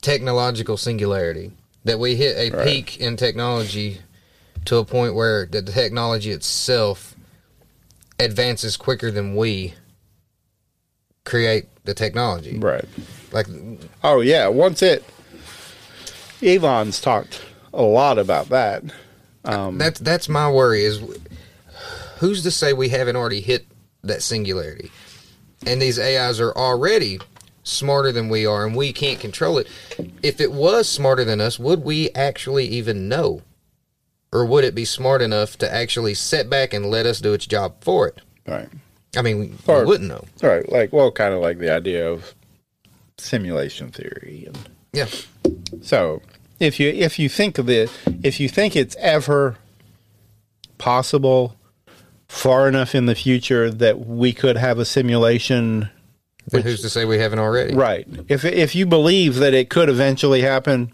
technological 0.01 0.77
singularity 0.77 1.51
that 1.85 1.99
we 1.99 2.15
hit 2.15 2.37
a 2.37 2.55
Right. 2.55 2.65
peak 2.65 2.99
in 2.99 3.17
technology 3.17 3.99
to 4.65 4.77
a 4.77 4.85
point 4.85 5.15
where 5.15 5.45
the 5.45 5.61
technology 5.61 6.31
itself 6.31 7.15
advances 8.19 8.77
quicker 8.77 9.09
than 9.11 9.35
we 9.35 9.73
create 11.25 11.65
the 11.85 11.93
technology. 11.93 12.57
Right. 12.57 12.85
Like 13.31 13.47
Oh 14.03 14.21
yeah, 14.21 14.47
once 14.47 14.81
it, 14.81 15.03
Elon's 16.43 16.99
talked 16.99 17.41
a 17.73 17.81
lot 17.83 18.17
about 18.19 18.49
that. 18.49 18.83
Um, 19.45 19.77
that's 19.77 19.99
that's 19.99 20.29
my 20.29 20.49
worry 20.51 20.83
is 20.83 21.01
who's 22.17 22.43
to 22.43 22.51
say 22.51 22.73
we 22.73 22.89
haven't 22.89 23.15
already 23.15 23.41
hit 23.41 23.65
that 24.03 24.21
singularity 24.21 24.91
and 25.65 25.81
these 25.81 25.97
ais 25.97 26.39
are 26.39 26.51
already 26.55 27.19
smarter 27.63 28.11
than 28.11 28.29
we 28.29 28.45
are 28.45 28.65
and 28.65 28.75
we 28.75 28.91
can't 28.93 29.19
control 29.19 29.57
it. 29.57 29.67
If 30.23 30.41
it 30.41 30.51
was 30.51 30.89
smarter 30.89 31.23
than 31.23 31.41
us 31.41 31.59
would 31.59 31.83
we 31.83 32.09
actually 32.11 32.65
even 32.67 33.07
know? 33.07 33.41
Or 34.33 34.45
would 34.45 34.63
it 34.63 34.73
be 34.73 34.85
smart 34.85 35.21
enough 35.21 35.57
to 35.57 35.73
actually 35.73 36.13
sit 36.13 36.49
back 36.49 36.73
and 36.73 36.85
let 36.85 37.05
us 37.05 37.19
do 37.19 37.33
its 37.33 37.45
job 37.45 37.75
for 37.81 38.07
it? 38.07 38.21
Right. 38.47 38.69
i 39.15 39.21
mean 39.21 39.39
we, 39.39 39.51
Or- 39.67 39.79
we 39.81 39.85
wouldn't 39.85 40.09
know. 40.09 40.25
Right, 40.41 40.67
like 40.71 40.91
well, 40.93 41.11
kind 41.11 41.33
of 41.33 41.41
like 41.41 41.59
the 41.59 41.71
idea 41.73 42.09
of 42.09 42.33
simulation 43.17 43.89
theory 43.91 44.45
and 44.47 44.69
yeah. 44.93 45.07
So, 45.81 46.21
if 46.59 46.79
you 46.79 46.89
if 46.89 47.17
you 47.19 47.29
think 47.29 47.57
of 47.57 47.69
it, 47.69 47.89
if 48.23 48.39
you 48.39 48.49
think 48.49 48.75
it's 48.75 48.95
ever 48.99 49.57
possible, 50.77 51.55
far 52.27 52.67
enough 52.67 52.93
in 52.95 53.05
the 53.05 53.15
future 53.15 53.69
that 53.69 54.05
we 54.05 54.33
could 54.33 54.57
have 54.57 54.79
a 54.79 54.85
simulation, 54.85 55.89
Then 56.47 56.63
who's 56.63 56.81
to 56.81 56.89
say 56.89 57.05
we 57.05 57.19
haven't 57.19 57.39
already 57.39 57.73
right? 57.75 58.07
If 58.27 58.43
if 58.45 58.75
you 58.75 58.85
believe 58.85 59.35
that 59.35 59.53
it 59.53 59.69
could 59.69 59.89
eventually 59.89 60.41
happen, 60.41 60.91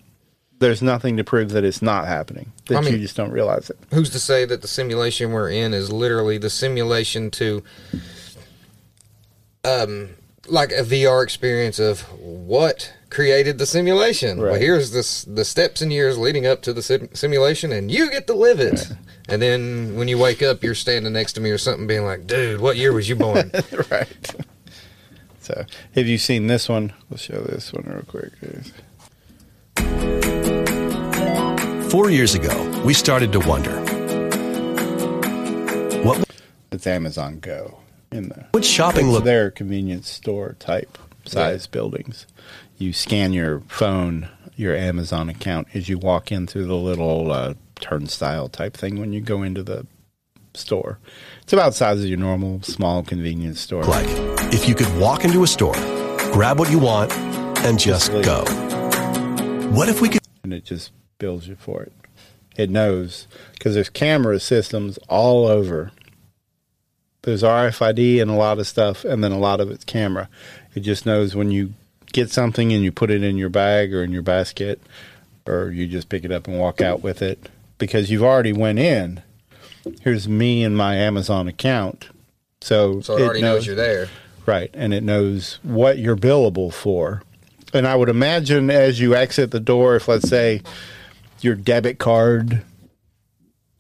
there's 0.60 0.82
nothing 0.82 1.18
to 1.18 1.24
prove 1.24 1.52
that 1.52 1.64
it's 1.64 1.82
not 1.82 2.06
happening. 2.08 2.52
That 2.68 2.78
I 2.78 2.82
mean- 2.82 2.94
you 2.94 3.00
just 3.00 3.16
don't 3.16 3.32
realize 3.32 3.70
it. 3.70 3.78
who's 3.94 4.10
to 4.12 4.20
say 4.20 4.46
that 4.46 4.62
the 4.62 4.68
simulation 4.68 5.32
we're 5.32 5.50
in 5.50 5.74
is 5.74 5.92
literally 5.92 6.38
the 6.38 6.50
simulation 6.50 7.32
to 7.32 7.64
um 9.64 10.10
like 10.50 10.72
a 10.72 10.84
VR 10.84 11.24
experience 11.24 11.78
of 11.80 12.02
what 12.22 12.94
created 13.10 13.58
the 13.58 13.66
simulation. 13.66 14.40
Well, 14.42 14.56
here's 14.56 14.92
this 14.92 15.24
the 15.24 15.44
steps 15.46 15.82
and 15.82 15.92
years 15.92 16.18
leading 16.18 16.46
up 16.46 16.62
to 16.64 16.74
the 16.74 16.82
sim- 16.82 17.10
simulation, 17.14 17.72
and 17.72 17.92
you 17.92 18.10
get 18.10 18.28
to 18.28 18.34
live 18.34 18.60
it. 18.60 18.88
And 19.30 19.42
then 19.42 19.96
when 19.98 20.08
you 20.08 20.18
wake 20.18 20.42
up, 20.42 20.64
you're 20.64 20.76
standing 20.76 21.12
next 21.12 21.34
to 21.34 21.42
me 21.42 21.50
or 21.50 21.58
something, 21.58 21.86
being 21.86 22.06
like, 22.06 22.28
"Dude, 22.28 22.62
what 22.62 22.78
year 22.78 22.94
was 22.94 23.10
you 23.10 23.16
born?" 23.16 23.52
right. 23.92 24.36
So, 25.48 25.66
have 25.96 26.08
you 26.08 26.18
seen 26.18 26.48
this 26.48 26.68
one? 26.68 26.92
We'll 27.10 27.18
show 27.18 27.40
this 27.40 27.72
one 27.72 27.86
real 27.86 28.04
quick. 28.04 28.34
Four 31.90 32.10
years 32.10 32.36
ago, 32.36 32.84
we 32.84 32.94
started 32.94 33.32
to 33.32 33.40
wonder 33.40 33.72
what 36.04 36.30
It's 36.74 36.86
Amazon 36.86 37.40
Go 37.40 37.80
in 38.12 38.28
the 38.28 38.48
would 38.54 38.66
shopping 38.66 39.10
look 39.10 39.24
their 39.24 39.50
convenience 39.50 40.10
store 40.10 40.58
type 40.60 40.98
size 41.24 41.66
buildings. 41.66 42.28
You 42.78 42.92
scan 42.92 43.32
your 43.32 43.62
phone, 43.70 44.28
your 44.58 44.76
Amazon 44.76 45.30
account 45.30 45.70
as 45.74 45.88
you 45.88 45.98
walk 45.98 46.30
in 46.30 46.48
through 46.48 46.66
the 46.66 46.76
little 46.76 47.32
uh, 47.32 47.54
turnstile 47.80 48.50
type 48.50 48.76
thing 48.76 49.00
when 49.00 49.14
you 49.14 49.22
go 49.22 49.44
into 49.44 49.64
the 49.64 49.88
store. 50.54 51.00
It's 51.44 51.54
about 51.54 51.70
the 51.70 51.76
size 51.76 52.02
of 52.02 52.08
your 52.08 52.20
normal 52.20 52.62
small 52.64 53.02
convenience 53.02 53.62
store. 53.62 53.86
like 53.86 54.37
if 54.54 54.68
you 54.68 54.76
could 54.76 54.94
walk 54.98 55.24
into 55.26 55.44
a 55.44 55.48
store, 55.48 55.76
grab 56.32 56.60
what 56.60 56.72
you 56.72 56.80
want, 56.80 57.12
and 57.66 57.80
just 57.80 58.12
leave. 58.12 58.26
go? 58.26 58.44
What 59.72 59.90
if 59.90 60.02
we 60.02 60.10
could 60.10 60.22
and 60.44 60.54
it 60.54 60.64
just 60.64 60.92
bills 61.18 61.48
you 61.48 61.56
for 61.56 61.84
it. 61.84 61.92
It 62.56 62.70
knows 62.70 63.28
because 63.54 63.76
there's 63.76 63.90
camera 63.90 64.40
systems 64.40 64.98
all 65.10 65.46
over. 65.46 65.92
There's 67.24 67.44
RFID 67.44 68.22
and 68.22 68.32
a 68.32 68.36
lot 68.36 68.58
of 68.58 68.68
stuff, 68.68 69.04
and 69.04 69.22
then 69.24 69.32
a 69.32 69.38
lot 69.38 69.60
of 69.60 69.70
it's 69.70 69.84
camera. 69.84 70.30
It 70.74 70.80
just 70.82 71.06
knows 71.06 71.36
when 71.36 71.52
you 71.52 71.74
get 72.14 72.32
something 72.32 72.72
and 72.72 72.84
you 72.84 72.92
put 72.92 73.12
it 73.12 73.24
in 73.24 73.38
your 73.38 73.50
bag 73.50 73.94
or 73.94 74.04
in 74.04 74.12
your 74.12 74.22
basket, 74.22 74.82
or 75.46 75.70
you 75.70 75.88
just 75.88 76.08
pick 76.08 76.24
it 76.24 76.32
up 76.32 76.48
and 76.48 76.58
walk 76.58 76.80
out 76.80 77.04
with 77.04 77.22
it 77.22 77.50
because 77.78 78.10
you've 78.10 78.24
already 78.24 78.54
went 78.54 78.80
in. 78.80 79.22
Here's 80.02 80.28
me 80.28 80.64
and 80.64 80.78
my 80.78 80.96
Amazon 80.96 81.48
account, 81.48 82.10
so 82.62 83.02
so 83.02 83.18
it 83.18 83.22
already 83.22 83.42
knows 83.42 83.68
you're 83.68 83.76
there. 83.76 84.08
Right, 84.48 84.72
and 84.74 84.94
it 84.94 85.04
knows 85.04 85.60
what 85.62 86.00
you're 86.00 86.16
billable 86.16 86.74
for. 86.74 87.22
And 87.74 87.86
I 87.86 87.96
would 87.96 88.10
imagine 88.10 88.70
as 88.72 89.00
you 89.00 89.14
exit 89.14 89.52
the 89.52 89.60
door, 89.60 89.98
if 89.98 90.08
let's 90.08 90.28
say 90.28 90.62
your 91.42 91.54
debit 91.54 92.00
card 92.00 92.64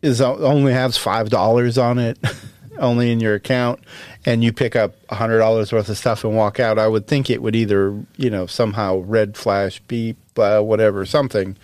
is 0.02 0.20
only 0.22 0.74
has 0.74 0.98
five 0.98 1.30
dollars 1.30 1.78
on 1.78 1.98
it, 1.98 2.20
only 2.80 3.12
in 3.12 3.20
your 3.22 3.34
account, 3.36 3.80
and 4.26 4.44
you 4.44 4.52
pick 4.52 4.76
up 4.76 4.94
a 5.10 5.16
hundred 5.16 5.40
dollars 5.40 5.72
worth 5.72 5.88
of 5.90 5.98
stuff 5.98 6.24
and 6.26 6.36
walk 6.36 6.60
out, 6.60 6.78
I 6.78 6.88
would 6.88 7.08
think 7.08 7.30
it 7.30 7.42
would 7.42 7.56
either 7.56 7.98
you 8.18 8.30
know 8.30 8.46
somehow 8.46 8.98
red 8.98 9.38
flash, 9.38 9.80
beep, 9.88 10.18
uh, 10.38 10.60
whatever, 10.60 11.06
something 11.06 11.56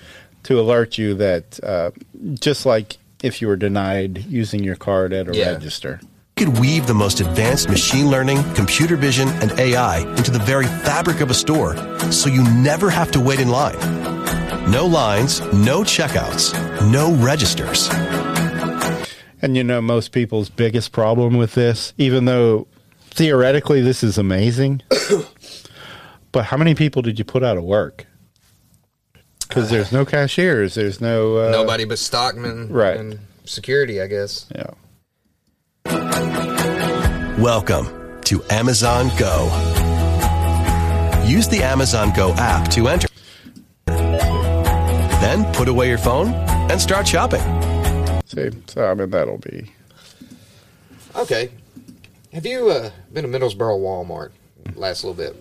to 0.43 0.59
alert 0.59 0.97
you 0.97 1.13
that 1.15 1.59
uh, 1.61 1.91
just 2.39 2.65
like 2.65 2.97
if 3.21 3.41
you 3.41 3.47
were 3.49 3.55
denied 3.57 4.25
using 4.25 4.63
your 4.63 4.75
card 4.77 5.11
at 5.13 5.27
a 5.27 5.35
Yeah. 5.37 5.51
register. 5.51 5.99
Could 6.35 6.59
weave 6.59 6.87
the 6.87 6.93
most 6.93 7.19
advanced 7.19 7.69
machine 7.69 8.09
learning, 8.09 8.43
computer 8.55 8.95
vision, 8.95 9.29
and 9.41 9.51
AI 9.59 9.99
into 10.17 10.31
the 10.31 10.39
very 10.39 10.65
fabric 10.65 11.21
of 11.21 11.29
a 11.29 11.33
store 11.33 11.75
so 12.11 12.29
you 12.29 12.43
never 12.55 12.89
have 12.89 13.11
to 13.11 13.19
wait 13.19 13.39
in 13.39 13.49
line. 13.49 13.77
No 14.71 14.85
lines, 14.85 15.41
no 15.53 15.81
checkouts, 15.83 16.53
no 16.91 17.13
registers. 17.15 17.89
And 19.41 19.55
you 19.57 19.63
know, 19.63 19.81
most 19.81 20.11
people's 20.11 20.49
biggest 20.49 20.91
problem 20.91 21.37
with 21.37 21.53
this, 21.53 21.93
even 21.97 22.25
though 22.25 22.67
theoretically 23.11 23.81
this 23.81 24.03
is 24.03 24.17
amazing, 24.17 24.81
but 26.31 26.45
how 26.45 26.57
many 26.57 26.73
people 26.73 27.01
did 27.01 27.19
you 27.19 27.25
put 27.25 27.43
out 27.43 27.57
of 27.57 27.63
work? 27.63 28.07
Because 29.47 29.69
there's 29.69 29.91
no 29.91 30.05
cashiers, 30.05 30.73
there's 30.73 30.99
no 30.99 31.37
uh, 31.37 31.51
Nobody 31.51 31.85
but 31.85 31.99
stockmen, 31.99 32.69
right. 32.69 32.97
and 32.97 33.19
security, 33.45 34.01
I 34.01 34.07
guess. 34.07 34.47
Yeah. 34.55 34.71
Welcome 37.43 38.21
to 38.21 38.41
Amazon 38.51 39.09
Go. 39.19 39.47
Use 41.27 41.45
the 41.49 41.59
Amazon 41.61 42.13
Go 42.15 42.31
app 42.37 42.69
to 42.69 42.87
enter. 42.87 43.09
Then 43.85 45.53
put 45.53 45.67
away 45.67 45.89
your 45.89 45.97
phone 45.97 46.29
and 46.71 46.79
start 46.79 47.05
shopping. 47.05 47.41
See, 48.27 48.49
so 48.67 48.89
I 48.89 48.93
mean 48.93 49.09
that'll 49.09 49.39
be 49.39 49.69
Okay. 51.17 51.51
Have 52.31 52.45
you 52.45 52.69
uh, 52.69 52.91
been 53.11 53.29
to 53.29 53.37
Middlesboro 53.37 53.77
Walmart 53.77 54.31
last 54.75 55.03
little 55.03 55.13
bit? 55.13 55.35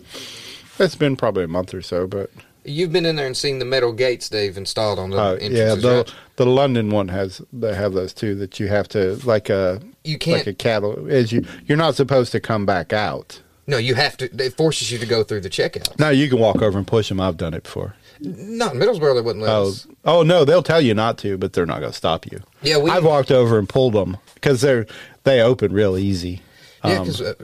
it's 0.80 0.96
been 0.96 1.14
probably 1.14 1.44
a 1.44 1.48
month 1.48 1.72
or 1.72 1.82
so, 1.82 2.08
but 2.08 2.30
You've 2.64 2.90
been 2.90 3.06
in 3.06 3.14
there 3.14 3.26
and 3.28 3.36
seen 3.36 3.60
the 3.60 3.64
metal 3.64 3.92
gates 3.92 4.28
they've 4.28 4.56
installed 4.56 4.98
on 4.98 5.10
the 5.10 5.20
uh, 5.20 5.32
entrances, 5.34 5.56
yeah, 5.56 5.74
the 5.76 5.96
right? 5.98 6.14
the 6.34 6.46
London 6.46 6.90
one 6.90 7.06
has 7.06 7.40
they 7.52 7.76
have 7.76 7.92
those 7.92 8.12
too 8.12 8.34
that 8.34 8.58
you 8.58 8.66
have 8.66 8.88
to 8.88 9.20
like 9.24 9.48
a 9.48 9.80
You 10.04 10.18
can't- 10.18 10.38
like 10.38 10.46
a 10.46 10.52
cattle 10.54 11.06
as 11.08 11.32
you 11.32 11.44
you're 11.66 11.78
not 11.78 11.94
supposed 11.94 12.32
to 12.32 12.40
come 12.40 12.66
back 12.66 12.92
out. 12.92 13.40
No, 13.66 13.76
you 13.78 13.94
have 13.94 14.16
to. 14.16 14.24
It 14.44 14.54
forces 14.56 14.90
you 14.90 14.98
to 14.98 15.06
go 15.06 15.22
through 15.22 15.42
the 15.42 15.48
checkout. 15.50 15.96
No, 15.98 16.10
you 16.10 16.28
can 16.28 16.40
walk 16.40 16.60
over 16.60 16.76
and 16.76 16.86
push 16.86 17.08
them. 17.08 17.20
I've 17.20 17.36
done 17.36 17.54
it 17.54 17.62
before. 17.62 17.94
Not 18.20 18.74
Middlesboro, 18.74 19.14
they 19.14 19.20
wouldn't 19.20 19.44
let 19.44 19.50
Oh, 19.54 19.68
us. 19.68 19.86
oh 20.04 20.22
no, 20.24 20.44
they'll 20.44 20.62
tell 20.64 20.80
you 20.80 20.94
not 20.94 21.16
to, 21.18 21.38
but 21.38 21.52
they're 21.52 21.66
not 21.66 21.78
going 21.80 21.92
to 21.92 21.96
stop 21.96 22.26
you. 22.30 22.40
Yeah, 22.62 22.78
we- 22.78 22.90
I've 22.90 23.04
walked 23.04 23.30
over 23.30 23.58
and 23.58 23.68
pulled 23.68 23.92
them 23.94 24.16
because 24.34 24.60
they're 24.60 24.86
they 25.24 25.40
open 25.40 25.72
real 25.72 25.96
easy. 25.96 26.42
Yeah, 26.84 26.98
Um, 26.98 27.04
because 27.04 27.20
uh, 27.20 27.34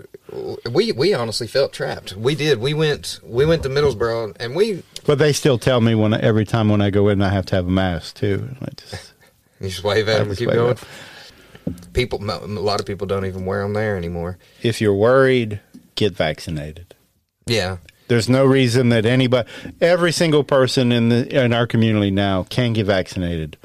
we 0.72 0.90
we 0.90 1.14
honestly 1.14 1.46
felt 1.46 1.72
trapped. 1.72 2.14
We 2.16 2.34
did. 2.34 2.58
We 2.58 2.74
went 2.74 3.20
we 3.22 3.46
went 3.46 3.62
to 3.62 3.68
Middlesboro, 3.68 4.34
and 4.40 4.56
we 4.56 4.82
but 5.06 5.18
they 5.20 5.32
still 5.32 5.58
tell 5.58 5.80
me 5.80 5.94
when 5.94 6.12
every 6.14 6.44
time 6.44 6.68
when 6.68 6.80
I 6.80 6.90
go 6.90 7.06
in, 7.08 7.22
I 7.22 7.28
have 7.28 7.46
to 7.46 7.54
have 7.56 7.68
a 7.68 7.70
mask 7.70 8.16
too. 8.16 8.48
I 8.60 8.66
just, 8.76 9.12
you 9.60 9.68
just 9.68 9.84
wave 9.84 10.08
at 10.08 10.16
I 10.16 10.18
them 10.18 10.28
and 10.30 10.38
keep 10.38 10.50
going. 10.50 10.70
'em. 10.70 10.76
People, 11.92 12.18
a 12.30 12.46
lot 12.46 12.80
of 12.80 12.86
people 12.86 13.06
don't 13.06 13.24
even 13.26 13.44
wear 13.46 13.62
them 13.62 13.72
there 13.74 13.96
anymore. 13.96 14.38
if 14.62 14.80
you're 14.80 14.94
worried, 14.94 15.60
get 15.94 16.14
vaccinated. 16.14 16.94
Yeah, 17.46 17.78
There's 18.08 18.28
no 18.28 18.44
reason 18.44 18.88
that 18.90 19.04
anybody, 19.06 19.48
every 19.80 20.12
single 20.12 20.44
person 20.44 20.92
in 20.92 21.08
the 21.08 21.44
in 21.44 21.52
our 21.52 21.66
community 21.66 22.10
now 22.10 22.44
can 22.44 22.72
get 22.72 22.86
vaccinated. 22.86 23.56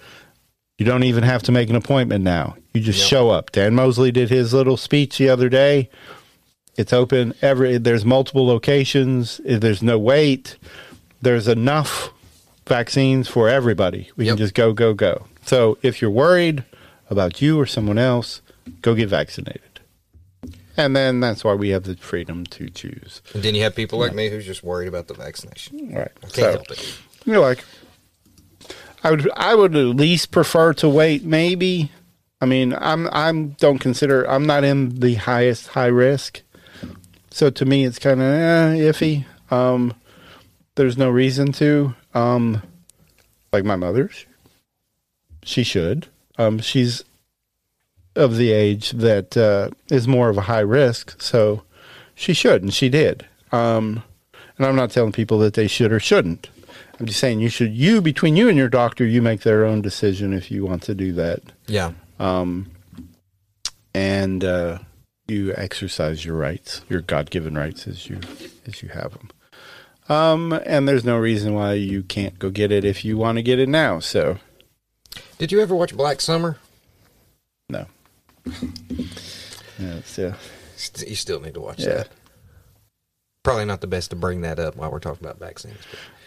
You 0.78 0.86
don't 0.86 1.04
even 1.04 1.24
have 1.24 1.44
to 1.44 1.52
make 1.52 1.70
an 1.70 1.76
appointment 1.76 2.24
now. 2.24 2.56
You 2.74 2.82
just 2.82 3.00
Yep. 3.00 3.08
show 3.08 3.30
up. 3.30 3.52
Dan 3.52 3.76
Mosley 3.76 4.12
did 4.12 4.30
his 4.30 4.54
little 4.54 4.76
speech 4.78 5.18
the 5.18 5.30
other 5.30 5.48
day. 5.50 5.90
It's 6.76 6.92
open 6.92 7.34
every. 7.42 7.78
There's 7.78 8.04
multiple 8.04 8.46
locations. 8.48 9.40
There's 9.46 9.84
no 9.84 10.00
wait. 10.00 10.58
There's 11.22 11.48
enough 11.48 12.10
vaccines 12.68 13.28
for 13.28 13.48
everybody. 13.50 14.10
We 14.18 14.26
can 14.26 14.38
just 14.38 14.54
go, 14.56 14.74
go, 14.74 14.94
go. 14.94 15.26
So 15.46 15.78
if 15.82 16.02
you're 16.02 16.10
worried 16.12 16.64
about 17.14 17.42
you 17.42 17.58
or 17.60 17.66
someone 17.66 17.98
else, 17.98 18.42
go 18.82 18.94
get 18.94 19.08
vaccinated. 19.08 19.62
And 20.76 20.96
then 20.96 21.20
that's 21.22 21.44
why 21.44 21.54
we 21.54 21.70
have 21.70 21.84
the 21.84 21.96
freedom 21.96 22.46
to 22.48 22.70
choose. 22.70 23.22
and 23.34 23.44
then 23.44 23.54
you 23.56 23.64
have 23.64 23.76
people 23.76 24.00
like 24.00 24.14
me 24.14 24.30
who's 24.30 24.46
just 24.46 24.64
worried 24.64 24.88
about 24.90 25.08
the 25.08 25.14
vaccination. 25.14 25.94
Right. 25.94 26.12
I 26.18 26.22
can't 26.22 26.34
So- 26.34 26.52
help 26.52 26.72
it. 26.72 26.98
You're 27.26 27.40
like, 27.40 27.64
I 29.04 29.12
would, 29.12 29.30
I 29.36 29.56
would 29.56 29.76
at 29.76 29.86
least 29.96 30.32
prefer 30.32 30.74
to 30.74 30.90
wait. 30.90 31.24
Maybe, 31.24 31.92
I 32.42 32.46
mean, 32.46 32.74
I'm, 32.74 33.08
I'm 33.14 33.50
don't 33.52 33.78
consider 33.80 34.24
I'm 34.30 34.46
not 34.46 34.64
in 34.66 35.00
the 35.00 35.14
highest 35.16 35.68
high 35.70 35.88
risk, 35.88 36.42
so 37.32 37.50
to 37.50 37.66
me 37.66 37.86
it's 37.86 38.00
kind 38.00 38.22
of 38.22 38.28
eh, 38.28 38.76
iffy. 38.92 39.26
Um, 39.52 39.94
there's 40.76 40.98
no 40.98 41.10
reason 41.10 41.52
to. 41.54 41.96
Um, 42.14 42.62
like 43.54 43.64
my 43.64 43.76
mother, 43.76 44.10
she 45.44 45.64
should. 45.64 46.08
Um, 46.38 46.60
she's 46.60 47.04
of 48.16 48.38
the 48.38 48.52
age 48.52 48.92
that 48.92 49.36
uh, 49.36 49.70
is 49.90 50.08
more 50.08 50.30
of 50.30 50.38
a 50.38 50.42
high 50.42 50.60
risk, 50.60 51.22
so 51.22 51.64
she 52.16 52.34
should, 52.34 52.62
and 52.62 52.74
she 52.74 52.90
did. 52.90 53.26
Um, 53.52 54.04
and 54.58 54.68
I'm 54.68 54.76
not 54.76 54.92
telling 54.92 55.12
people 55.12 55.40
that 55.40 55.56
they 55.56 55.68
should 55.68 55.92
or 55.92 56.00
shouldn't. 56.00 56.50
I'm 57.00 57.08
just 57.08 57.20
saying 57.20 57.40
you 57.40 57.50
should. 57.50 57.74
You 57.74 58.02
between 58.02 58.36
you 58.36 58.50
and 58.50 58.58
your 58.58 58.70
doctor, 58.70 59.06
you 59.06 59.22
make 59.22 59.42
their 59.42 59.66
own 59.66 59.82
decision 59.82 60.32
if 60.32 60.52
you 60.52 60.66
want 60.66 60.84
to 60.84 60.96
do 60.96 61.12
that, 61.14 61.42
Yeah, 61.68 61.94
um, 62.20 62.70
and 63.94 64.44
uh, 64.44 64.80
you 65.28 65.54
exercise 65.56 66.24
your 66.24 66.36
rights, 66.36 66.82
your 66.90 67.02
God-given 67.02 67.56
rights 67.56 67.88
as 67.88 68.10
you 68.10 68.20
as 68.68 68.84
you 68.84 68.90
have 68.90 69.14
them. 69.14 69.30
Um, 70.10 70.54
and 70.66 70.88
there's 70.88 71.06
no 71.06 71.18
reason 71.18 71.54
why 71.54 71.74
you 71.74 72.04
can't 72.04 72.38
go 72.38 72.50
get 72.50 72.72
it 72.72 72.84
if 72.84 73.06
you 73.06 73.18
want 73.18 73.38
to 73.38 73.42
get 73.42 73.58
it 73.58 73.70
now. 73.70 74.00
So 74.00 74.38
Did 75.38 75.52
you 75.52 75.62
ever 75.62 75.76
watch 75.76 75.96
Black 75.96 76.22
Summer? 76.22 76.58
no. 77.70 77.86
Yeah, 79.80 80.34
St- 80.76 81.10
You 81.10 81.16
still 81.16 81.40
need 81.42 81.56
to 81.56 81.60
watch 81.60 81.80
Yeah. 81.80 81.96
that. 81.96 82.10
Probably 83.44 83.66
not 83.66 83.82
the 83.82 83.88
best 83.88 84.12
to 84.12 84.16
bring 84.16 84.42
that 84.42 84.60
up 84.60 84.76
while 84.76 84.92
we're 84.92 85.00
talking 85.00 85.26
about 85.26 85.40
vaccines. 85.40 85.78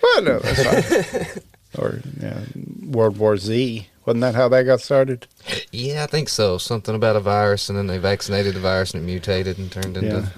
But 0.02 0.08
well, 0.14 0.22
no, 0.22 0.38
that's 0.40 1.38
or 1.78 2.00
yeah, 2.20 2.40
World 2.84 3.16
War 3.18 3.36
Z. 3.38 3.86
Wasn't 4.04 4.20
that 4.20 4.34
how 4.34 4.48
that 4.48 4.64
got 4.64 4.80
started? 4.80 5.26
yeah, 5.72 6.04
I 6.04 6.06
think 6.06 6.28
so. 6.28 6.58
Something 6.58 6.94
about 6.94 7.16
a 7.16 7.20
virus, 7.20 7.68
and 7.70 7.78
then 7.78 7.86
they 7.86 7.98
vaccinated 7.98 8.54
the 8.54 8.60
virus, 8.60 8.92
and 8.92 9.02
it 9.02 9.06
mutated 9.06 9.56
and 9.58 9.70
turned 9.72 9.96
into. 9.96 10.30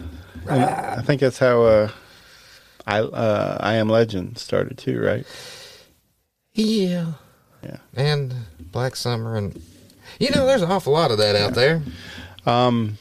Yeah. 0.46 0.94
I 0.98 1.02
think 1.02 1.20
that's 1.20 1.38
how 1.38 1.62
uh, 1.62 1.90
I 2.86 3.00
uh, 3.00 3.56
I 3.60 3.74
Am 3.74 3.88
Legend 3.88 4.38
started 4.38 4.78
too, 4.78 5.00
right? 5.00 5.26
Yeah. 6.52 7.12
Yeah. 7.64 7.78
And 7.94 8.34
Black 8.78 8.94
Summer, 8.94 9.36
and 9.36 9.60
you 10.20 10.30
know, 10.30 10.46
there's 10.46 10.62
an 10.62 10.70
awful 10.70 10.92
lot 10.92 11.10
of 11.10 11.18
that 11.18 11.34
out 11.34 11.54
there. 11.54 11.82
Um, 12.46 12.96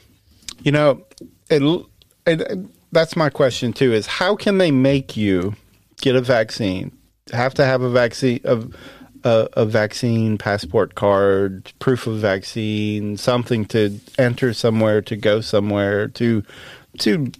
you 0.64 0.72
know, 0.72 1.06
it, 1.52 1.62
it, 2.26 2.92
that's 2.92 3.16
my 3.16 3.30
question 3.30 3.74
too: 3.74 3.94
is 3.94 4.08
how 4.08 4.36
can 4.36 4.58
they 4.58 4.72
make 4.72 5.16
you 5.16 5.56
get 6.02 6.16
a 6.16 6.22
vaccine? 6.22 6.92
Have 7.32 7.54
to 7.54 7.64
have 7.64 7.84
a 7.84 7.92
vaccine 7.92 8.42
of 8.44 8.76
a, 9.24 9.48
a 9.54 9.66
vaccine 9.68 10.40
passport 10.40 10.96
card, 10.96 11.72
proof 11.78 12.08
of 12.08 12.18
vaccine, 12.18 13.16
something 13.16 13.66
to 13.66 14.00
enter 14.18 14.56
somewhere, 14.56 15.04
to 15.04 15.16
go 15.16 15.42
somewhere, 15.42 16.08
to 16.08 16.42
to 17.02 17.32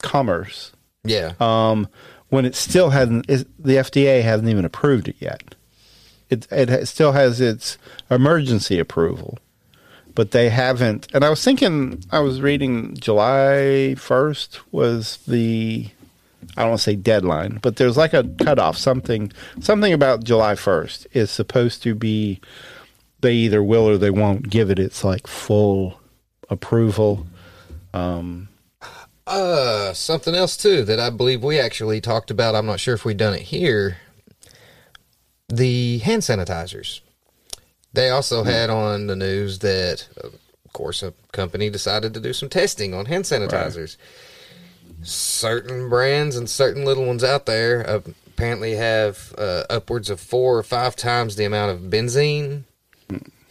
commerce. 0.00 0.72
Yeah. 1.04 1.34
um, 1.40 1.88
when 2.30 2.46
it 2.46 2.54
still 2.54 2.88
hasn't, 2.88 3.26
the 3.26 3.76
FDA 3.76 4.22
hasn't 4.22 4.48
even 4.48 4.64
approved 4.64 5.08
it 5.08 5.16
yet. 5.18 5.53
It, 6.50 6.70
it 6.70 6.86
still 6.86 7.12
has 7.12 7.40
its 7.40 7.78
emergency 8.10 8.78
approval, 8.78 9.38
but 10.14 10.30
they 10.32 10.48
haven't. 10.48 11.08
And 11.14 11.24
I 11.24 11.30
was 11.30 11.42
thinking, 11.44 12.02
I 12.10 12.20
was 12.20 12.40
reading 12.40 12.96
July 12.96 13.94
1st 13.96 14.58
was 14.72 15.18
the, 15.26 15.88
I 16.56 16.62
don't 16.62 16.70
want 16.70 16.80
to 16.80 16.84
say 16.84 16.96
deadline, 16.96 17.58
but 17.62 17.76
there's 17.76 17.96
like 17.96 18.14
a 18.14 18.24
cutoff, 18.44 18.76
something, 18.76 19.32
something 19.60 19.92
about 19.92 20.24
July 20.24 20.54
1st 20.54 21.06
is 21.12 21.30
supposed 21.30 21.82
to 21.84 21.94
be, 21.94 22.40
they 23.20 23.32
either 23.34 23.62
will 23.62 23.88
or 23.88 23.98
they 23.98 24.10
won't 24.10 24.50
give 24.50 24.70
it 24.70 24.78
its 24.78 25.02
like 25.04 25.26
full 25.26 26.00
approval. 26.50 27.26
Um, 27.92 28.48
Uh, 29.26 29.94
something 29.94 30.34
else 30.34 30.54
too 30.56 30.84
that 30.84 31.00
I 31.00 31.08
believe 31.08 31.42
we 31.42 31.58
actually 31.58 32.00
talked 32.00 32.30
about. 32.30 32.54
I'm 32.54 32.66
not 32.66 32.78
sure 32.80 32.94
if 32.94 33.06
we've 33.06 33.16
done 33.16 33.32
it 33.34 33.42
here. 33.42 33.96
The 35.48 35.98
hand 35.98 36.22
sanitizers. 36.22 37.00
They 37.92 38.08
also 38.10 38.42
had 38.42 38.70
on 38.70 39.06
the 39.06 39.14
news 39.16 39.60
that, 39.60 40.08
of 40.16 40.34
course, 40.72 41.02
a 41.02 41.12
company 41.32 41.70
decided 41.70 42.12
to 42.14 42.20
do 42.20 42.32
some 42.32 42.48
testing 42.48 42.92
on 42.92 43.06
hand 43.06 43.24
sanitizers. 43.24 43.96
Certain 45.02 45.88
brands 45.88 46.36
and 46.36 46.48
certain 46.48 46.84
little 46.84 47.04
ones 47.04 47.22
out 47.22 47.46
there 47.46 47.80
apparently 47.82 48.72
have 48.74 49.34
uh, 49.38 49.64
upwards 49.70 50.10
of 50.10 50.18
four 50.18 50.58
or 50.58 50.62
five 50.62 50.96
times 50.96 51.36
the 51.36 51.44
amount 51.44 51.70
of 51.72 51.90
benzene 51.90 52.64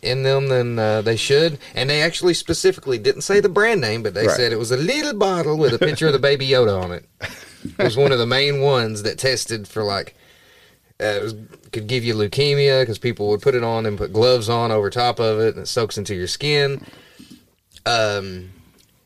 in 0.02 0.24
them 0.24 0.48
than 0.50 0.78
uh, 0.80 1.02
they 1.02 1.16
should. 1.16 1.58
And 1.76 1.90
they 1.90 2.02
actually 2.02 2.34
specifically 2.34 2.98
didn't 2.98 3.22
say 3.22 3.40
the 3.40 3.48
brand 3.50 3.80
name, 3.80 4.04
but 4.04 4.14
they 4.14 4.28
Right. 4.28 4.36
said 4.36 4.52
it 4.52 4.60
was 4.60 4.72
a 4.72 4.78
little 4.78 5.14
bottle 5.18 5.58
with 5.58 5.74
a 5.74 5.80
picture 5.80 6.08
of 6.08 6.14
the 6.14 6.20
baby 6.20 6.48
Yoda 6.50 6.82
on 6.84 6.92
it. 6.92 7.06
It 7.80 7.82
was 7.86 7.96
one 7.96 8.12
of 8.12 8.20
the 8.20 8.26
main 8.26 8.60
ones 8.60 9.04
that 9.04 9.18
tested 9.18 9.70
for 9.70 9.84
like 9.84 10.18
uh, 11.04 11.32
could 11.72 11.88
give 11.88 12.04
you 12.04 12.14
leukemia 12.14 12.82
because 12.82 12.98
people 12.98 13.28
would 13.30 13.42
put 13.42 13.56
it 13.56 13.64
on 13.64 13.86
and 13.86 13.98
put 13.98 14.14
gloves 14.14 14.50
on 14.50 14.72
over 14.72 14.90
top 14.90 15.20
of 15.20 15.40
it, 15.40 15.56
and 15.56 15.64
it 15.64 15.68
soaks 15.68 15.98
into 15.98 16.16
your 16.16 16.28
skin. 16.28 16.86
Um, 17.86 18.52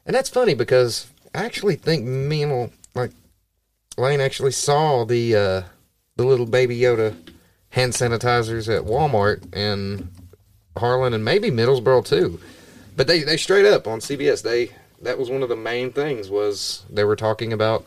and 0.06 0.16
that's 0.16 0.30
funny 0.30 0.54
because 0.54 1.10
I 1.34 1.45
actually 1.45 1.76
think 1.76 2.06
me 2.06 2.43
and 2.43 2.72
like 2.93 3.12
Lane 3.98 4.22
actually 4.22 4.52
saw 4.52 5.06
the 5.06 5.36
uh, 5.36 5.62
the 6.16 6.26
little 6.26 6.45
baby 6.45 6.78
Yoda 6.78 7.16
hand 7.70 7.93
sanitizers 7.93 8.74
at 8.74 8.86
Walmart 8.86 9.56
in 9.56 10.10
Harlan 10.78 11.14
and 11.14 11.26
maybe 11.26 11.52
Middlesboro 11.52 12.06
too. 12.06 12.39
But 12.95 13.08
they, 13.08 13.22
they 13.22 13.38
straight 13.38 13.66
up 13.66 13.88
on 13.88 14.00
CBS 14.00 14.41
they 14.41 14.72
that 15.02 15.20
was 15.20 15.30
one 15.30 15.43
of 15.43 15.50
the 15.50 15.56
main 15.56 15.91
things 15.91 16.30
was 16.30 16.86
they 16.89 17.04
were 17.04 17.16
talking 17.16 17.54
about 17.54 17.86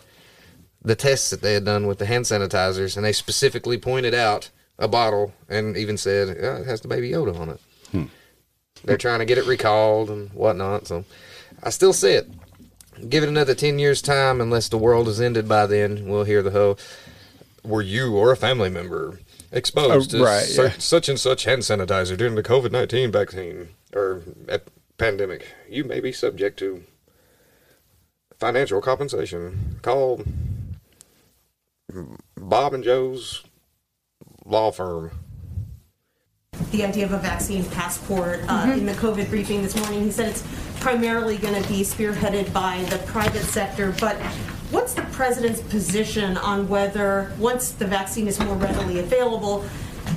the 0.82 0.94
tests 0.94 1.30
that 1.30 1.42
they 1.42 1.54
had 1.54 1.64
done 1.64 1.86
with 1.86 1.98
the 1.98 2.06
hand 2.06 2.24
sanitizers 2.24 2.96
and 2.96 3.04
they 3.04 3.12
specifically 3.12 3.76
pointed 3.78 4.14
out 4.14 4.50
a 4.78 4.88
bottle 4.88 5.34
and 5.48 5.76
even 5.76 5.96
said 5.98 6.28
yeah, 6.40 6.58
it 6.58 6.66
has 6.66 6.80
the 6.80 6.88
baby 6.88 7.10
Yoda 7.10 7.38
on 7.38 7.50
it. 7.50 7.60
Hmm. 7.92 8.04
They're 8.84 8.96
trying 8.96 9.18
to 9.18 9.26
get 9.26 9.36
it 9.38 9.46
recalled 9.46 10.08
and 10.10 10.30
whatnot. 10.30 10.86
So 10.86 11.04
I 11.62 11.68
still 11.70 11.92
say 11.92 12.14
it. 12.14 12.28
Give 13.08 13.22
it 13.22 13.28
another 13.28 13.54
ten 13.54 13.78
years 13.78 14.00
time, 14.02 14.40
unless 14.40 14.68
the 14.68 14.78
world 14.78 15.08
is 15.08 15.20
ended 15.20 15.48
by 15.48 15.66
then. 15.66 16.08
We'll 16.08 16.24
hear 16.24 16.42
the 16.42 16.50
whole. 16.50 16.78
Were 17.64 17.82
you 17.82 18.16
or 18.16 18.32
a 18.32 18.36
family 18.36 18.70
member 18.70 19.20
exposed 19.52 20.14
Oh, 20.14 20.18
to 20.18 20.24
right, 20.24 20.42
cer- 20.44 20.64
yeah. 20.64 20.72
such 20.78 21.08
and 21.10 21.18
such 21.20 21.44
hand 21.44 21.62
sanitizer 21.62 22.16
during 22.16 22.34
the 22.36 22.42
COVID 22.42 22.72
nineteen 22.72 23.10
vaccine 23.12 23.68
or 23.94 24.22
ep- 24.48 24.70
pandemic? 24.98 25.46
You 25.68 25.84
may 25.84 26.00
be 26.00 26.12
subject 26.12 26.58
to 26.60 26.84
financial 28.38 28.80
compensation. 28.80 29.78
Call 29.82 30.22
Bob 32.36 32.74
and 32.74 32.84
Joe's 32.84 33.44
law 34.44 34.70
firm. 34.70 35.10
the 36.72 36.84
idea 36.84 37.04
of 37.04 37.12
a 37.12 37.18
vaccine 37.18 37.64
passport. 37.64 38.40
Uh, 38.46 38.66
Mhm. 38.66 38.78
In 38.78 38.86
the 38.86 38.92
COVID 38.92 39.28
briefing 39.28 39.62
this 39.62 39.74
morning, 39.74 40.04
he 40.04 40.10
said 40.12 40.28
it's 40.28 40.44
primarily 40.78 41.36
going 41.36 41.60
to 41.60 41.68
be 41.68 41.82
spearheaded 41.82 42.52
by 42.52 42.84
the 42.90 42.98
private 42.98 43.42
sector. 43.42 43.92
But 43.98 44.16
what's 44.70 44.92
the 44.92 45.02
president's 45.10 45.60
position 45.62 46.36
on 46.36 46.68
whether, 46.68 47.32
once 47.40 47.72
the 47.72 47.86
vaccine 47.86 48.28
is 48.28 48.38
more 48.38 48.54
readily 48.54 49.00
available, 49.00 49.64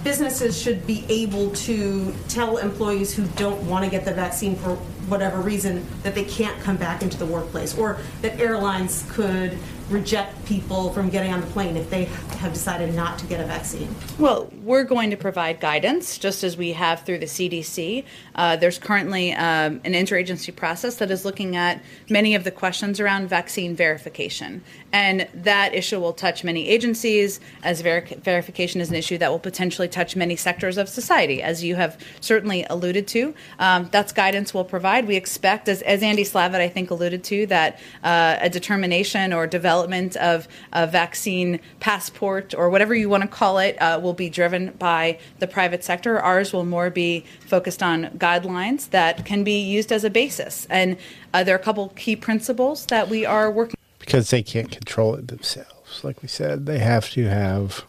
businesses 0.04 0.56
should 0.60 0.86
be 0.86 1.06
able 1.10 1.50
to 1.52 2.14
tell 2.28 2.58
employees 2.58 3.14
who 3.14 3.24
don't 3.36 3.62
want 3.64 3.84
to 3.86 3.90
get 3.90 4.06
the 4.06 4.14
vaccine 4.14 4.56
for 4.56 4.78
whatever 5.08 5.40
reason 5.40 5.86
that 6.04 6.16
they 6.16 6.24
can't 6.24 6.60
come 6.62 6.78
back 6.78 7.02
into 7.02 7.18
the 7.18 7.26
workplace, 7.26 7.78
or 7.78 7.98
that 8.22 8.40
airlines 8.40 9.06
could 9.10 9.58
reject 9.90 10.46
people 10.46 10.92
from 10.92 11.10
getting 11.10 11.34
on 11.34 11.42
the 11.42 11.48
plane 11.48 11.76
if 11.78 11.90
they 11.90 12.06
have 12.06 12.54
decided 12.54 12.94
not 12.94 13.20
to 13.20 13.26
get 13.26 13.40
a 13.40 13.46
vaccine? 13.46 13.94
Well, 14.18 14.50
we're 14.62 14.84
going 14.84 15.10
to 15.12 15.18
provide 15.18 15.60
guidance 15.60 16.18
just 16.18 16.44
as 16.44 16.58
we 16.58 16.74
have 16.74 17.02
through 17.02 17.20
the 17.20 17.26
CDC. 17.26 18.06
Uh, 18.36 18.56
there's 18.56 18.80
currently 18.80 19.34
um, 19.34 19.82
an 19.84 19.94
interagency 19.94 20.56
process 20.56 20.96
that 20.96 21.12
is 21.12 21.26
looking 21.26 21.56
at 21.56 21.82
many 22.10 22.36
of 22.36 22.44
the 22.44 22.52
questions 22.52 23.00
around 23.00 23.28
vaccine 23.28 23.76
verification. 23.76 24.64
And 24.92 25.28
that 25.34 25.74
issue 25.74 26.00
will 26.00 26.14
touch 26.14 26.44
many 26.44 26.68
agencies, 26.68 27.40
as 27.64 27.82
ver- 27.82 28.06
verification 28.24 28.80
is 28.80 28.90
an 28.90 28.96
issue 28.96 29.18
that 29.18 29.32
will 29.32 29.40
potentially 29.40 29.88
touch 29.88 30.16
many 30.16 30.36
sectors 30.36 30.78
of 30.78 30.88
society, 30.88 31.42
as 31.42 31.64
you 31.64 31.76
have 31.76 32.00
certainly 32.22 32.66
alluded 32.70 33.08
to. 33.08 33.34
Um, 33.60 33.90
that's 33.92 34.12
guidance 34.12 34.54
we'll 34.54 34.64
provide. 34.64 34.93
We 35.02 35.16
expect, 35.16 35.68
as, 35.68 35.82
as 35.82 36.04
Andy 36.04 36.24
Slavitt, 36.24 36.60
I 36.60 36.70
think, 36.70 36.92
alluded 36.92 37.24
to, 37.26 37.46
that 37.48 37.80
uh, 38.04 38.38
a 38.40 38.50
determination 38.50 39.34
or 39.34 39.48
development 39.48 40.16
of 40.18 40.48
a 40.72 40.88
vaccine 40.88 41.60
passport 41.80 42.54
or 42.54 42.70
whatever 42.70 42.94
you 42.96 43.10
want 43.10 43.24
to 43.24 43.30
call 43.30 43.58
it 43.58 43.82
uh, 43.82 44.00
will 44.02 44.14
be 44.14 44.30
driven 44.30 44.72
by 44.80 45.20
the 45.40 45.48
private 45.48 45.84
sector. 45.84 46.20
Ours 46.20 46.54
will 46.54 46.66
more 46.66 46.90
be 46.90 47.26
focused 47.48 47.82
on 47.82 48.06
guidelines 48.18 48.90
that 48.92 49.26
can 49.26 49.44
be 49.44 49.60
used 49.60 49.92
as 49.92 50.04
a 50.04 50.10
basis. 50.10 50.68
And 50.70 50.98
uh, 51.34 51.44
there 51.44 51.56
are 51.56 51.60
a 51.60 51.64
couple 51.64 51.90
key 51.90 52.16
principles 52.16 52.86
that 52.88 53.10
we 53.10 53.26
are 53.26 53.50
working. 53.50 53.76
because 54.00 54.30
they 54.30 54.44
can't 54.44 54.72
control 54.72 55.16
it 55.16 55.28
themselves. 55.28 56.04
Like 56.04 56.22
we 56.22 56.28
said, 56.28 56.66
they 56.66 56.80
have 56.80 57.10
to 57.12 57.26
have 57.28 57.86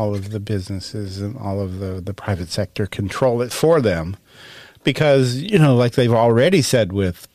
all 0.00 0.14
of 0.14 0.30
the 0.30 0.40
businesses 0.40 1.20
and 1.20 1.36
all 1.36 1.60
of 1.60 1.78
the, 1.78 2.00
the 2.00 2.14
private 2.14 2.48
sector 2.48 2.86
control 2.86 3.42
it 3.42 3.52
for 3.52 3.82
them. 3.82 4.16
Because, 4.82 5.36
you 5.36 5.58
know, 5.58 5.76
like 5.76 5.92
they've 5.92 6.12
already 6.12 6.62
said 6.62 6.92
with 6.92 7.28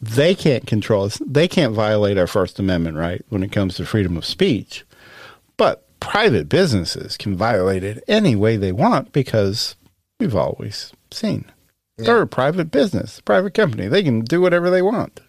they 0.00 0.34
can't 0.34 0.66
control 0.66 1.04
us. 1.04 1.20
They 1.24 1.46
can't 1.46 1.74
violate 1.74 2.18
our 2.18 2.26
First 2.26 2.58
Amendment 2.58 2.96
right 2.96 3.24
when 3.28 3.42
it 3.42 3.52
comes 3.52 3.76
to 3.76 3.86
freedom 3.86 4.16
of 4.16 4.24
speech. 4.24 4.84
But 5.56 5.86
private 6.00 6.48
businesses 6.48 7.16
can 7.16 7.36
violate 7.36 7.84
it 7.84 8.02
any 8.08 8.34
way 8.34 8.56
they 8.56 8.72
want 8.72 9.12
because 9.12 9.76
we've 10.18 10.34
always 10.34 10.92
seen 11.10 11.44
they're 11.98 12.22
a 12.22 12.26
private 12.26 12.70
business, 12.70 13.20
private 13.20 13.54
company. 13.54 13.88
They 13.88 14.02
can 14.02 14.22
do 14.22 14.40
whatever 14.40 14.70
they 14.70 14.82
want. 14.82 15.20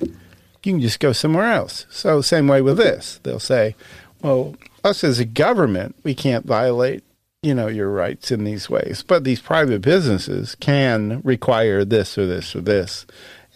You 0.00 0.72
can 0.72 0.80
just 0.80 1.00
go 1.00 1.12
somewhere 1.12 1.50
else. 1.50 1.86
So 1.90 2.20
same 2.20 2.48
way 2.48 2.62
with 2.62 2.76
this. 2.76 3.20
They'll 3.22 3.38
say, 3.38 3.74
well, 4.22 4.54
us 4.82 5.04
as 5.04 5.18
a 5.18 5.24
government, 5.24 5.96
we 6.02 6.14
can't 6.14 6.46
violate, 6.46 7.03
you 7.44 7.54
know, 7.54 7.66
your 7.66 7.90
rights 7.90 8.30
in 8.30 8.44
these 8.44 8.70
ways. 8.70 9.04
But 9.06 9.24
these 9.24 9.40
private 9.40 9.82
businesses 9.82 10.54
can 10.54 11.20
require 11.22 11.84
this 11.84 12.16
or 12.16 12.26
this 12.26 12.56
or 12.56 12.62
this. 12.62 13.06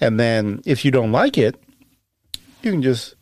And 0.01 0.20
then 0.20 0.61
if 0.66 0.84
you 0.84 0.91
don't 0.91 1.11
like 1.11 1.39
it, 1.39 1.61
you 2.62 2.70
can 2.70 2.82
just 2.82 3.14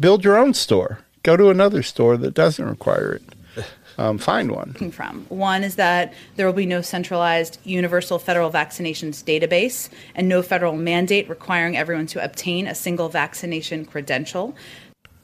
build 0.00 0.24
your 0.24 0.38
own 0.38 0.54
store. 0.54 1.00
Go 1.22 1.36
to 1.36 1.50
another 1.50 1.82
store 1.82 2.16
that 2.16 2.34
doesn't 2.34 2.66
require 2.68 3.12
it. 3.12 3.22
Um, 3.98 4.16
find 4.16 4.50
one. 4.50 4.72
from. 4.90 5.26
One 5.28 5.62
is 5.62 5.74
that 5.74 6.14
there 6.36 6.46
will 6.46 6.54
be 6.54 6.64
no 6.64 6.80
centralized 6.80 7.58
universal 7.62 8.18
federal 8.18 8.50
vaccinations 8.50 9.22
database 9.22 9.90
and 10.14 10.30
no 10.30 10.40
federal 10.40 10.74
mandate 10.74 11.28
requiring 11.28 11.76
everyone 11.76 12.06
to 12.06 12.24
obtain 12.24 12.66
a 12.66 12.74
single 12.74 13.10
vaccination 13.10 13.84
credential. 13.84 14.56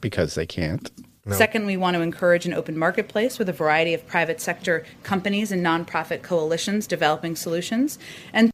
Because 0.01 0.35
they 0.35 0.45
can't. 0.45 0.91
Second, 1.37 1.65
we 1.65 1.77
want 1.77 1.95
to 1.95 2.01
encourage 2.01 2.45
an 2.45 2.53
open 2.53 2.77
marketplace 2.77 3.39
with 3.39 3.49
a 3.49 3.53
variety 3.53 3.93
of 3.93 4.05
private 4.07 4.41
sector 4.41 4.85
companies 5.03 5.51
and 5.51 5.65
nonprofit 5.65 6.21
coalitions 6.21 6.87
developing 6.87 7.35
solutions. 7.35 7.99
And 8.33 8.51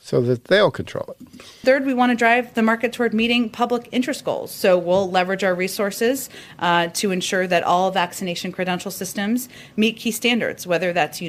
so 0.00 0.20
that 0.20 0.44
they'll 0.44 0.70
control 0.70 1.16
it. 1.18 1.42
Third, 1.64 1.84
we 1.84 1.92
want 1.92 2.10
to 2.12 2.16
drive 2.16 2.54
the 2.54 2.62
market 2.62 2.92
toward 2.92 3.12
meeting 3.12 3.50
public 3.50 3.88
interest 3.90 4.24
goals. 4.24 4.52
So 4.52 4.78
we'll 4.78 5.10
leverage 5.10 5.42
our 5.42 5.54
resources 5.54 6.30
uh, 6.60 6.88
to 6.94 7.10
ensure 7.10 7.48
that 7.48 7.64
all 7.64 7.90
vaccination 7.90 8.52
credential 8.52 8.92
systems 8.92 9.48
meet 9.76 9.96
key 9.96 10.12
standards, 10.12 10.64
whether 10.64 10.92
that's 10.92 11.20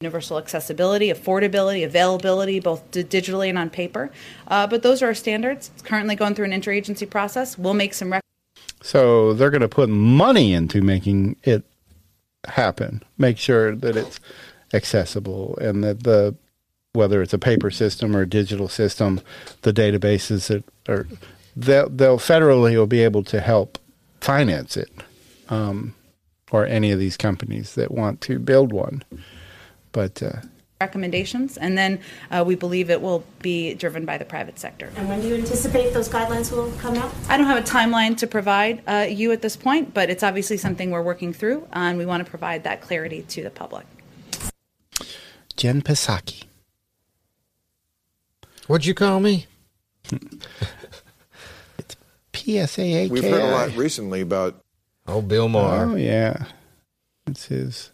universal 0.00 0.38
accessibility, 0.38 1.08
affordability, 1.08 1.84
availability, 1.84 2.60
both 2.60 2.88
d- 2.92 3.02
digitally 3.02 3.48
and 3.48 3.58
on 3.58 3.68
paper. 3.68 4.12
Uh, 4.46 4.64
but 4.64 4.84
those 4.84 5.02
are 5.02 5.06
our 5.06 5.14
standards. 5.14 5.72
It's 5.74 5.82
currently 5.82 6.14
going 6.14 6.36
through 6.36 6.44
an 6.44 6.52
interagency 6.52 7.10
process. 7.10 7.58
We'll 7.58 7.74
make 7.74 7.94
some. 7.94 8.12
Rec- 8.12 8.22
So 8.80 9.32
they're 9.32 9.50
going 9.50 9.60
to 9.60 9.68
put 9.68 9.88
money 9.88 10.52
into 10.52 10.82
making 10.82 11.36
it 11.42 11.64
happen. 12.46 13.02
Make 13.16 13.38
sure 13.38 13.74
that 13.74 13.96
it's 13.96 14.20
accessible 14.72 15.58
and 15.60 15.82
that 15.84 16.04
the 16.04 16.36
whether 16.92 17.22
it's 17.22 17.34
a 17.34 17.38
paper 17.38 17.70
system 17.70 18.16
or 18.16 18.22
a 18.22 18.28
digital 18.28 18.68
system, 18.68 19.20
the 19.62 19.72
databases 19.72 20.48
that 20.48 20.64
are 20.90 21.06
they'll, 21.54 21.88
they'll 21.88 22.18
federally 22.18 22.76
will 22.76 22.86
be 22.86 23.02
able 23.02 23.22
to 23.24 23.40
help 23.40 23.78
finance 24.20 24.76
it, 24.76 24.90
um, 25.48 25.94
or 26.50 26.66
any 26.66 26.90
of 26.90 26.98
these 26.98 27.16
companies 27.16 27.74
that 27.74 27.90
want 27.90 28.20
to 28.22 28.38
build 28.38 28.72
one. 28.72 29.04
But 29.92 30.22
uh, 30.22 30.40
recommendations, 30.80 31.56
and 31.56 31.76
then 31.76 31.98
uh, 32.30 32.44
we 32.46 32.54
believe 32.54 32.88
it 32.88 33.02
will 33.02 33.24
be 33.40 33.74
driven 33.74 34.04
by 34.04 34.16
the 34.16 34.24
private 34.24 34.58
sector. 34.60 34.92
And 34.96 35.08
when 35.08 35.20
do 35.20 35.26
you 35.26 35.34
anticipate 35.34 35.92
those 35.92 36.08
guidelines 36.08 36.52
will 36.52 36.70
come 36.78 36.94
out? 36.94 37.12
I 37.28 37.36
don't 37.36 37.46
have 37.46 37.58
a 37.58 37.66
timeline 37.66 38.16
to 38.18 38.28
provide 38.28 38.82
uh, 38.86 39.06
you 39.10 39.32
at 39.32 39.42
this 39.42 39.56
point, 39.56 39.92
but 39.92 40.08
it's 40.08 40.22
obviously 40.22 40.56
something 40.56 40.92
we're 40.92 41.02
working 41.02 41.32
through, 41.32 41.66
and 41.72 41.98
we 41.98 42.06
want 42.06 42.24
to 42.24 42.30
provide 42.30 42.62
that 42.62 42.80
clarity 42.80 43.22
to 43.22 43.42
the 43.42 43.50
public. 43.50 43.86
Jen 45.56 45.82
Psaki. 45.82 46.44
What'd 48.68 48.86
you 48.86 48.94
call 48.94 49.20
me? 49.20 49.46
It's 51.78 51.96
PSAAK. 52.32 53.10
We've 53.10 53.24
heard 53.24 53.40
a 53.40 53.50
lot 53.50 53.76
recently 53.76 54.20
about. 54.20 54.62
Oh, 55.06 55.22
Bill 55.22 55.48
Maher. 55.48 55.86
Oh 55.86 55.94
yeah, 55.96 56.44
it's 57.26 57.46
his. 57.46 57.90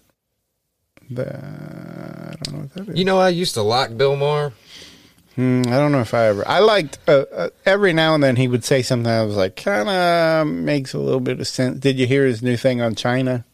The 1.10 1.36
I 1.36 2.34
don't 2.42 2.52
know 2.52 2.60
what 2.60 2.74
that 2.74 2.88
is. 2.88 2.98
You 2.98 3.04
know, 3.04 3.18
I 3.18 3.28
used 3.30 3.54
to 3.54 3.62
like 3.62 3.96
Bill 3.96 4.16
Maher. 4.16 4.52
Hmm, 5.34 5.62
I 5.66 5.70
don't 5.78 5.90
know 5.90 6.00
if 6.00 6.14
I 6.14 6.26
ever. 6.26 6.46
I 6.46 6.60
liked 6.60 6.98
uh, 7.08 7.24
uh, 7.34 7.50
every 7.66 7.92
now 7.92 8.14
and 8.14 8.22
then 8.22 8.36
he 8.36 8.46
would 8.46 8.64
say 8.64 8.82
something. 8.82 9.10
I 9.10 9.24
was 9.24 9.36
like, 9.36 9.56
kind 9.56 9.88
of 9.88 10.46
makes 10.46 10.94
a 10.94 10.98
little 10.98 11.20
bit 11.20 11.40
of 11.40 11.48
sense. 11.48 11.80
Did 11.80 11.98
you 11.98 12.06
hear 12.06 12.24
his 12.24 12.40
new 12.40 12.56
thing 12.56 12.80
on 12.80 12.94
China? 12.94 13.44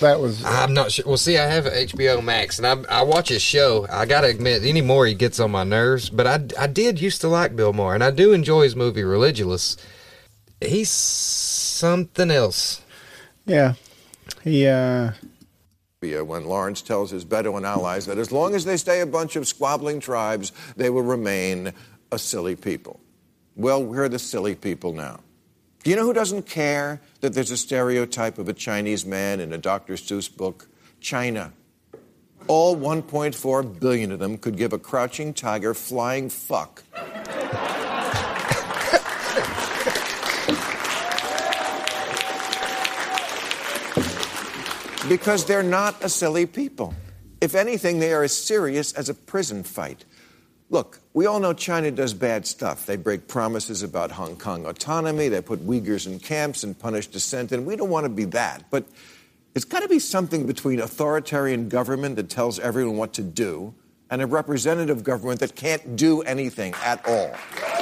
That 0.00 0.20
was. 0.20 0.44
I'm 0.44 0.74
not 0.74 0.92
sure. 0.92 1.06
Well, 1.06 1.16
see, 1.16 1.38
I 1.38 1.46
have 1.46 1.64
HBO 1.64 2.22
Max, 2.22 2.58
and 2.58 2.66
I, 2.66 3.00
I 3.00 3.02
watch 3.02 3.30
his 3.30 3.42
show. 3.42 3.86
I 3.90 4.04
got 4.04 4.20
to 4.20 4.28
admit, 4.28 4.62
anymore 4.62 5.06
he 5.06 5.14
gets 5.14 5.40
on 5.40 5.50
my 5.50 5.64
nerves. 5.64 6.10
But 6.10 6.26
I, 6.26 6.64
I 6.64 6.66
did 6.66 7.00
used 7.00 7.22
to 7.22 7.28
like 7.28 7.56
Bill 7.56 7.72
Maher, 7.72 7.94
and 7.94 8.04
I 8.04 8.10
do 8.10 8.32
enjoy 8.32 8.64
his 8.64 8.76
movie 8.76 9.02
Religulous. 9.02 9.76
He's 10.60 10.90
something 10.90 12.30
else. 12.30 12.82
Yeah, 13.46 13.74
he. 14.44 14.66
uh 14.66 15.12
when 16.00 16.44
Lawrence 16.44 16.80
tells 16.80 17.10
his 17.10 17.24
Bedouin 17.24 17.64
allies 17.64 18.06
that 18.06 18.18
as 18.18 18.30
long 18.30 18.54
as 18.54 18.64
they 18.64 18.76
stay 18.76 19.00
a 19.00 19.06
bunch 19.06 19.34
of 19.34 19.48
squabbling 19.48 19.98
tribes, 19.98 20.52
they 20.76 20.90
will 20.90 21.02
remain 21.02 21.72
a 22.12 22.18
silly 22.18 22.54
people. 22.54 23.00
Well, 23.56 23.82
we're 23.82 24.08
the 24.08 24.20
silly 24.20 24.54
people 24.54 24.92
now. 24.92 25.18
Do 25.82 25.90
you 25.90 25.96
know 25.96 26.04
who 26.04 26.12
doesn't 26.12 26.46
care 26.46 27.00
that 27.20 27.34
there's 27.34 27.50
a 27.50 27.56
stereotype 27.56 28.38
of 28.38 28.48
a 28.48 28.52
Chinese 28.52 29.04
man 29.04 29.40
in 29.40 29.52
a 29.52 29.58
Dr. 29.58 29.94
Seuss 29.94 30.34
book? 30.34 30.68
China. 31.00 31.52
All 32.46 32.76
1.4 32.76 33.80
billion 33.80 34.12
of 34.12 34.20
them 34.20 34.38
could 34.38 34.56
give 34.56 34.72
a 34.72 34.78
crouching 34.78 35.34
tiger 35.34 35.74
flying 35.74 36.30
fuck. 36.30 36.84
Because 45.08 45.46
they're 45.46 45.62
not 45.62 46.04
a 46.04 46.08
silly 46.08 46.46
people. 46.46 46.94
If 47.40 47.54
anything, 47.54 47.98
they 47.98 48.12
are 48.12 48.22
as 48.22 48.36
serious 48.36 48.92
as 48.92 49.08
a 49.08 49.14
prison 49.14 49.62
fight. 49.62 50.04
Look, 50.70 51.00
we 51.14 51.24
all 51.24 51.40
know 51.40 51.54
China 51.54 51.90
does 51.90 52.12
bad 52.12 52.46
stuff. 52.46 52.84
They 52.84 52.96
break 52.96 53.26
promises 53.26 53.82
about 53.82 54.10
Hong 54.10 54.36
Kong 54.36 54.66
autonomy, 54.66 55.28
they 55.28 55.40
put 55.40 55.66
Uyghurs 55.66 56.06
in 56.06 56.18
camps 56.18 56.62
and 56.62 56.78
punish 56.78 57.06
dissent, 57.06 57.52
and 57.52 57.64
we 57.64 57.74
don't 57.74 57.88
want 57.88 58.04
to 58.04 58.10
be 58.10 58.26
that. 58.26 58.64
But 58.70 58.86
it's 59.54 59.64
got 59.64 59.80
to 59.80 59.88
be 59.88 59.98
something 59.98 60.46
between 60.46 60.78
authoritarian 60.78 61.68
government 61.68 62.16
that 62.16 62.28
tells 62.28 62.58
everyone 62.58 62.98
what 62.98 63.14
to 63.14 63.22
do 63.22 63.74
and 64.10 64.20
a 64.20 64.26
representative 64.26 65.04
government 65.04 65.40
that 65.40 65.54
can't 65.54 65.96
do 65.96 66.20
anything 66.22 66.74
at 66.84 67.06
all. 67.06 67.77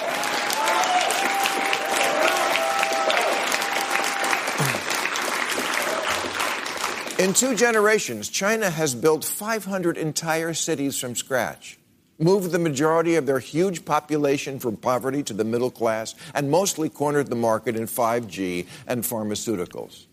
In 7.19 7.33
two 7.33 7.55
generations, 7.55 8.29
China 8.29 8.69
has 8.69 8.95
built 8.95 9.25
500 9.25 9.97
entire 9.97 10.53
cities 10.53 11.01
from 11.01 11.17
scratch, 11.17 11.79
moved 12.19 12.51
the 12.51 12.59
majority 12.59 13.14
of 13.14 13.25
their 13.25 13.39
huge 13.39 13.87
population 13.87 14.59
from 14.59 14.77
poverty 14.77 15.23
to 15.23 15.33
the 15.33 15.45
middle 15.45 15.71
class, 15.71 16.14
and 16.35 16.51
mostly 16.51 16.91
cornered 16.91 17.29
the 17.29 17.35
market 17.35 17.75
in 17.75 17.87
5G 17.87 18.67
and 18.87 19.03
pharmaceuticals. 19.03 20.05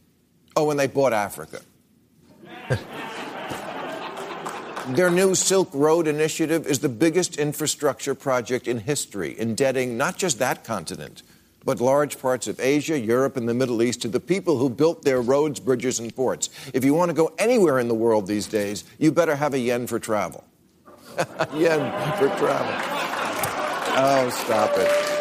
Oh, 0.55 0.71
and 0.71 0.79
they 0.79 0.87
bought 0.87 1.11
Africa. 1.11 1.59
Their 4.87 5.11
new 5.11 5.35
Silk 5.35 5.71
Road 5.73 6.07
initiative 6.07 6.65
is 6.65 6.79
the 6.79 6.89
biggest 6.89 7.37
infrastructure 7.37 8.15
project 8.15 8.65
in 8.65 8.79
history, 8.79 9.37
indebting 9.37 9.97
not 9.97 10.17
just 10.17 10.39
that 10.39 10.63
continent, 10.63 11.21
but 11.65 11.79
large 11.79 12.19
parts 12.19 12.47
of 12.47 12.59
Asia, 12.59 12.99
Europe, 12.99 13.37
and 13.37 13.47
the 13.47 13.53
Middle 13.53 13.81
East 13.81 14.01
to 14.01 14.07
the 14.07 14.19
people 14.19 14.57
who 14.57 14.69
built 14.69 15.03
their 15.03 15.21
roads, 15.21 15.59
bridges, 15.59 15.99
and 15.99 16.15
ports. 16.15 16.49
If 16.73 16.83
you 16.83 16.93
want 16.93 17.09
to 17.09 17.13
go 17.13 17.33
anywhere 17.37 17.79
in 17.79 17.87
the 17.87 17.93
world 17.93 18.27
these 18.27 18.47
days, 18.47 18.83
you 18.99 19.11
better 19.11 19.35
have 19.35 19.53
a 19.53 19.59
yen 19.59 19.87
for 19.87 19.99
travel. 19.99 20.43
yen 21.55 21.91
for 22.17 22.27
travel. 22.37 22.73
Oh, 23.95 24.29
stop 24.43 24.71
it. 24.75 25.13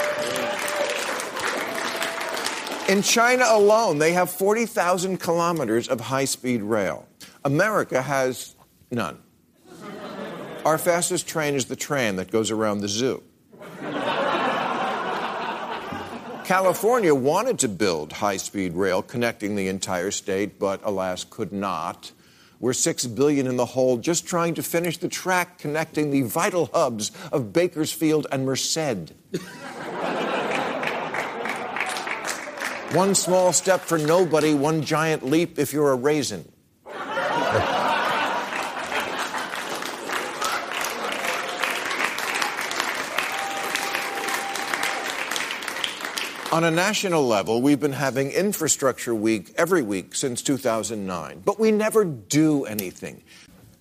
In 2.89 3.03
China 3.03 3.45
alone, 3.49 3.99
they 3.99 4.13
have 4.13 4.31
40,000 4.31 5.19
kilometers 5.19 5.89
of 5.89 6.01
high 6.01 6.25
speed 6.25 6.63
rail. 6.63 7.07
America 7.45 8.03
has 8.03 8.57
none. 8.91 9.19
Our 10.65 10.79
fastest 10.79 11.29
train 11.29 11.55
is 11.55 11.67
the 11.67 11.77
train 11.77 12.17
that 12.17 12.31
goes 12.31 12.51
around 12.51 12.81
the 12.81 12.89
zoo. 12.89 13.23
California 16.53 17.15
wanted 17.15 17.59
to 17.59 17.67
build 17.67 18.13
high 18.13 18.37
speed 18.37 18.75
rail 18.75 19.01
connecting 19.01 19.57
the 19.57 19.69
entire 19.69 20.11
state, 20.11 20.59
but 20.59 20.83
alas, 20.85 21.25
could 21.25 21.51
not. 21.51 22.13
We're 22.61 22.75
six 22.75 23.07
billion 23.07 23.47
in 23.47 23.57
the 23.57 23.65
hole 23.65 23.97
just 23.97 24.27
trying 24.27 24.53
to 24.57 24.63
finish 24.63 24.99
the 24.99 25.09
track 25.09 25.57
connecting 25.57 26.11
the 26.11 26.21
vital 26.21 26.69
hubs 26.75 27.11
of 27.33 27.55
Bakersfield 27.55 28.27
and 28.31 28.45
Merced. 28.45 29.15
one 32.93 33.15
small 33.15 33.55
step 33.55 33.81
for 33.81 33.97
nobody, 33.97 34.53
one 34.53 34.83
giant 34.83 35.25
leap 35.25 35.59
if 35.59 35.73
you're 35.73 35.93
a 35.93 35.97
raisin. 35.97 36.45
On 46.53 46.65
a 46.65 46.71
national 46.71 47.27
level, 47.27 47.63
we've 47.63 47.81
been 47.81 47.95
having 47.95 48.31
Infrastructure 48.31 49.15
Week 49.15 49.55
every 49.57 49.81
week 49.81 50.15
since 50.15 50.43
2009, 50.43 51.41
but 51.43 51.59
we 51.59 51.73
never 51.73 52.05
do 52.05 52.67
anything. 52.67 53.23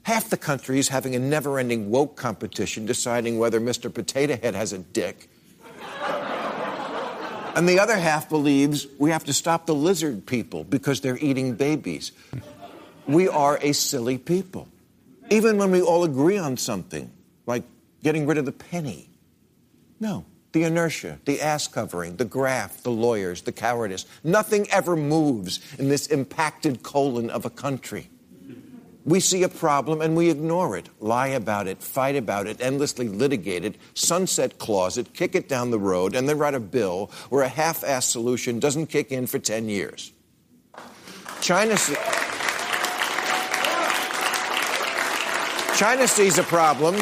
Half 0.04 0.30
the 0.30 0.38
country 0.38 0.80
is 0.80 0.88
having 0.88 1.14
a 1.14 1.20
never 1.20 1.60
ending 1.60 1.92
woke 1.92 2.16
competition 2.16 2.86
deciding 2.86 3.38
whether 3.38 3.60
Mr. 3.60 3.94
Potato 3.94 4.38
Head 4.38 4.56
has 4.56 4.72
a 4.72 4.78
dick. 4.78 5.30
and 7.58 7.68
the 7.68 7.78
other 7.78 7.98
half 7.98 8.30
believes 8.30 8.88
we 8.98 9.12
have 9.12 9.26
to 9.26 9.34
stop 9.34 9.66
the 9.66 9.76
lizard 9.76 10.26
people 10.26 10.64
because 10.64 11.02
they're 11.02 11.18
eating 11.18 11.56
babies. 11.56 12.14
We 13.06 13.28
are 13.28 13.60
a 13.62 13.74
silly 13.74 14.18
people. 14.18 14.70
Even 15.30 15.58
when 15.58 15.72
we 15.72 15.82
all 15.82 16.06
agree 16.06 16.38
on 16.38 16.56
something, 16.56 17.12
like 17.46 17.64
getting 18.02 18.28
rid 18.28 18.38
of 18.38 18.46
the 18.46 18.54
penny. 18.54 19.10
No, 20.00 20.24
the 20.52 20.64
inertia, 20.64 21.20
the 21.26 21.42
ass 21.42 21.68
covering, 21.68 22.18
the 22.18 22.26
graft, 22.26 22.84
the 22.84 22.92
lawyers, 22.92 23.42
the 23.42 23.52
cowardice. 23.52 24.06
Nothing 24.24 24.68
ever 24.70 24.96
moves 24.96 25.60
in 25.80 25.90
this 25.90 26.08
impacted 26.08 26.84
colon 26.84 27.30
of 27.30 27.46
a 27.46 27.50
country. 27.50 28.10
We 29.04 29.20
see 29.20 29.42
a 29.42 29.50
problem 29.50 30.00
and 30.02 30.16
we 30.16 30.30
ignore 30.30 30.78
it, 30.78 30.90
lie 31.00 31.30
about 31.30 31.68
it, 31.68 31.82
fight 31.82 32.16
about 32.16 32.46
it, 32.46 32.62
endlessly 32.62 33.08
litigate 33.08 33.66
it, 33.66 33.78
sunset 33.96 34.60
clause 34.60 34.98
it, 34.98 35.14
kick 35.14 35.34
it 35.34 35.50
down 35.50 35.72
the 35.72 35.80
road, 35.80 36.14
and 36.16 36.30
then 36.30 36.38
write 36.38 36.54
a 36.54 36.60
bill 36.60 37.10
where 37.30 37.42
a 37.42 37.48
half 37.48 37.82
assed 37.82 38.12
solution 38.12 38.60
doesn't 38.60 38.88
kick 38.88 39.12
in 39.12 39.26
for 39.26 39.40
10 39.40 39.70
years. 39.70 40.12
China, 41.42 41.76
se- 41.76 41.96
China 45.76 46.08
sees 46.08 46.38
a 46.38 46.44
problem 46.44 46.96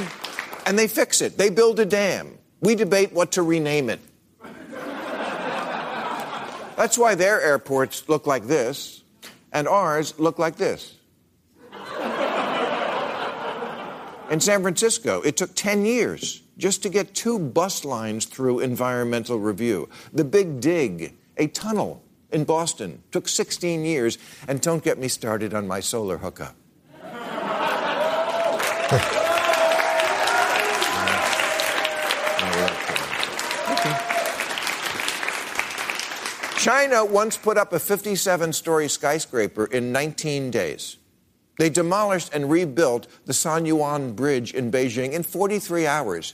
and 0.65 0.79
they 0.79 0.87
fix 0.87 1.19
it. 1.19 1.37
They 1.37 1.49
build 1.49 1.81
a 1.81 1.85
dam. 1.85 2.38
We 2.61 2.75
debate 2.75 3.13
what 3.13 3.31
to 3.33 3.43
rename 3.43 3.89
it. 3.89 3.99
That's 6.75 6.97
why 6.97 7.15
their 7.15 7.41
airports 7.41 8.07
look 8.07 8.25
like 8.25 8.47
this, 8.47 9.03
and 9.51 9.67
ours 9.67 10.17
look 10.17 10.39
like 10.39 10.55
this. 10.55 10.95
In 14.29 14.39
San 14.39 14.61
Francisco, 14.61 15.21
it 15.21 15.35
took 15.37 15.55
10 15.55 15.85
years 15.85 16.41
just 16.57 16.83
to 16.83 16.89
get 16.89 17.15
two 17.15 17.39
bus 17.39 17.83
lines 17.83 18.25
through 18.25 18.59
environmental 18.59 19.39
review. 19.39 19.89
The 20.13 20.23
Big 20.23 20.61
Dig, 20.61 21.15
a 21.35 21.47
tunnel 21.47 22.03
in 22.31 22.43
Boston, 22.43 23.01
took 23.11 23.27
16 23.27 23.83
years, 23.83 24.17
and 24.47 24.61
don't 24.61 24.83
get 24.83 24.99
me 24.99 25.07
started 25.07 25.53
on 25.53 25.67
my 25.67 25.79
solar 25.79 26.17
hookup. 26.17 26.55
China 36.59 37.05
once 37.05 37.37
put 37.37 37.57
up 37.57 37.71
a 37.71 37.79
57 37.79 38.51
story 38.51 38.89
skyscraper 38.89 39.63
in 39.67 39.93
19 39.93 40.51
days. 40.51 40.97
They 41.57 41.69
demolished 41.69 42.33
and 42.33 42.51
rebuilt 42.51 43.07
the 43.25 43.33
San 43.33 43.65
Yuan 43.65 44.11
Bridge 44.11 44.53
in 44.53 44.69
Beijing 44.69 45.13
in 45.13 45.23
43 45.23 45.87
hours. 45.87 46.33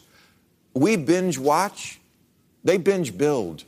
We 0.73 0.95
binge 0.95 1.37
watch, 1.37 1.99
they 2.63 2.79
binge 2.79 3.15
build. 3.15 3.65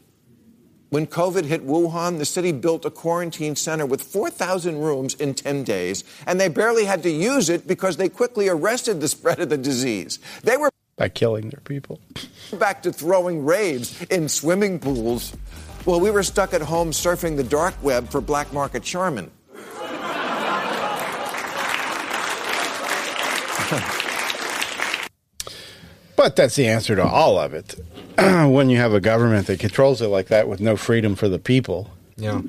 When 0.90 1.06
COVID 1.06 1.46
hit 1.46 1.68
Wuhan, 1.68 2.18
the 2.18 2.26
city 2.26 2.52
built 2.52 2.86
a 2.86 2.90
quarantine 2.90 3.56
center 3.56 3.86
with 3.86 4.02
4,000 4.02 4.80
rooms 4.80 5.14
in 5.14 5.36
10 5.36 5.64
days, 5.64 6.04
and 6.26 6.42
they 6.42 6.48
barely 6.48 6.86
had 6.86 7.04
to 7.04 7.12
use 7.12 7.52
it 7.52 7.68
because 7.68 7.98
they 7.98 8.10
quickly 8.10 8.50
arrested 8.50 9.00
the 9.00 9.08
spread 9.08 9.40
of 9.40 9.50
the 9.50 9.60
disease. 9.60 10.18
They 10.42 10.58
were 10.58 10.72
by 10.96 11.10
killing 11.10 11.52
their 11.52 11.62
people. 11.62 12.02
Back 12.54 12.82
to 12.82 12.92
throwing 12.92 13.46
raves 13.46 14.02
in 14.06 14.28
swimming 14.28 14.80
pools. 14.80 15.34
Well, 15.88 16.02
we 16.02 16.12
were 16.12 16.22
stuck 16.22 16.54
at 16.54 16.62
home 16.62 16.92
surfing 16.92 17.38
the 17.38 17.46
dark 17.46 17.74
web 17.82 18.10
for 18.10 18.20
black 18.20 18.52
market 18.52 18.84
Charmin. 18.84 19.32
but 26.18 26.36
that's 26.36 26.58
the 26.58 26.68
answer 26.68 26.98
to 26.98 27.04
all 27.06 27.40
of 27.40 27.54
it. 27.54 27.76
when 28.18 28.70
you 28.70 28.76
have 28.76 28.94
a 28.94 29.00
government 29.00 29.48
that 29.48 29.62
controls 29.62 30.02
it 30.02 30.10
like 30.10 30.28
that 30.28 30.50
with 30.50 30.60
no 30.60 30.76
freedom 30.76 31.16
for 31.16 31.30
the 31.30 31.40
people. 31.40 31.90
Yeah. 32.18 32.42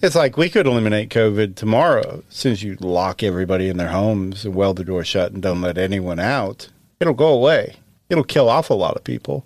It's 0.00 0.14
like 0.14 0.36
we 0.36 0.48
could 0.48 0.68
eliminate 0.68 1.10
COVID 1.10 1.56
tomorrow. 1.56 2.22
As 2.30 2.36
soon 2.36 2.52
as 2.52 2.62
you 2.62 2.76
lock 2.78 3.24
everybody 3.24 3.68
in 3.68 3.76
their 3.76 3.88
homes 3.88 4.44
and 4.44 4.54
weld 4.54 4.76
the 4.76 4.84
door 4.84 5.02
shut 5.02 5.32
and 5.32 5.42
don't 5.42 5.62
let 5.62 5.78
anyone 5.78 6.20
out, 6.20 6.68
it'll 7.00 7.12
go 7.12 7.34
away. 7.34 7.74
It'll 8.08 8.22
kill 8.22 8.48
off 8.48 8.70
a 8.70 8.74
lot 8.74 8.94
of 8.94 9.02
people, 9.02 9.44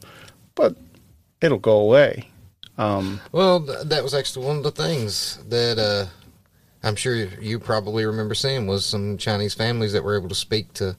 but 0.55 0.76
it'll 1.41 1.57
go 1.57 1.78
away. 1.78 2.28
Um, 2.78 3.20
well, 3.32 3.64
th- 3.64 3.84
that 3.84 4.02
was 4.02 4.14
actually 4.14 4.46
one 4.46 4.56
of 4.56 4.62
the 4.62 4.70
things 4.70 5.38
that 5.48 5.78
uh, 5.78 6.06
I'm 6.82 6.96
sure 6.96 7.14
you 7.14 7.58
probably 7.58 8.04
remember 8.04 8.34
seeing 8.34 8.66
was 8.66 8.84
some 8.84 9.18
Chinese 9.18 9.54
families 9.54 9.92
that 9.92 10.02
were 10.02 10.16
able 10.16 10.28
to 10.28 10.34
speak 10.34 10.72
to 10.74 10.96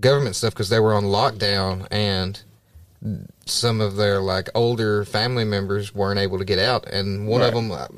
government 0.00 0.36
stuff 0.36 0.54
because 0.54 0.68
they 0.68 0.80
were 0.80 0.94
on 0.94 1.04
lockdown 1.04 1.86
and 1.90 2.42
some 3.44 3.80
of 3.80 3.96
their 3.96 4.20
like 4.20 4.48
older 4.54 5.04
family 5.04 5.44
members 5.44 5.94
weren't 5.94 6.18
able 6.18 6.38
to 6.38 6.44
get 6.44 6.58
out. 6.58 6.86
And 6.86 7.28
one 7.28 7.40
right. 7.40 7.48
of 7.48 7.54
them 7.54 7.70
uh, 7.70 7.88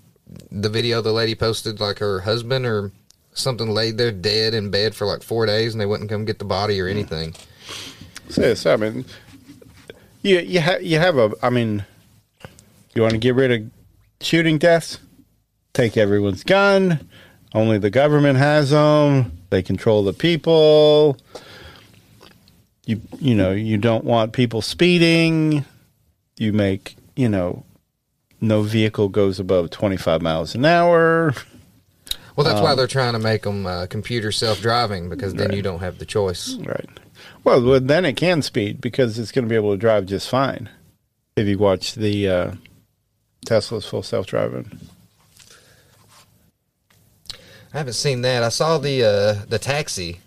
the 0.50 0.68
video 0.68 1.00
the 1.00 1.12
lady 1.12 1.34
posted 1.34 1.80
like 1.80 1.98
her 1.98 2.20
husband 2.20 2.66
or 2.66 2.92
something 3.32 3.70
laid 3.70 3.96
there 3.96 4.12
dead 4.12 4.52
in 4.52 4.70
bed 4.70 4.94
for 4.94 5.06
like 5.06 5.22
four 5.22 5.46
days 5.46 5.72
and 5.72 5.80
they 5.80 5.86
wouldn't 5.86 6.10
come 6.10 6.24
get 6.24 6.38
the 6.38 6.44
body 6.44 6.80
or 6.80 6.88
anything. 6.88 7.34
So, 8.28 8.52
so 8.54 8.74
i 8.74 8.76
mean 8.76 9.06
you 10.22 10.38
you, 10.40 10.60
ha- 10.60 10.78
you 10.82 10.98
have 10.98 11.16
a 11.16 11.32
i 11.42 11.48
mean 11.48 11.86
you 12.94 13.02
want 13.02 13.12
to 13.12 13.18
get 13.18 13.34
rid 13.34 13.52
of 13.52 13.70
shooting 14.20 14.58
deaths? 14.58 14.98
Take 15.72 15.96
everyone's 15.96 16.44
gun. 16.44 17.08
Only 17.54 17.78
the 17.78 17.90
government 17.90 18.38
has 18.38 18.70
them. 18.70 19.38
They 19.50 19.62
control 19.62 20.04
the 20.04 20.12
people. 20.12 21.16
You 22.84 23.00
you 23.18 23.34
know 23.34 23.52
you 23.52 23.76
don't 23.76 24.04
want 24.04 24.32
people 24.32 24.62
speeding. 24.62 25.64
You 26.36 26.52
make 26.52 26.96
you 27.16 27.28
know 27.28 27.64
no 28.40 28.62
vehicle 28.62 29.08
goes 29.08 29.38
above 29.38 29.70
twenty 29.70 29.96
five 29.96 30.22
miles 30.22 30.54
an 30.54 30.64
hour. 30.64 31.34
Well, 32.36 32.44
that's 32.44 32.58
um, 32.58 32.64
why 32.64 32.74
they're 32.76 32.86
trying 32.86 33.14
to 33.14 33.18
make 33.18 33.42
them 33.42 33.66
uh, 33.66 33.86
computer 33.86 34.30
self 34.30 34.60
driving 34.60 35.08
because 35.08 35.34
then 35.34 35.48
right. 35.48 35.56
you 35.56 35.62
don't 35.62 35.80
have 35.80 35.98
the 35.98 36.06
choice. 36.06 36.54
Right. 36.54 36.88
Well, 37.42 37.80
then 37.80 38.04
it 38.04 38.16
can 38.16 38.42
speed 38.42 38.80
because 38.80 39.18
it's 39.18 39.32
going 39.32 39.44
to 39.44 39.48
be 39.48 39.56
able 39.56 39.72
to 39.72 39.76
drive 39.76 40.06
just 40.06 40.28
fine. 40.28 40.68
If 41.36 41.48
you 41.48 41.58
watch 41.58 41.94
the 41.94 42.28
uh, 42.28 42.52
Tesla's 43.44 43.86
full 43.86 44.02
self 44.02 44.26
driving. 44.26 44.78
I 47.74 47.78
haven't 47.78 47.94
seen 47.94 48.22
that. 48.22 48.42
I 48.42 48.48
saw 48.48 48.78
the 48.78 49.04
uh, 49.04 49.44
the 49.48 49.58
taxi, 49.58 50.20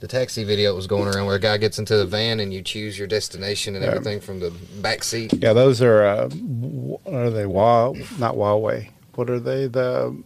the 0.00 0.06
taxi 0.06 0.44
video 0.44 0.70
that 0.70 0.76
was 0.76 0.86
going 0.86 1.12
around 1.12 1.26
where 1.26 1.36
a 1.36 1.40
guy 1.40 1.56
gets 1.56 1.78
into 1.78 1.96
the 1.96 2.06
van 2.06 2.38
and 2.40 2.52
you 2.52 2.62
choose 2.62 2.96
your 2.98 3.08
destination 3.08 3.74
and 3.74 3.84
Yeah. 3.84 3.90
everything 3.90 4.20
from 4.20 4.40
the 4.40 4.50
back 4.80 5.02
seat. 5.02 5.32
Yeah, 5.32 5.52
those 5.52 5.82
are 5.82 6.04
uh, 6.04 6.28
what 6.30 7.12
are 7.12 7.30
they? 7.30 7.46
Wa 7.46 7.92
not 8.18 8.34
Huawei. 8.36 8.90
What 9.16 9.28
are 9.28 9.40
they? 9.40 9.66
The 9.66 10.16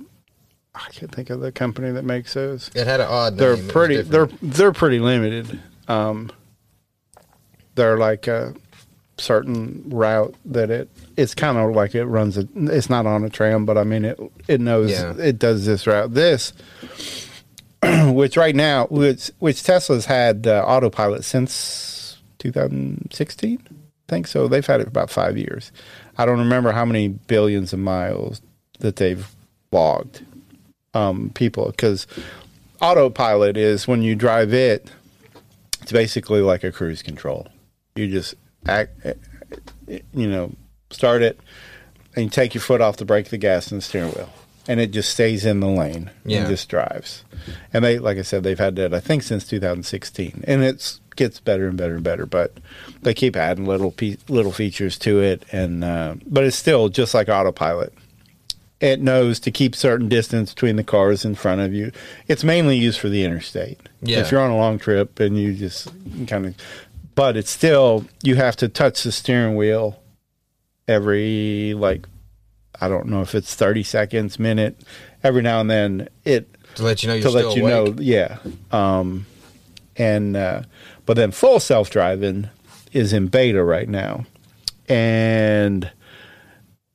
I 0.74 0.89
can't 0.93 1.11
think 1.12 1.30
of 1.30 1.41
the 1.41 1.51
company 1.53 1.91
that 1.91 2.05
makes 2.05 2.34
those. 2.34 2.70
It 2.74 2.86
had 2.86 3.01
an 3.01 3.09
odd 3.09 3.36
They're 3.39 3.57
name. 3.57 3.68
Pretty. 3.68 4.03
They're 4.03 4.28
they're 4.43 4.72
pretty 4.72 4.99
limited. 5.01 5.59
Um, 5.89 6.30
they're 7.74 7.97
like 7.99 8.26
a 8.28 8.55
certain 9.16 9.84
route 9.86 10.34
that 10.45 10.70
it. 10.70 10.91
It's 11.19 11.35
kind 11.35 11.59
of 11.59 11.75
like 11.75 11.95
it 11.95 12.05
runs. 12.05 12.39
A, 12.39 12.47
it's 12.55 12.89
not 12.89 13.05
on 13.07 13.25
a 13.25 13.29
tram, 13.31 13.66
but 13.66 13.77
I 13.77 13.85
mean 13.85 14.05
it. 14.05 14.19
It 14.47 14.61
knows 14.61 14.91
Yeah. 14.91 15.14
it 15.19 15.39
does 15.39 15.66
this 15.66 15.87
route. 15.87 16.14
This, 16.14 16.53
which 18.07 18.37
right 18.37 18.55
now, 18.55 18.87
which 18.87 19.31
which 19.39 19.62
Tesla's 19.62 20.07
had 20.07 20.47
uh, 20.47 20.64
autopilot 20.66 21.25
since 21.25 22.19
2016. 22.39 23.59
I 23.71 23.75
think 24.09 24.27
so. 24.27 24.49
They've 24.49 24.64
had 24.66 24.81
it 24.81 24.85
for 24.85 24.89
about 24.91 25.11
five 25.11 25.37
years. 25.37 25.73
I 26.16 26.25
don't 26.25 26.39
remember 26.39 26.73
how 26.73 26.85
many 26.85 27.09
billions 27.09 27.73
of 27.73 27.79
miles 27.79 28.41
that 28.81 28.97
they've 28.97 29.29
logged. 29.73 30.25
Um, 30.95 31.31
people 31.35 31.66
because 31.66 32.07
autopilot 32.81 33.57
is 33.57 33.87
when 33.87 34.03
you 34.03 34.14
drive 34.14 34.55
it. 34.55 34.91
It's 35.83 35.93
basically 35.93 36.41
like 36.41 36.64
a 36.64 36.73
cruise 36.73 37.03
control. 37.03 37.49
You 37.97 38.09
just 38.09 38.35
act, 38.66 38.93
you 39.87 40.29
know, 40.29 40.53
start 40.91 41.22
it, 41.22 41.39
and 42.14 42.24
you 42.24 42.30
take 42.30 42.55
your 42.55 42.62
foot 42.62 42.80
off 42.80 42.97
the 42.97 43.05
brake, 43.05 43.28
the 43.30 43.39
gas, 43.39 43.70
and 43.70 43.80
the 43.80 43.84
steering 43.84 44.12
wheel, 44.12 44.30
and 44.66 44.80
it 44.80 44.91
just 44.91 45.11
stays 45.11 45.45
in 45.45 45.61
the 45.61 45.68
lane 45.68 46.11
Yeah. 46.24 46.41
and 46.41 46.49
just 46.49 46.68
drives. 46.68 47.24
And 47.72 47.84
they, 47.84 47.99
like 47.99 48.18
I 48.18 48.22
said, 48.22 48.43
they've 48.43 48.59
had 48.59 48.76
that 48.76 48.93
I 48.95 49.01
think 49.01 49.22
since 49.22 49.47
2016, 49.47 50.45
and 50.47 50.64
it's 50.64 51.01
gets 51.16 51.41
better 51.41 51.66
and 51.66 51.76
better 51.76 51.95
and 51.97 52.05
better. 52.05 52.26
But 52.26 52.53
they 53.03 53.12
keep 53.12 53.34
adding 53.36 53.64
little 53.66 53.91
pe- 53.91 54.16
little 54.28 54.53
features 54.53 54.99
to 55.01 55.20
it, 55.20 55.45
and 55.53 55.82
uh, 55.84 56.14
but 56.26 56.45
it's 56.45 56.57
still 56.57 56.89
just 56.89 57.14
like 57.14 57.28
autopilot. 57.28 57.93
It 58.80 59.01
knows 59.01 59.41
to 59.41 59.51
keep 59.51 59.74
certain 59.74 60.09
distance 60.09 60.55
between 60.55 60.76
the 60.76 60.84
cars 60.84 61.24
in 61.24 61.34
front 61.34 61.61
of 61.61 61.74
you. 61.74 61.91
It's 62.28 62.45
mainly 62.45 62.76
used 62.76 63.01
for 63.01 63.09
the 63.09 63.24
interstate. 63.24 63.80
Yeah. 64.03 64.20
If 64.20 64.30
you're 64.30 64.41
on 64.41 64.53
a 64.53 64.57
long 64.57 64.78
trip 64.78 65.18
and 65.18 65.36
you 65.36 65.53
just 65.53 65.89
kind 66.28 66.47
of, 66.47 66.55
but 67.16 67.36
it's 67.36 67.51
still 67.51 68.05
you 68.22 68.36
have 68.36 68.55
to 68.59 68.68
touch 68.68 69.03
the 69.03 69.11
steering 69.11 69.57
wheel 69.57 70.01
every 70.89 71.74
like 71.74 72.09
I 72.80 72.89
don't 72.89 73.07
know 73.07 73.22
if 73.22 73.34
it's 73.34 73.55
30 73.55 73.82
seconds, 73.82 74.39
minute, 74.39 74.80
every 75.22 75.43
now 75.43 75.61
and 75.61 75.70
then 75.70 76.09
it 76.24 76.49
To 76.76 76.82
let 76.82 77.03
you 77.03 77.09
know 77.09 77.14
you're 77.14 77.30
to 77.30 77.30
let 77.30 77.57
you 77.57 77.62
know, 77.62 77.95
yeah. 77.99 78.39
Um, 78.70 79.26
and 79.97 80.36
uh, 80.36 80.62
but 81.07 81.14
then 81.14 81.30
full 81.30 81.61
self 81.61 81.91
driving 81.91 82.49
is 82.93 83.12
in 83.12 83.26
beta 83.28 83.62
right 83.62 83.89
now, 83.89 84.26
and 84.89 85.91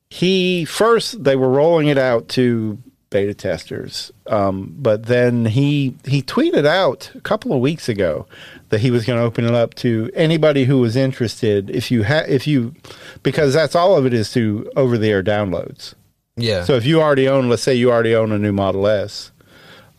he 0.10 0.66
first 0.66 1.24
they 1.24 1.36
were 1.36 1.50
rolling 1.50 1.88
it 1.88 1.98
out 1.98 2.30
to 2.30 2.78
beta 3.14 3.34
testers, 3.36 4.11
um, 4.26 4.76
but 4.80 5.05
then 5.05 5.45
he 5.45 5.95
he 6.03 6.24
tweeted 6.24 6.66
out 6.66 7.11
a 7.14 7.22
couple 7.22 7.53
of 7.53 7.61
weeks 7.61 7.88
ago 7.88 8.26
that 8.70 8.82
he 8.82 8.89
was 8.89 9.05
going 9.05 9.20
to 9.20 9.24
open 9.24 9.45
it 9.45 9.53
up 9.53 9.76
to 9.76 10.09
anybody 10.16 10.66
who 10.66 10.80
was 10.80 10.95
interested. 10.95 11.70
If 11.70 11.91
you 11.91 12.03
ha- 12.03 12.26
if 12.28 12.47
you 12.47 12.74
because 13.22 13.53
that's 13.53 13.76
all 13.76 13.95
of 13.95 14.07
it 14.07 14.14
is 14.14 14.32
to 14.34 14.70
over 14.76 14.97
the 14.97 15.09
air 15.09 15.24
downloads. 15.24 15.93
Yeah. 16.36 16.64
So 16.64 16.74
if 16.74 16.86
you 16.86 17.01
already 17.01 17.30
own, 17.30 17.49
let's 17.49 17.61
say 17.61 17.76
you 17.76 17.91
already 17.91 18.16
own 18.16 18.32
a 18.32 18.39
new 18.39 18.51
Model 18.51 18.88
S, 18.88 19.32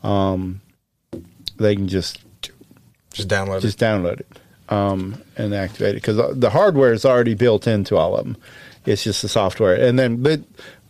um, 0.02 0.60
they 1.56 1.76
can 1.76 1.86
just 1.86 2.18
just 3.12 3.28
download 3.28 3.60
just 3.60 3.78
download 3.78 4.20
it 4.20 4.40
um, 4.70 5.22
and 5.36 5.54
activate 5.54 5.94
it 5.94 6.02
because 6.02 6.36
the 6.36 6.50
hardware 6.50 6.92
is 6.92 7.04
already 7.04 7.34
built 7.34 7.68
into 7.68 7.96
all 7.96 8.16
of 8.16 8.24
them. 8.24 8.36
It's 8.86 9.04
just 9.04 9.22
the 9.22 9.28
software, 9.28 9.76
and 9.76 9.98
then 9.98 10.16
but 10.16 10.40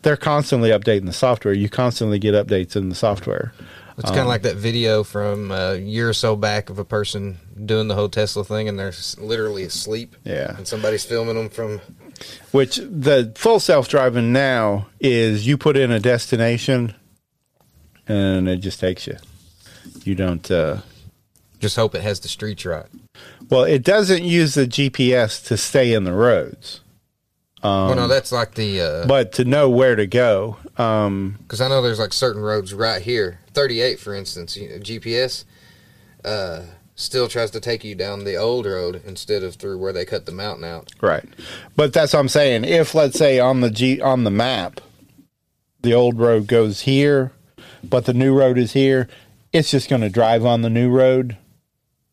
they're 0.05 0.17
constantly 0.17 0.71
updating 0.71 1.07
the 1.07 1.13
software. 1.13 1.53
You 1.53 1.69
constantly 1.69 2.19
get 2.21 2.35
updates 2.35 2.77
in 2.77 2.89
the 2.89 2.95
software. 2.95 3.53
It's 3.97 4.05
kind 4.07 4.17
of 4.21 4.23
Um, 4.23 4.29
like 4.29 4.43
that 4.43 4.57
video 4.57 5.05
from 5.05 5.51
a 5.53 5.77
year 5.77 6.09
or 6.09 6.13
so 6.13 6.35
back 6.37 6.69
of 6.71 6.79
a 6.79 6.85
person 6.85 7.39
doing 7.65 7.87
the 7.89 7.95
whole 7.95 8.09
Tesla 8.09 8.45
thing, 8.45 8.69
and 8.69 8.77
they're 8.79 8.93
literally 9.19 9.63
asleep. 9.65 10.17
Yeah. 10.25 10.57
and 10.57 10.67
somebody's 10.67 11.05
filming 11.05 11.37
them 11.37 11.49
from. 11.49 11.81
Which 12.53 12.77
the 12.77 13.33
full 13.37 13.61
self 13.61 13.89
driving 13.89 14.33
now 14.33 14.87
is 15.01 15.47
you 15.47 15.57
put 15.59 15.77
in 15.77 15.91
a 15.93 16.01
destination, 16.01 16.95
and 18.07 18.49
it 18.49 18.59
just 18.59 18.81
takes 18.81 19.07
you. 19.07 19.17
You 20.05 20.15
don't. 20.15 20.49
Uh, 20.51 20.79
Just 21.61 21.77
hope 21.77 21.95
it 21.95 22.03
has 22.03 22.21
the 22.21 22.29
streets 22.29 22.65
right. 22.67 22.87
Well, 23.49 23.65
it 23.65 23.83
doesn't 23.85 24.23
use 24.25 24.55
the 24.55 24.67
GPS 24.67 25.43
to 25.47 25.57
stay 25.57 25.93
in 25.95 26.05
the 26.05 26.13
roads. 26.13 26.81
Um, 27.65 27.87
well, 27.87 27.97
no, 27.97 28.09
that's 28.09 28.31
like 28.31 28.55
the. 28.55 28.81
Uh, 28.81 29.07
but 29.07 29.33
to 29.33 29.45
know 29.45 29.71
where 29.71 29.97
to 29.97 30.07
go. 30.07 30.59
Um, 30.77 31.37
Because 31.43 31.63
I 31.63 31.69
know 31.69 31.81
there's 31.81 31.99
like 31.99 32.13
certain 32.13 32.43
roads 32.43 32.75
right 32.75 33.01
here, 33.01 33.41
38 33.55 33.99
for 33.99 34.15
instance, 34.15 34.55
you 34.57 34.69
know, 34.69 34.77
GPS 34.77 35.45
uh, 36.27 36.63
still 36.95 37.27
tries 37.27 37.51
to 37.53 37.61
take 37.61 37.83
you 37.83 37.95
down 37.95 38.25
the 38.25 38.37
old 38.37 38.67
road 38.67 39.01
instead 39.07 39.43
of 39.43 39.55
through 39.55 39.79
where 39.79 39.95
they 39.95 40.05
cut 40.05 40.27
the 40.27 40.33
mountain 40.33 40.65
out. 40.65 40.91
right, 41.01 41.25
but 41.75 41.95
that's 41.95 42.13
what 42.13 42.21
I'm 42.21 42.29
saying. 42.29 42.65
If 42.65 42.95
let's 42.95 43.19
say 43.19 43.41
on 43.41 43.63
the 43.63 43.71
G 43.71 43.99
on 44.01 44.25
the 44.25 44.31
map, 44.31 44.83
the 45.81 45.95
old 45.95 46.19
road 46.19 46.47
goes 46.47 46.83
here, 46.83 47.33
but 47.83 48.05
the 48.05 48.15
new 48.15 48.39
road 48.39 48.59
is 48.59 48.75
here, 48.75 49.09
it's 49.55 49.71
just 49.71 49.89
going 49.89 50.03
to 50.03 50.11
drive 50.11 50.45
on 50.45 50.61
the 50.61 50.71
new 50.71 50.91
road 50.91 51.39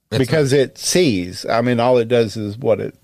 because 0.09 0.53
it 0.53 0.77
sees. 0.77 1.45
I 1.45 1.59
mean, 1.61 1.79
all 1.81 1.97
it 1.97 2.07
does 2.07 2.37
is 2.37 2.57
what 2.57 2.79
it 2.79 2.95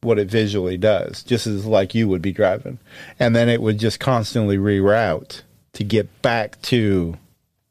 what 0.00 0.18
it 0.18 0.28
visually 0.28 0.76
does, 0.76 1.22
just 1.22 1.46
as 1.46 1.66
like 1.66 1.94
you 1.94 2.08
would 2.08 2.22
be 2.22 2.32
driving, 2.32 2.78
and 3.18 3.34
then 3.34 3.48
it 3.48 3.60
would 3.60 3.78
just 3.78 4.00
constantly 4.00 4.56
reroute 4.56 5.42
to 5.74 5.84
get 5.84 6.22
back 6.22 6.60
to 6.62 7.16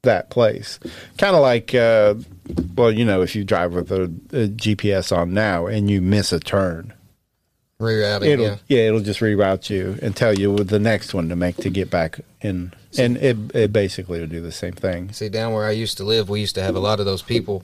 that 0.04 0.30
place. 0.30 0.80
Kind 1.18 1.36
of 1.36 1.42
like, 1.42 1.74
uh, 1.74 2.16
well, 2.76 2.92
you 2.92 3.06
know, 3.06 3.22
if 3.22 3.36
you 3.36 3.44
drive 3.44 3.74
with 3.74 3.92
a, 3.92 4.04
a 4.04 4.48
GPS 4.48 5.16
on 5.16 5.34
now 5.34 5.68
and 5.68 5.90
you 5.90 6.02
miss 6.02 6.32
a 6.32 6.40
turn, 6.40 6.94
Rerouting, 7.80 8.26
it'll 8.26 8.46
yeah. 8.46 8.56
yeah. 8.68 8.80
it'll 8.88 9.02
just 9.02 9.20
reroute 9.20 9.70
you 9.70 10.00
and 10.02 10.16
tell 10.16 10.34
you 10.34 10.56
the 10.58 10.80
next 10.80 11.14
one 11.14 11.30
to 11.30 11.36
make 11.36 11.58
to 11.58 11.70
get 11.70 11.92
back 11.92 12.20
in, 12.42 12.74
and 12.98 13.18
it 13.18 13.38
it 13.54 13.72
basically 13.72 14.20
will 14.20 14.26
do 14.26 14.42
the 14.42 14.52
same 14.52 14.74
thing. 14.74 15.12
See, 15.12 15.30
down 15.30 15.54
where 15.54 15.66
I 15.66 15.72
used 15.72 15.98
to 15.98 16.04
live, 16.04 16.28
we 16.28 16.40
used 16.40 16.56
to 16.56 16.64
have 16.64 16.76
a 16.76 16.80
lot 16.80 17.00
of 17.00 17.06
those 17.06 17.22
people, 17.22 17.64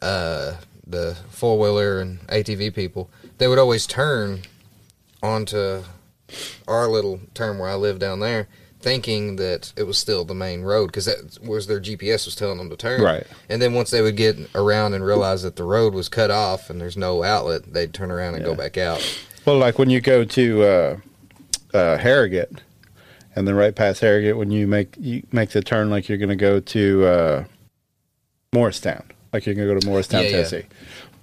uh, 0.00 0.54
the 0.86 1.16
four 1.30 1.58
wheeler 1.58 2.00
and 2.00 2.24
ATV 2.28 2.72
people. 2.72 3.10
They 3.38 3.48
would 3.48 3.58
always 3.58 3.86
turn 3.86 4.42
onto 5.22 5.82
our 6.66 6.88
little 6.88 7.20
turn 7.34 7.58
where 7.58 7.68
I 7.68 7.74
live 7.74 7.98
down 7.98 8.20
there, 8.20 8.48
thinking 8.80 9.36
that 9.36 9.72
it 9.76 9.84
was 9.84 9.98
still 9.98 10.24
the 10.24 10.34
main 10.34 10.62
road 10.62 10.86
because 10.86 11.06
that 11.06 11.38
was 11.42 11.66
their 11.66 11.80
GPS 11.80 12.26
was 12.26 12.34
telling 12.34 12.58
them 12.58 12.70
to 12.70 12.76
turn. 12.76 13.00
Right. 13.00 13.26
And 13.48 13.60
then 13.62 13.74
once 13.74 13.90
they 13.90 14.02
would 14.02 14.16
get 14.16 14.36
around 14.54 14.94
and 14.94 15.04
realize 15.04 15.42
that 15.42 15.56
the 15.56 15.64
road 15.64 15.94
was 15.94 16.08
cut 16.08 16.30
off 16.30 16.70
and 16.70 16.80
there's 16.80 16.96
no 16.96 17.22
outlet, 17.22 17.72
they'd 17.72 17.94
turn 17.94 18.10
around 18.10 18.34
and 18.34 18.44
go 18.44 18.54
back 18.54 18.76
out. 18.76 19.02
Well, 19.44 19.58
like 19.58 19.78
when 19.78 19.88
you 19.88 20.00
go 20.00 20.24
to 20.24 20.62
uh, 20.62 20.96
uh, 21.72 21.98
Harrogate, 21.98 22.62
and 23.34 23.46
then 23.46 23.54
right 23.54 23.74
past 23.74 24.00
Harrogate, 24.00 24.36
when 24.36 24.50
you 24.50 24.66
make 24.66 24.94
you 24.98 25.24
make 25.32 25.50
the 25.50 25.62
turn 25.62 25.90
like 25.90 26.08
you're 26.08 26.18
going 26.18 26.28
to 26.28 26.36
go 26.36 26.60
to 26.60 27.06
uh, 27.06 27.44
Morristown, 28.52 29.04
like 29.32 29.46
you're 29.46 29.54
going 29.54 29.68
to 29.68 29.74
go 29.74 29.80
to 29.80 29.86
Morristown, 29.86 30.24
Yeah, 30.24 30.46
yeah. 30.50 30.62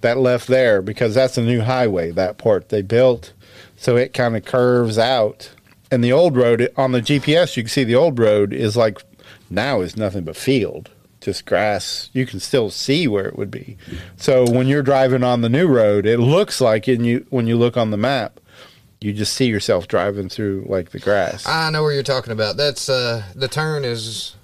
That 0.02 0.18
left 0.18 0.46
there 0.46 0.82
because 0.82 1.14
that's 1.14 1.38
a 1.38 1.42
new 1.42 1.62
highway. 1.62 2.10
That 2.10 2.38
part 2.38 2.68
they 2.68 2.82
built, 2.82 3.32
so 3.76 3.96
it 3.96 4.12
kind 4.12 4.36
of 4.36 4.44
curves 4.44 4.98
out. 4.98 5.50
And 5.90 6.02
the 6.02 6.12
old 6.12 6.36
road 6.36 6.68
on 6.76 6.92
the 6.92 7.00
GPS, 7.00 7.56
you 7.56 7.62
can 7.62 7.70
see 7.70 7.84
the 7.84 7.94
old 7.94 8.18
road 8.18 8.52
is 8.52 8.76
like 8.76 9.02
now 9.48 9.80
is 9.80 9.96
nothing 9.96 10.24
but 10.24 10.36
field, 10.36 10.90
just 11.20 11.46
grass. 11.46 12.10
You 12.12 12.26
can 12.26 12.40
still 12.40 12.70
see 12.70 13.06
where 13.08 13.26
it 13.26 13.36
would 13.38 13.50
be. 13.50 13.76
So 14.16 14.50
when 14.50 14.66
you're 14.66 14.82
driving 14.82 15.22
on 15.22 15.40
the 15.40 15.48
new 15.48 15.66
road, 15.68 16.06
it 16.06 16.18
looks 16.18 16.60
like 16.60 16.88
in 16.88 17.04
you 17.04 17.26
when 17.30 17.46
you 17.46 17.56
look 17.56 17.76
on 17.76 17.90
the 17.90 17.96
map, 17.96 18.40
you 19.00 19.12
just 19.12 19.34
see 19.34 19.46
yourself 19.46 19.88
driving 19.88 20.28
through 20.28 20.66
like 20.68 20.90
the 20.90 20.98
grass. 20.98 21.46
I 21.46 21.70
know 21.70 21.82
where 21.82 21.92
you're 21.92 22.02
talking 22.02 22.32
about. 22.32 22.56
That's 22.56 22.88
uh, 22.88 23.22
the 23.34 23.48
turn 23.48 23.84
is 23.84 24.34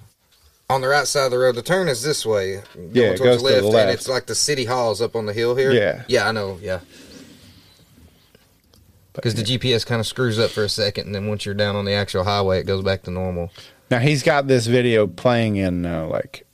on 0.73 0.81
the 0.81 0.87
right 0.87 1.07
side 1.07 1.25
of 1.25 1.31
the 1.31 1.37
road. 1.37 1.55
The 1.55 1.61
turn 1.61 1.87
is 1.87 2.03
this 2.03 2.25
way, 2.25 2.61
going 2.73 2.89
Yeah, 2.93 3.03
it 3.03 3.17
towards 3.17 3.41
goes 3.41 3.43
to 3.43 3.61
the 3.61 3.77
and 3.77 3.89
it's 3.89 4.07
like 4.07 4.25
the 4.25 4.35
city 4.35 4.65
halls 4.65 5.01
up 5.01 5.15
on 5.15 5.25
the 5.25 5.33
hill 5.33 5.55
here. 5.55 5.71
Yeah. 5.71 6.03
yeah, 6.07 6.27
I 6.27 6.31
know. 6.31 6.59
Yeah, 6.61 6.79
because 9.13 9.35
the 9.35 9.43
GPS 9.43 9.85
kind 9.85 9.99
of 9.99 10.07
screws 10.07 10.39
up 10.39 10.51
for 10.51 10.63
a 10.63 10.69
second, 10.69 11.05
and 11.05 11.15
then 11.15 11.27
once 11.27 11.45
you're 11.45 11.55
down 11.55 11.75
on 11.75 11.85
the 11.85 11.93
actual 11.93 12.23
highway, 12.23 12.59
it 12.59 12.65
goes 12.65 12.83
back 12.83 13.03
to 13.03 13.11
normal. 13.11 13.51
Now 13.91 13.99
he's 13.99 14.23
got 14.23 14.47
this 14.47 14.65
video 14.65 15.07
playing 15.07 15.57
in 15.57 15.85
uh, 15.85 16.07
like 16.07 16.45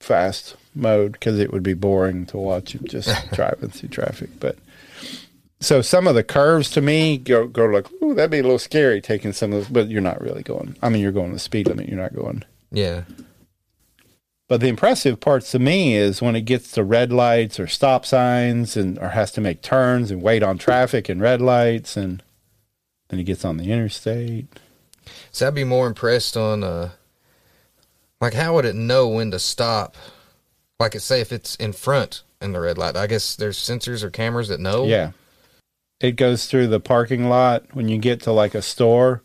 fast 0.00 0.56
mode 0.74 1.12
because 1.12 1.38
it 1.38 1.52
would 1.52 1.62
be 1.62 1.74
boring 1.74 2.26
to 2.26 2.36
watch 2.36 2.74
him 2.74 2.84
just 2.86 3.30
driving 3.32 3.70
through 3.70 3.88
traffic. 3.90 4.30
But 4.40 4.56
so 5.60 5.80
some 5.80 6.06
of 6.06 6.14
the 6.14 6.24
curves 6.24 6.70
to 6.70 6.80
me 6.80 7.18
go 7.18 7.46
go 7.46 7.64
like, 7.64 7.90
ooh, 8.02 8.14
that'd 8.14 8.30
be 8.30 8.38
a 8.38 8.42
little 8.42 8.58
scary 8.58 9.00
taking 9.00 9.32
some 9.32 9.52
of 9.52 9.58
those, 9.60 9.68
but 9.68 9.88
you're 9.88 10.00
not 10.00 10.20
really 10.20 10.42
going. 10.42 10.76
I 10.82 10.88
mean, 10.88 11.02
you're 11.02 11.12
going 11.12 11.32
the 11.32 11.38
speed 11.38 11.68
limit. 11.68 11.88
You're 11.88 12.00
not 12.00 12.14
going 12.14 12.44
Yeah. 12.70 13.04
But 14.48 14.60
the 14.60 14.68
impressive 14.68 15.18
parts 15.18 15.50
to 15.52 15.58
me 15.58 15.96
is 15.96 16.22
when 16.22 16.36
it 16.36 16.42
gets 16.42 16.70
to 16.72 16.84
red 16.84 17.10
lights 17.10 17.58
or 17.58 17.66
stop 17.66 18.06
signs 18.06 18.76
and 18.76 18.98
or 18.98 19.08
has 19.08 19.32
to 19.32 19.40
make 19.40 19.60
turns 19.60 20.10
and 20.10 20.22
wait 20.22 20.42
on 20.42 20.56
traffic 20.56 21.08
and 21.08 21.20
red 21.20 21.40
lights 21.40 21.96
and 21.96 22.22
then 23.08 23.18
it 23.18 23.24
gets 23.24 23.44
on 23.44 23.56
the 23.56 23.72
interstate. 23.72 24.46
So 25.32 25.46
I'd 25.48 25.54
be 25.54 25.64
more 25.64 25.86
impressed 25.86 26.36
on 26.36 26.62
uh 26.62 26.90
like 28.20 28.34
how 28.34 28.54
would 28.54 28.64
it 28.66 28.76
know 28.76 29.08
when 29.08 29.30
to 29.32 29.38
stop? 29.38 29.96
Like 30.78 30.94
it 30.94 31.00
say 31.00 31.20
if 31.20 31.32
it's 31.32 31.56
in 31.56 31.72
front 31.72 32.22
in 32.40 32.52
the 32.52 32.60
red 32.60 32.78
light. 32.78 32.96
I 32.96 33.06
guess 33.06 33.34
there's 33.36 33.58
sensors 33.58 34.02
or 34.02 34.10
cameras 34.10 34.48
that 34.48 34.60
know. 34.60 34.84
Yeah. 34.84 35.12
It 36.00 36.12
goes 36.12 36.46
through 36.46 36.66
the 36.68 36.80
parking 36.80 37.28
lot 37.28 37.64
when 37.74 37.88
you 37.88 37.98
get 37.98 38.20
to 38.22 38.32
like 38.32 38.54
a 38.54 38.62
store. 38.62 39.22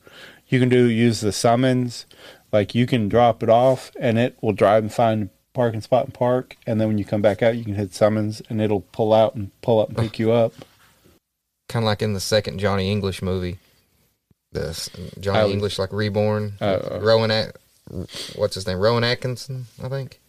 You 0.48 0.60
can 0.60 0.70
do 0.70 0.86
use 0.86 1.20
the 1.22 1.32
summons. 1.32 2.06
Like 2.52 2.76
you 2.76 2.86
can 2.86 3.10
drop 3.10 3.44
it 3.44 3.50
off 3.50 3.92
and 4.00 4.18
it 4.18 4.38
will 4.42 4.54
drive 4.54 4.84
and 4.84 4.94
find 4.94 5.24
a 5.24 5.30
parking 5.54 5.82
spot 5.82 6.06
and 6.06 6.14
park. 6.14 6.56
And 6.66 6.80
then 6.80 6.88
when 6.88 6.98
you 6.98 7.06
come 7.06 7.22
back 7.22 7.42
out, 7.42 7.58
you 7.58 7.64
can 7.64 7.76
hit 7.76 7.94
summons 7.94 8.42
and 8.50 8.62
it'll 8.62 8.82
pull 8.82 9.14
out 9.14 9.36
and 9.36 9.52
pull 9.62 9.80
up 9.80 9.90
and 9.90 9.98
pick 9.98 10.20
you 10.20 10.32
up. 10.32 10.54
Kind 11.70 11.84
of 11.84 11.88
like 11.88 12.02
in 12.02 12.14
the 12.14 12.20
second 12.20 12.60
Johnny 12.60 12.92
English 12.92 13.22
movie. 13.22 13.58
The 14.54 14.90
Johnny 15.20 15.40
Oh. 15.40 15.50
English 15.50 15.80
like 15.80 15.94
reborn. 15.94 16.54
Oh. 16.60 17.00
Rowan 17.00 17.32
At 17.32 17.56
what's 18.36 18.56
his 18.56 18.68
name? 18.68 18.80
Rowan 18.80 19.04
Atkinson, 19.06 19.68
I 19.82 19.88
think. 19.90 20.20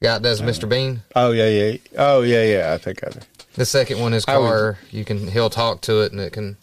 Yeah, 0.00 0.20
does 0.20 0.40
uh, 0.40 0.44
Mr. 0.44 0.68
Bean. 0.68 1.02
Oh 1.16 1.32
yeah, 1.32 1.48
yeah. 1.48 1.76
Oh 1.96 2.22
yeah, 2.22 2.44
yeah. 2.44 2.72
I 2.72 2.78
think 2.78 3.04
I 3.04 3.10
do. 3.10 3.20
The 3.58 3.66
second 3.66 4.00
one, 4.00 4.14
is 4.14 4.24
I 4.26 4.38
would- 4.38 4.46
car, 4.46 4.78
you 4.90 5.04
can 5.04 5.28
he'll 5.28 5.50
talk 5.50 5.82
to 5.82 6.00
it 6.00 6.12
and 6.12 6.20
it 6.20 6.32
can 6.32 6.56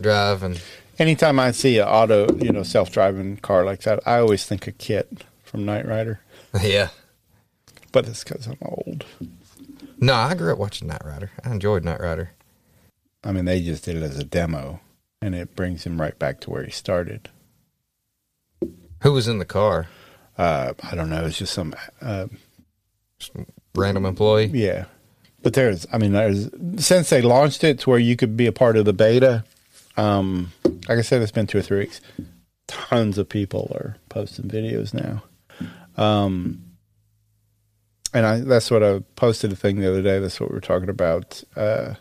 drive 0.00 0.42
and 0.42 0.60
Anytime 0.98 1.38
I 1.38 1.50
see 1.50 1.78
an 1.78 1.86
auto, 1.86 2.34
you 2.38 2.52
know, 2.52 2.62
self 2.62 2.90
driving 2.90 3.36
car 3.36 3.64
like 3.66 3.82
that, 3.82 4.00
I 4.06 4.18
always 4.18 4.46
think 4.46 4.66
of 4.66 4.78
KITT 4.78 5.24
from 5.44 5.66
Knight 5.66 5.86
Rider. 5.86 6.20
yeah. 6.62 6.88
But 7.92 8.08
it's 8.08 8.24
because 8.24 8.46
I'm 8.46 8.56
old. 8.62 9.04
No, 9.98 10.14
I 10.14 10.34
grew 10.34 10.52
up 10.52 10.58
watching 10.58 10.88
Knight 10.88 11.04
Rider. 11.04 11.30
I 11.44 11.50
enjoyed 11.50 11.84
Knight 11.84 12.00
Rider. 12.00 12.30
I 13.22 13.32
mean, 13.32 13.44
they 13.44 13.60
just 13.60 13.84
did 13.84 13.96
it 13.96 14.02
as 14.02 14.18
a 14.18 14.24
demo, 14.24 14.80
and 15.20 15.34
it 15.34 15.54
brings 15.54 15.84
him 15.84 16.00
right 16.00 16.18
back 16.18 16.40
to 16.40 16.50
where 16.50 16.64
he 16.64 16.70
started. 16.70 17.28
Who 19.02 19.12
was 19.12 19.28
in 19.28 19.38
the 19.38 19.44
car? 19.44 19.88
Uh, 20.38 20.72
I 20.82 20.94
don't 20.94 21.10
know. 21.10 21.26
It's 21.26 21.38
just 21.38 21.52
some 21.52 21.74
uh, 22.00 22.28
Random 23.74 24.06
employee. 24.06 24.46
Yeah, 24.46 24.86
but 25.46 25.54
there's, 25.54 25.86
I 25.92 25.98
mean, 25.98 26.10
there's 26.10 26.50
since 26.84 27.08
they 27.08 27.22
launched 27.22 27.62
it 27.62 27.78
to 27.78 27.90
where 27.90 28.00
you 28.00 28.16
could 28.16 28.36
be 28.36 28.46
a 28.46 28.52
part 28.52 28.76
of 28.76 28.84
the 28.84 28.92
beta. 28.92 29.44
Um, 29.96 30.50
like 30.88 30.98
I 30.98 31.02
said, 31.02 31.22
it's 31.22 31.30
been 31.30 31.46
two 31.46 31.58
or 31.58 31.62
three 31.62 31.78
weeks. 31.78 32.00
Tons 32.66 33.16
of 33.16 33.28
people 33.28 33.70
are 33.76 33.96
posting 34.08 34.46
videos 34.48 34.92
now. 34.92 35.22
Um, 35.96 36.64
and 38.12 38.26
I 38.26 38.40
that's 38.40 38.72
what 38.72 38.82
I 38.82 39.04
posted 39.14 39.52
a 39.52 39.54
thing 39.54 39.78
the 39.78 39.88
other 39.88 40.02
day. 40.02 40.18
That's 40.18 40.40
what 40.40 40.50
we 40.50 40.54
were 40.56 40.60
talking 40.60 40.88
about. 40.88 41.44
Uh, 41.54 41.94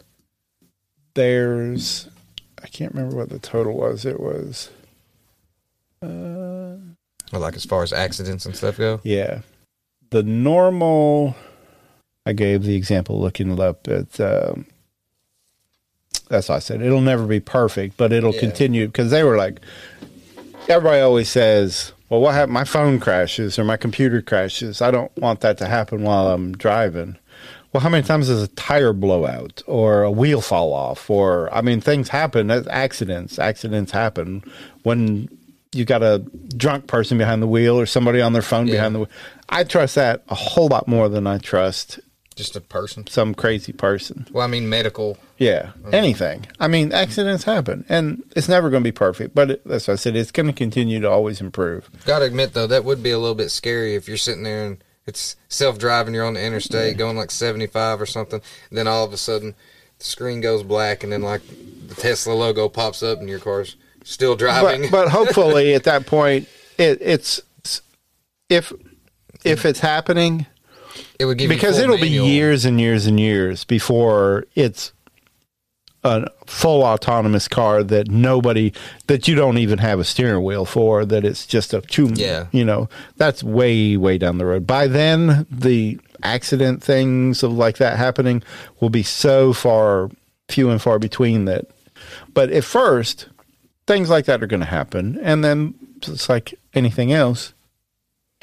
there's, 1.14 2.10
I 2.64 2.68
can't 2.68 2.96
remember 2.96 3.16
what 3.16 3.30
the 3.30 3.38
total 3.38 3.78
was. 3.78 4.06
It 4.06 4.20
was, 4.20 4.72
uh, 6.02 6.08
Or 7.32 7.40
like 7.40 7.56
as 7.56 7.66
far 7.66 7.84
as 7.84 7.94
accidents 7.94 8.48
and 8.48 8.56
stuff 8.56 8.80
go. 8.80 9.02
yeah. 9.04 9.42
The 10.10 10.24
normal, 10.24 11.36
I 12.26 12.34
gave 12.34 12.64
the 12.64 12.76
example 12.76 13.20
looking 13.20 13.60
up 13.60 13.88
at, 13.88 14.20
um, 14.20 14.66
that's 16.30 16.50
what 16.50 16.56
I 16.56 16.60
said. 16.60 16.82
It'll 16.82 17.02
never 17.02 17.26
be 17.28 17.40
perfect, 17.40 17.98
but 17.98 18.12
it'll 18.12 18.34
Yeah. 18.34 18.40
continue 18.40 18.88
because 18.88 19.12
they 19.12 19.24
were 19.24 19.38
like, 19.38 19.60
everybody 20.68 21.02
always 21.02 21.30
says, 21.30 21.92
well, 22.10 22.20
what 22.22 22.34
happened? 22.34 22.54
My 22.54 22.64
phone 22.64 23.00
crashes 23.00 23.60
or 23.60 23.64
my 23.64 23.78
computer 23.78 24.22
crashes. 24.22 24.82
I 24.82 24.90
don't 24.92 25.16
want 25.18 25.42
that 25.42 25.58
to 25.60 25.68
happen 25.68 26.02
while 26.04 26.30
I'm 26.30 26.54
driving. 26.58 27.18
Well, 27.72 27.82
how 27.82 27.90
many 27.90 28.04
times 28.08 28.28
does 28.28 28.42
a 28.42 28.48
tire 28.48 28.94
blow 28.94 29.26
out 29.26 29.62
or 29.68 30.04
a 30.04 30.12
wheel 30.12 30.42
fall 30.42 30.72
off? 30.74 31.10
Or, 31.10 31.54
I 31.54 31.62
mean, 31.62 31.82
things 31.82 32.10
happen. 32.10 32.48
That's 32.48 32.68
Accidents. 32.70 33.38
Accidents 33.38 33.92
happen 33.92 34.44
when 34.84 35.28
you 35.74 35.84
got 35.84 36.02
a 36.02 36.20
drunk 36.56 36.88
person 36.88 37.18
behind 37.18 37.42
the 37.44 37.48
wheel 37.48 37.78
or 37.78 37.86
somebody 37.86 38.22
on 38.22 38.32
their 38.34 38.42
phone 38.42 38.68
behind 38.68 38.96
the 38.96 39.00
wheel. 39.00 39.10
I 39.50 39.66
trust 39.66 39.96
that 39.96 40.24
a 40.30 40.36
whole 40.36 40.70
lot 40.70 40.88
more 40.88 41.10
than 41.10 41.28
I 41.28 41.38
trust 41.38 42.00
Just 42.36 42.56
a 42.56 42.62
person. 42.62 43.08
some 43.08 43.34
crazy 43.34 43.72
person. 43.72 44.28
Well, 44.32 44.44
I 44.44 44.48
mean, 44.48 44.68
medical. 44.68 45.18
Yeah, 45.38 45.72
anything. 45.94 46.46
I 46.60 46.68
mean, 46.68 46.92
accidents 46.92 47.46
happen, 47.46 47.86
and 47.88 48.24
it's 48.36 48.50
never 48.50 48.70
going 48.70 48.84
to 48.84 48.88
be 48.88 48.92
perfect. 48.92 49.34
But 49.34 49.52
it, 49.52 49.62
that's 49.66 49.88
what 49.88 49.94
I 49.94 49.98
said. 49.98 50.16
It's 50.18 50.32
going 50.32 50.48
to 50.48 50.54
continue 50.54 51.00
to 51.00 51.10
always 51.10 51.40
improve. 51.40 51.90
Got 52.06 52.20
to 52.20 52.26
admit 52.26 52.54
though, 52.54 52.68
that 52.68 52.84
would 52.84 53.02
be 53.02 53.12
a 53.12 53.20
little 53.20 53.36
bit 53.36 53.52
scary 53.52 53.96
if 53.96 54.08
you're 54.08 54.18
sitting 54.18 54.44
there 54.44 54.66
and 54.66 54.84
it's 55.06 55.36
self-driving. 55.50 56.14
You're 56.14 56.26
on 56.26 56.34
the 56.34 56.44
interstate 56.44 56.98
going 56.98 57.16
like 57.16 57.32
75 57.32 58.02
or 58.02 58.06
something. 58.06 58.42
And 58.70 58.78
then 58.78 58.88
all 58.88 59.06
of 59.06 59.14
a 59.14 59.18
sudden, 59.18 59.56
the 60.00 60.06
screen 60.06 60.42
goes 60.42 60.64
black, 60.64 61.04
and 61.04 61.12
then 61.14 61.22
like 61.22 61.42
the 61.88 61.96
Tesla 61.96 62.34
logo 62.34 62.68
pops 62.68 63.02
up, 63.02 63.20
and 63.20 63.30
your 63.30 63.40
car's 63.40 63.76
still 64.04 64.36
driving. 64.36 64.84
But, 64.84 65.06
but 65.06 65.10
hopefully, 65.10 65.74
at 65.74 65.84
that 65.86 66.06
point, 66.06 66.50
it, 66.78 66.98
it's 67.02 67.42
if 68.50 68.74
if 69.44 69.66
it's 69.66 69.80
happening, 69.80 70.48
it 71.20 71.26
would 71.26 71.38
give 71.38 71.50
because 71.50 71.78
it'll 71.80 71.98
manual. 71.98 72.26
be 72.26 72.32
years 72.32 72.66
and 72.66 72.80
years 72.80 73.06
and 73.08 73.20
years 73.20 73.64
before 73.64 74.46
it's 74.56 74.92
a 76.04 76.30
full 76.46 76.84
autonomous 76.84 77.48
car 77.48 77.82
that 77.84 78.08
nobody 78.10 78.72
that 79.08 79.28
you 79.28 79.34
don't 79.34 79.58
even 79.58 79.80
have 79.80 80.00
a 80.00 80.04
steering 80.04 80.44
wheel 80.44 80.64
for 80.64 81.04
that 81.04 81.26
it's 81.26 81.48
just 81.48 81.74
a 81.74 81.82
two 81.82 82.12
Yeah. 82.14 82.46
you 82.52 82.64
know 82.64 82.90
that's 83.18 83.44
way 83.44 83.98
way 83.98 84.20
down 84.20 84.38
the 84.38 84.46
road 84.46 84.68
by 84.68 84.86
then 84.88 85.48
the 85.50 86.00
accident 86.22 86.84
things 86.84 87.42
of 87.42 87.54
like 87.54 87.78
that 87.78 87.98
happening 87.98 88.44
will 88.80 88.92
be 88.92 89.02
so 89.04 89.52
far 89.52 90.12
few 90.48 90.70
and 90.70 90.80
far 90.80 91.00
between 91.00 91.46
that 91.46 91.66
but 92.36 92.52
at 92.52 92.64
first 92.64 93.28
things 93.88 94.08
like 94.12 94.26
that 94.26 94.44
are 94.44 94.48
going 94.48 94.60
to 94.60 94.66
happen 94.68 95.18
and 95.24 95.44
then 95.44 95.74
it's 96.04 96.30
like 96.30 96.54
anything 96.76 97.12
else 97.12 97.55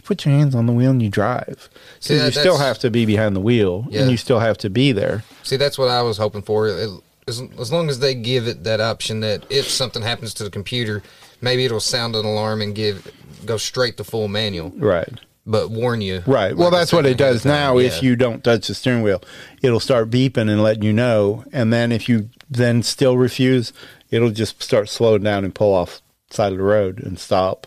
you 0.02 0.06
put 0.06 0.24
your 0.24 0.34
hands 0.34 0.54
on 0.54 0.66
the 0.66 0.72
wheel 0.72 0.90
and 0.90 1.02
you 1.02 1.08
drive 1.08 1.68
See, 2.00 2.14
so 2.16 2.18
that- 2.18 2.34
you 2.34 2.40
still 2.40 2.58
have 2.58 2.78
to 2.80 2.90
be 2.90 3.06
behind 3.06 3.36
the 3.36 3.40
wheel 3.40 3.86
Yeah. 3.88 4.02
and 4.02 4.10
you 4.10 4.16
still 4.16 4.40
have 4.40 4.58
to 4.58 4.70
be 4.70 4.92
there 4.92 5.24
See, 5.42 5.56
that's 5.56 5.78
what 5.78 5.88
I 5.88 6.02
was 6.02 6.18
hoping 6.18 6.42
for. 6.42 6.68
It, 6.68 6.90
as, 7.28 7.40
as 7.58 7.72
long 7.72 7.88
as 7.88 8.00
they 8.00 8.14
give 8.14 8.46
it 8.48 8.64
that 8.64 8.80
option 8.80 9.20
that 9.20 9.44
if 9.50 9.68
something 9.68 10.02
happens 10.02 10.34
to 10.34 10.44
the 10.44 10.50
computer, 10.50 11.02
maybe 11.40 11.64
it'll 11.64 11.80
sound 11.80 12.16
an 12.16 12.24
alarm 12.24 12.60
and 12.62 12.74
give 12.74 13.10
go 13.44 13.56
straight 13.56 13.96
to 13.96 14.04
full 14.04 14.28
manual, 14.28 14.70
right 14.76 15.08
but 15.44 15.70
warn 15.70 16.00
you. 16.00 16.22
Right. 16.26 16.56
Well, 16.56 16.70
like 16.70 16.74
a 16.74 16.80
that's 16.80 16.92
what 16.92 17.06
it 17.06 17.16
does 17.16 17.44
now. 17.44 17.78
Yeah. 17.78 17.88
If 17.88 18.02
you 18.02 18.14
don't 18.14 18.44
touch 18.44 18.68
the 18.68 18.74
steering 18.74 19.02
wheel, 19.02 19.22
it'll 19.60 19.80
start 19.80 20.10
beeping 20.10 20.48
and 20.48 20.62
letting 20.62 20.84
you 20.84 20.92
know. 20.92 21.44
And 21.52 21.72
then 21.72 21.90
if 21.90 22.08
you 22.08 22.30
then 22.48 22.82
still 22.84 23.16
refuse, 23.16 23.72
it'll 24.10 24.30
just 24.30 24.62
start 24.62 24.88
slowing 24.88 25.22
down 25.24 25.44
and 25.44 25.52
pull 25.54 25.74
off 25.74 26.00
side 26.30 26.52
of 26.52 26.58
the 26.58 26.64
road 26.64 27.00
and 27.02 27.18
stop. 27.18 27.66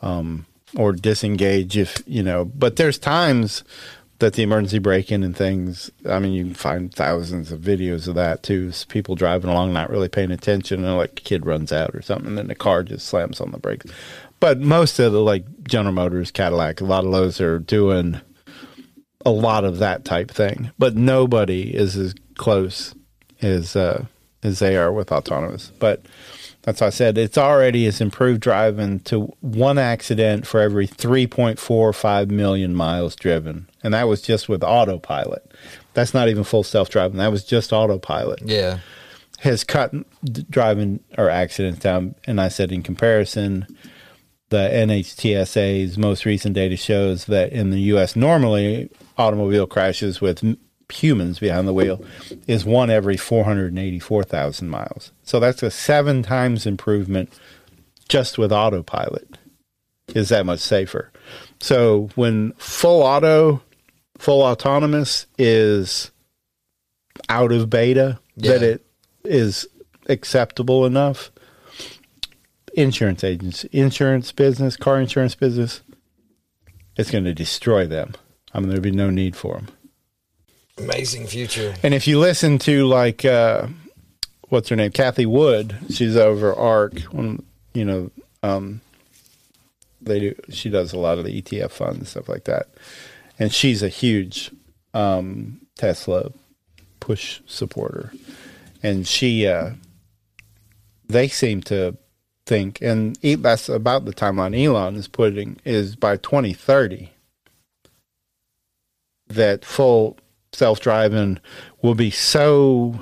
Um, 0.00 0.46
or 0.76 0.92
disengage 0.92 1.76
if 1.76 2.02
you 2.06 2.22
know. 2.22 2.44
But 2.44 2.76
there's 2.76 2.98
times 2.98 3.64
that 4.18 4.34
the 4.34 4.42
emergency 4.42 4.78
braking 4.78 5.24
and 5.24 5.36
things. 5.36 5.90
I 6.08 6.18
mean, 6.18 6.32
you 6.32 6.44
can 6.44 6.54
find 6.54 6.94
thousands 6.94 7.52
of 7.52 7.60
videos 7.60 8.08
of 8.08 8.14
that 8.14 8.42
too. 8.42 8.72
People 8.88 9.14
driving 9.14 9.50
along 9.50 9.72
not 9.72 9.90
really 9.90 10.08
paying 10.08 10.30
attention, 10.30 10.84
and 10.84 10.96
like 10.96 11.12
a 11.12 11.22
kid 11.22 11.46
runs 11.46 11.72
out 11.72 11.94
or 11.94 12.02
something, 12.02 12.28
and 12.28 12.38
then 12.38 12.48
the 12.48 12.54
car 12.54 12.82
just 12.82 13.06
slams 13.06 13.40
on 13.40 13.50
the 13.50 13.58
brakes. 13.58 13.86
But 14.40 14.60
most 14.60 14.98
of 14.98 15.12
the 15.12 15.20
like 15.20 15.44
General 15.64 15.94
Motors, 15.94 16.30
Cadillac, 16.30 16.80
a 16.80 16.84
lot 16.84 17.04
of 17.04 17.12
those 17.12 17.40
are 17.40 17.58
doing 17.58 18.20
a 19.24 19.30
lot 19.30 19.64
of 19.64 19.78
that 19.78 20.04
type 20.04 20.30
thing. 20.30 20.70
But 20.78 20.96
nobody 20.96 21.74
is 21.74 21.96
as 21.96 22.14
close 22.36 22.94
as 23.42 23.74
uh, 23.76 24.06
as 24.42 24.58
they 24.58 24.76
are 24.76 24.92
with 24.92 25.10
autonomous. 25.10 25.72
But 25.78 26.04
that's 26.64 26.80
why 26.80 26.86
I 26.86 26.90
said 26.90 27.18
it's 27.18 27.36
already 27.36 27.84
has 27.84 28.00
improved 28.00 28.40
driving 28.40 29.00
to 29.00 29.32
one 29.40 29.76
accident 29.76 30.46
for 30.46 30.60
every 30.60 30.88
3.45 30.88 32.30
million 32.30 32.74
miles 32.74 33.14
driven. 33.14 33.68
And 33.82 33.92
that 33.92 34.08
was 34.08 34.22
just 34.22 34.48
with 34.48 34.64
autopilot. 34.64 35.52
That's 35.92 36.14
not 36.14 36.28
even 36.28 36.42
full 36.42 36.62
self 36.62 36.88
driving. 36.88 37.18
That 37.18 37.30
was 37.30 37.44
just 37.44 37.72
autopilot. 37.72 38.40
Yeah. 38.44 38.78
Has 39.40 39.62
cut 39.62 39.92
driving 40.48 41.00
or 41.18 41.28
accidents 41.28 41.80
down. 41.80 42.14
And 42.26 42.40
I 42.40 42.48
said, 42.48 42.72
in 42.72 42.82
comparison, 42.82 43.66
the 44.48 44.70
NHTSA's 44.72 45.98
most 45.98 46.24
recent 46.24 46.54
data 46.54 46.76
shows 46.76 47.26
that 47.26 47.52
in 47.52 47.70
the 47.70 47.80
U.S., 47.80 48.16
normally 48.16 48.90
automobile 49.18 49.66
crashes 49.66 50.22
with 50.22 50.56
humans 50.90 51.38
behind 51.38 51.66
the 51.66 51.72
wheel 51.72 52.04
is 52.46 52.64
one 52.64 52.90
every 52.90 53.16
484,000 53.16 54.68
miles. 54.68 55.12
So 55.22 55.40
that's 55.40 55.62
a 55.62 55.70
seven 55.70 56.22
times 56.22 56.66
improvement 56.66 57.32
just 58.08 58.38
with 58.38 58.52
autopilot. 58.52 59.38
Is 60.08 60.28
that 60.28 60.46
much 60.46 60.60
safer? 60.60 61.10
So 61.60 62.10
when 62.14 62.52
full 62.52 63.02
auto, 63.02 63.62
full 64.18 64.42
autonomous 64.42 65.26
is 65.38 66.10
out 67.28 67.52
of 67.52 67.70
beta, 67.70 68.18
that 68.36 68.62
it 68.62 68.84
is 69.24 69.66
acceptable 70.08 70.84
enough 70.84 71.30
insurance 72.74 73.24
agents, 73.24 73.64
insurance 73.64 74.32
business, 74.32 74.76
car 74.76 75.00
insurance 75.00 75.34
business, 75.34 75.80
it's 76.96 77.10
going 77.10 77.24
to 77.24 77.34
destroy 77.34 77.86
them. 77.86 78.14
I 78.52 78.60
mean, 78.60 78.68
there'll 78.68 78.82
be 78.82 78.90
no 78.90 79.10
need 79.10 79.36
for 79.36 79.54
them. 79.54 79.68
Amazing 80.78 81.26
future. 81.26 81.74
And 81.82 81.94
if 81.94 82.06
you 82.08 82.18
listen 82.18 82.58
to 82.60 82.86
like 82.86 83.24
uh, 83.24 83.68
what's 84.48 84.68
her 84.68 84.76
name, 84.76 84.90
Cathie 84.90 85.26
Wood, 85.26 85.76
she's 85.90 86.16
over 86.16 86.52
ARK. 86.52 87.00
One, 87.12 87.44
you 87.74 87.84
know, 87.84 88.10
um, 88.42 88.80
they 90.00 90.20
do. 90.20 90.34
She 90.50 90.70
does 90.70 90.92
a 90.92 90.98
lot 90.98 91.18
of 91.18 91.24
the 91.24 91.42
ETF 91.42 91.70
funds 91.70 92.10
stuff 92.10 92.28
like 92.28 92.44
that, 92.44 92.68
and 93.38 93.52
she's 93.52 93.82
a 93.82 93.88
huge 93.88 94.50
um, 94.94 95.60
Tesla 95.76 96.30
push 97.00 97.40
supporter, 97.46 98.12
and 98.82 99.06
she 99.06 99.46
uh, 99.46 99.70
they 101.06 101.28
seem 101.28 101.60
to 101.62 101.96
think, 102.46 102.80
and 102.80 103.16
that's 103.16 103.68
about 103.68 104.04
the 104.04 104.12
timeline 104.12 104.58
Elon 104.60 104.96
is 104.96 105.08
putting 105.08 105.58
is 105.64 105.96
by 105.96 106.16
2030 106.16 107.10
that 109.28 109.64
full 109.64 110.18
self 110.54 110.80
driving 110.80 111.38
will 111.82 111.94
be 111.94 112.10
so 112.10 112.98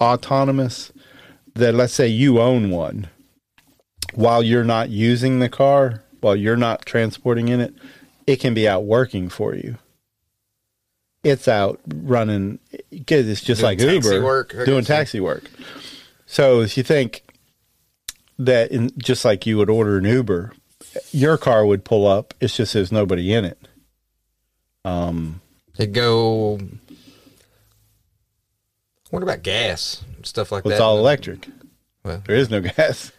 autonomous 0.00 0.92
that 1.54 1.74
let's 1.74 1.92
say 1.92 2.06
you 2.06 2.40
own 2.40 2.70
one 2.70 3.08
while 4.14 4.42
you're 4.42 4.64
not 4.64 4.90
using 4.90 5.38
the 5.38 5.48
car, 5.48 6.02
while 6.20 6.36
you're 6.36 6.56
not 6.56 6.84
transporting 6.86 7.48
in 7.48 7.60
it, 7.60 7.74
it 8.26 8.36
can 8.36 8.54
be 8.54 8.68
out 8.68 8.84
working 8.84 9.28
for 9.28 9.54
you. 9.54 9.76
It's 11.24 11.48
out 11.48 11.80
running 11.86 12.58
because 12.90 13.28
it's 13.28 13.40
just 13.40 13.60
Doing 13.60 13.78
like 13.78 14.04
Uber 14.04 14.22
work, 14.22 14.54
doing 14.64 14.84
taxi 14.84 15.20
work. 15.20 15.50
So 16.26 16.60
if 16.60 16.76
you 16.76 16.82
think 16.82 17.24
that 18.38 18.70
in, 18.70 18.92
just 18.98 19.24
like 19.24 19.46
you 19.46 19.58
would 19.58 19.68
order 19.68 19.98
an 19.98 20.04
Uber, 20.04 20.52
your 21.10 21.36
car 21.36 21.66
would 21.66 21.84
pull 21.84 22.06
up. 22.06 22.34
It's 22.40 22.56
just 22.56 22.72
there's 22.72 22.92
nobody 22.92 23.32
in 23.32 23.44
it. 23.44 23.58
Um, 24.84 25.40
It 25.78 25.92
go. 25.92 26.58
What 29.10 29.22
about 29.22 29.42
gas 29.42 30.04
stuff 30.22 30.52
like 30.52 30.60
it's 30.60 30.70
that? 30.70 30.74
It's 30.74 30.80
all 30.80 30.98
electric. 30.98 31.48
Well. 32.04 32.22
there 32.26 32.36
is 32.36 32.50
no 32.50 32.60
gas, 32.76 33.12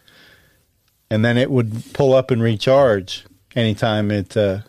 and 1.09 1.23
then 1.23 1.37
it 1.37 1.49
would 1.49 1.93
pull 1.93 2.13
up 2.13 2.31
and 2.31 2.43
recharge 2.43 3.25
anytime 3.55 4.11
it. 4.11 4.35
Uh, 4.35 4.61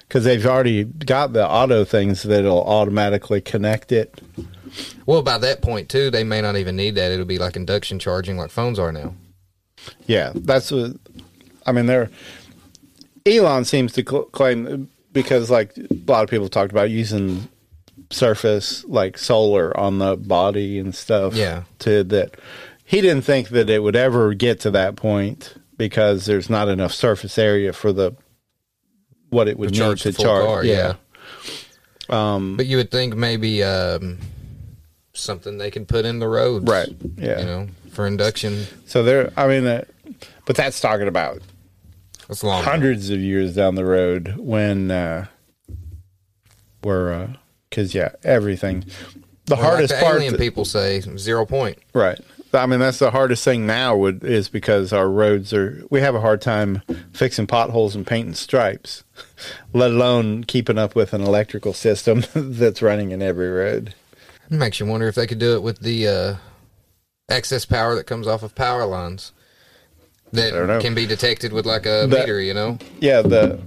because 0.00 0.24
they've 0.24 0.46
already 0.46 0.84
got 0.84 1.32
the 1.32 1.44
auto 1.48 1.84
things 1.84 2.22
that'll 2.22 2.62
automatically 2.62 3.40
connect 3.40 3.90
it. 3.90 4.20
Well, 5.06 5.22
by 5.22 5.38
that 5.38 5.60
point 5.60 5.88
too, 5.88 6.08
they 6.10 6.22
may 6.22 6.40
not 6.40 6.56
even 6.56 6.76
need 6.76 6.94
that. 6.94 7.10
It'll 7.10 7.24
be 7.24 7.38
like 7.38 7.56
induction 7.56 7.98
charging, 7.98 8.36
like 8.36 8.50
phones 8.50 8.78
are 8.78 8.92
now. 8.92 9.14
Yeah, 10.06 10.32
that's 10.34 10.70
what. 10.70 10.92
I 11.66 11.72
mean, 11.72 11.86
there. 11.86 12.10
Elon 13.26 13.64
seems 13.64 13.92
to 13.94 14.04
cl- 14.08 14.24
claim 14.24 14.88
because, 15.14 15.50
like, 15.50 15.74
a 15.78 15.86
lot 16.06 16.22
of 16.24 16.28
people 16.28 16.50
talked 16.50 16.70
about 16.72 16.90
using 16.90 17.48
surface 18.10 18.84
like 18.84 19.16
solar 19.16 19.74
on 19.78 19.98
the 19.98 20.16
body 20.16 20.78
and 20.78 20.94
stuff. 20.94 21.34
Yeah. 21.34 21.62
To 21.80 22.04
that, 22.04 22.34
he 22.84 23.00
didn't 23.00 23.22
think 23.22 23.48
that 23.48 23.70
it 23.70 23.82
would 23.82 23.96
ever 23.96 24.34
get 24.34 24.60
to 24.60 24.70
that 24.72 24.96
point 24.96 25.54
because 25.78 26.26
there's 26.26 26.50
not 26.50 26.68
enough 26.68 26.92
surface 26.92 27.38
area 27.38 27.72
for 27.72 27.92
the 27.92 28.14
what 29.30 29.48
it 29.48 29.58
would 29.58 29.70
To 29.70 29.72
need 29.72 29.78
charge 29.78 30.02
to 30.02 30.12
charge. 30.12 30.44
car, 30.44 30.64
yeah. 30.64 30.94
Um, 32.08 32.56
But 32.56 32.66
you 32.66 32.76
would 32.76 32.90
think 32.90 33.16
maybe 33.16 33.64
um, 33.64 34.18
something 35.14 35.58
they 35.58 35.70
can 35.70 35.86
put 35.86 36.04
in 36.04 36.18
the 36.18 36.28
roads, 36.28 36.66
Right, 36.70 36.94
yeah. 37.16 37.40
You 37.40 37.44
know, 37.46 37.68
for 37.90 38.06
induction. 38.06 38.66
So 38.86 39.02
there, 39.02 39.32
I 39.36 39.48
mean, 39.48 39.66
uh, 39.66 39.84
but 40.44 40.54
that's 40.56 40.80
talking 40.80 41.08
about 41.08 41.40
That's 42.28 42.42
long. 42.42 42.62
hundreds 42.62 43.10
of 43.10 43.20
years 43.20 43.54
down 43.54 43.74
the 43.74 43.84
road 43.84 44.36
when 44.38 44.90
uh, 44.90 45.26
we're 46.82 47.28
because 47.70 47.94
yeah, 47.94 48.10
everything. 48.22 48.84
The 49.46 49.56
Well, 49.56 49.60
like 49.60 49.70
hardest 49.70 49.94
the 49.94 50.00
part, 50.00 50.16
alien 50.16 50.36
people 50.36 50.64
say 50.64 51.00
zero 51.00 51.44
point. 51.44 51.78
right? 51.92 52.18
I 52.52 52.66
mean, 52.66 52.78
that's 52.78 53.00
the 53.00 53.10
hardest 53.10 53.42
thing 53.44 53.66
now. 53.66 53.96
Would 53.96 54.22
is 54.22 54.48
because 54.48 54.92
our 54.92 55.08
roads 55.08 55.52
are. 55.52 55.82
We 55.90 56.00
have 56.00 56.14
a 56.14 56.20
hard 56.20 56.40
time 56.40 56.82
fixing 57.12 57.46
potholes 57.46 57.96
and 57.96 58.06
painting 58.06 58.34
stripes, 58.34 59.02
let 59.72 59.90
alone 59.90 60.44
keeping 60.44 60.78
up 60.78 60.94
with 60.94 61.12
an 61.12 61.22
electrical 61.22 61.72
system 61.72 62.22
that's 62.34 62.80
running 62.80 63.10
in 63.10 63.22
every 63.22 63.48
road. 63.50 63.94
It 64.50 64.54
makes 64.56 64.78
you 64.78 64.86
wonder 64.86 65.08
if 65.08 65.14
they 65.16 65.26
could 65.26 65.38
do 65.40 65.54
it 65.54 65.62
with 65.62 65.80
the 65.80 66.06
uh, 66.06 66.34
excess 67.28 67.64
power 67.64 67.94
that 67.96 68.06
comes 68.06 68.26
off 68.26 68.42
of 68.42 68.54
power 68.54 68.84
lines 68.86 69.32
that 70.34 70.80
can 70.82 70.94
be 70.94 71.06
detected 71.06 71.52
with 71.52 71.66
like 71.66 71.86
a 71.86 72.06
That- 72.08 72.20
meter. 72.26 72.40
You 72.40 72.54
know, 72.54 72.78
Yeah, 73.00 73.22
the 73.22 73.60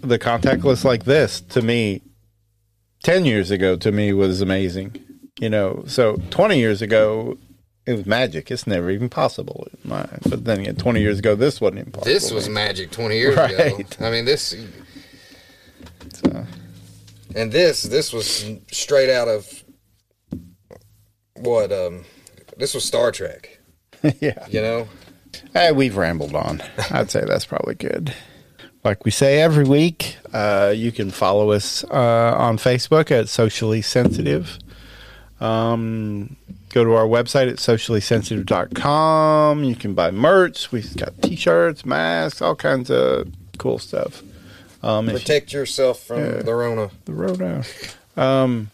the 0.00 0.18
contactless 0.18 0.84
like 0.84 1.04
this 1.04 1.40
to 1.40 1.62
me, 1.62 2.02
ten 3.02 3.24
years 3.24 3.50
ago 3.50 3.76
to 3.76 3.90
me 3.92 4.12
was 4.12 4.40
amazing. 4.40 4.96
You 5.40 5.50
know, 5.50 5.84
so 5.86 6.16
twenty 6.30 6.58
years 6.58 6.80
ago 6.82 7.38
it 7.86 7.92
was 7.92 8.06
magic. 8.06 8.50
It's 8.50 8.66
never 8.66 8.90
even 8.90 9.08
possible. 9.08 9.68
in 9.84 9.90
my- 9.90 10.08
But 10.28 10.44
then 10.44 10.60
again, 10.60 10.76
twenty 10.76 11.00
years 11.00 11.18
ago 11.20 11.34
this 11.36 11.60
wasn't 11.60 11.80
even 11.80 11.92
possible. 11.92 12.12
this 12.12 12.30
was 12.32 12.48
magic 12.48 12.90
twenty 12.90 13.16
years 13.18 13.34
ago. 13.36 13.56
Right. 13.56 14.00
I 14.02 14.10
mean, 14.10 14.24
this. 14.24 14.54
And 17.34 17.52
this, 17.52 17.82
this 17.82 18.12
was 18.12 18.46
straight 18.70 19.10
out 19.10 19.28
of 19.28 19.62
what? 21.34 21.70
Um, 21.70 22.04
this 22.56 22.72
was 22.74 22.84
Star 22.84 23.12
Trek. 23.12 23.58
yeah. 24.20 24.46
You 24.48 24.62
know, 24.62 24.88
Hey, 25.52 25.72
we've 25.72 25.96
rambled 25.96 26.34
on. 26.34 26.62
I'd 26.90 27.10
say 27.10 27.24
that's 27.26 27.46
probably 27.46 27.74
good. 27.74 28.14
Like 28.84 29.04
we 29.04 29.10
say 29.10 29.40
every 29.40 29.64
week, 29.64 30.16
uh, 30.32 30.72
you 30.74 30.92
can 30.92 31.10
follow 31.10 31.50
us 31.50 31.82
uh, 31.84 32.34
on 32.38 32.56
Facebook 32.58 33.10
at 33.10 33.28
Socially 33.28 33.82
Sensitive. 33.82 34.58
Um, 35.40 36.36
go 36.70 36.84
to 36.84 36.94
our 36.94 37.06
website 37.06 37.48
at 37.50 37.56
sociallysensitive.com. 37.56 39.64
You 39.64 39.74
can 39.76 39.94
buy 39.94 40.10
merch. 40.10 40.72
We've 40.72 40.96
got 40.96 41.20
t 41.22 41.36
shirts, 41.36 41.84
masks, 41.84 42.40
all 42.40 42.54
kinds 42.56 42.90
of 42.90 43.28
cool 43.58 43.78
stuff. 43.78 44.22
Um, 44.82 45.08
if 45.08 45.12
you- 45.14 45.18
protect 45.20 45.52
yourself 45.52 46.00
from 46.00 46.20
Yeah. 46.20 46.42
the 46.42 46.54
Rona 46.54 46.90
the 47.06 47.12
Rona. 47.12 47.64
Um, 48.16 48.70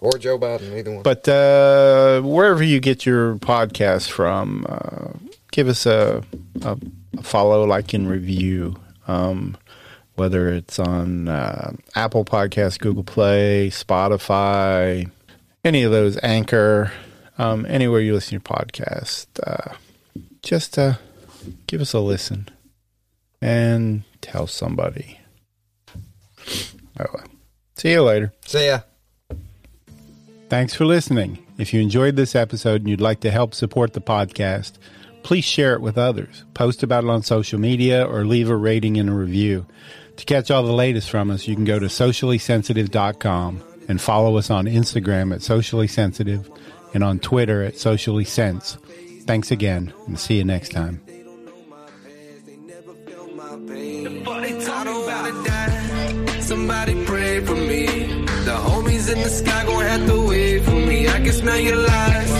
or 0.00 0.12
Joe 0.18 0.38
Biden, 0.38 0.76
either 0.78 0.92
one. 0.92 1.02
But 1.02 1.28
uh, 1.28 2.20
wherever 2.22 2.62
you 2.62 2.80
get 2.80 3.04
your 3.06 3.34
podcast 3.36 4.08
from, 4.08 4.66
uh, 4.68 5.12
give 5.52 5.68
us 5.68 5.86
a, 5.86 6.24
a, 6.62 6.76
a 7.16 7.22
follow, 7.22 7.64
like, 7.64 7.94
and 7.94 8.10
review. 8.10 8.74
Um, 9.06 9.56
whether 10.14 10.48
it's 10.50 10.78
on 10.78 11.28
uh, 11.28 11.72
Apple 11.94 12.24
Podcasts, 12.24 12.78
Google 12.78 13.04
Play, 13.04 13.70
Spotify, 13.70 15.10
any 15.64 15.84
of 15.84 15.92
those, 15.92 16.18
Anchor, 16.22 16.92
um, 17.38 17.64
anywhere 17.66 18.00
you 18.00 18.12
listen 18.12 18.28
to 18.28 18.32
your 18.34 18.58
podcast, 18.58 19.26
uh, 19.46 19.74
just 20.42 20.78
uh, 20.78 20.94
give 21.66 21.80
us 21.80 21.94
a 21.94 22.00
listen 22.00 22.48
and 23.40 24.02
tell 24.20 24.46
somebody. 24.46 25.18
Oh, 27.00 27.06
well. 27.14 27.24
See 27.76 27.92
you 27.92 28.02
later. 28.02 28.32
See 28.44 28.66
ya. 28.66 28.80
Thanks 30.48 30.74
for 30.74 30.84
listening. 30.84 31.44
If 31.56 31.72
you 31.72 31.80
enjoyed 31.80 32.16
this 32.16 32.34
episode 32.34 32.82
and 32.82 32.90
you'd 32.90 33.00
like 33.00 33.20
to 33.20 33.30
help 33.30 33.54
support 33.54 33.94
the 33.94 34.00
podcast, 34.00 34.72
please 35.22 35.44
share 35.44 35.74
it 35.74 35.80
with 35.80 35.98
others, 35.98 36.44
post 36.54 36.82
about 36.82 37.04
it 37.04 37.10
on 37.10 37.22
social 37.22 37.58
media, 37.58 38.06
or 38.06 38.24
leave 38.24 38.50
a 38.50 38.56
rating 38.56 38.98
and 38.98 39.08
a 39.08 39.12
review. 39.12 39.66
To 40.16 40.24
catch 40.24 40.50
all 40.50 40.62
the 40.62 40.72
latest 40.72 41.10
from 41.10 41.30
us, 41.30 41.48
you 41.48 41.54
can 41.54 41.64
go 41.64 41.78
to 41.78 41.86
sociallysensitive.com 41.86 43.62
and 43.88 44.00
follow 44.00 44.36
us 44.36 44.50
on 44.50 44.66
Instagram 44.66 45.34
at 45.34 45.42
socially 45.42 45.88
sensitive 45.88 46.50
and 46.94 47.02
on 47.02 47.18
Twitter 47.18 47.62
at 47.62 47.78
socially 47.78 48.24
sense. 48.24 48.76
Thanks 49.22 49.50
again, 49.50 49.92
and 50.06 50.18
see 50.18 50.36
you 50.38 50.44
next 50.44 50.70
time. 50.70 51.00
Somebody 56.40 57.04
pray 57.04 57.40
for 57.44 57.54
me. 57.54 57.86
The 58.44 58.56
homies 58.58 59.12
in 59.12 59.22
the 59.22 59.28
sky 59.28 59.64
gon' 59.64 59.82
have 59.82 60.06
to 60.08 60.26
wait 60.26 60.64
for 60.64 60.72
me. 60.72 61.08
I 61.08 61.20
can 61.20 61.32
smell 61.32 61.58
your 61.58 61.76
lies. 61.76 62.32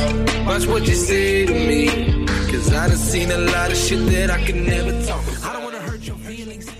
Watch 0.47 0.67
what 0.67 0.87
you 0.87 0.95
say 0.95 1.47
to 1.47 1.53
me. 1.53 2.22
Cause 2.53 2.71
I 2.75 2.87
done 2.87 2.99
seen 2.99 3.31
a 3.31 3.39
lot 3.39 3.71
of 3.71 3.79
shit 3.79 4.05
that 4.11 4.31
I 4.31 4.37
can 4.45 4.67
never 4.67 4.93
talk. 5.07 5.25
I 5.43 5.55
don't 5.55 5.65
wanna 5.65 5.79
hurt 5.79 6.07
your 6.07 6.17
feelings. 6.17 6.71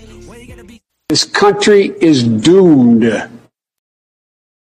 This 1.09 1.23
country 1.23 1.95
is 1.99 2.23
doomed. 2.23 3.32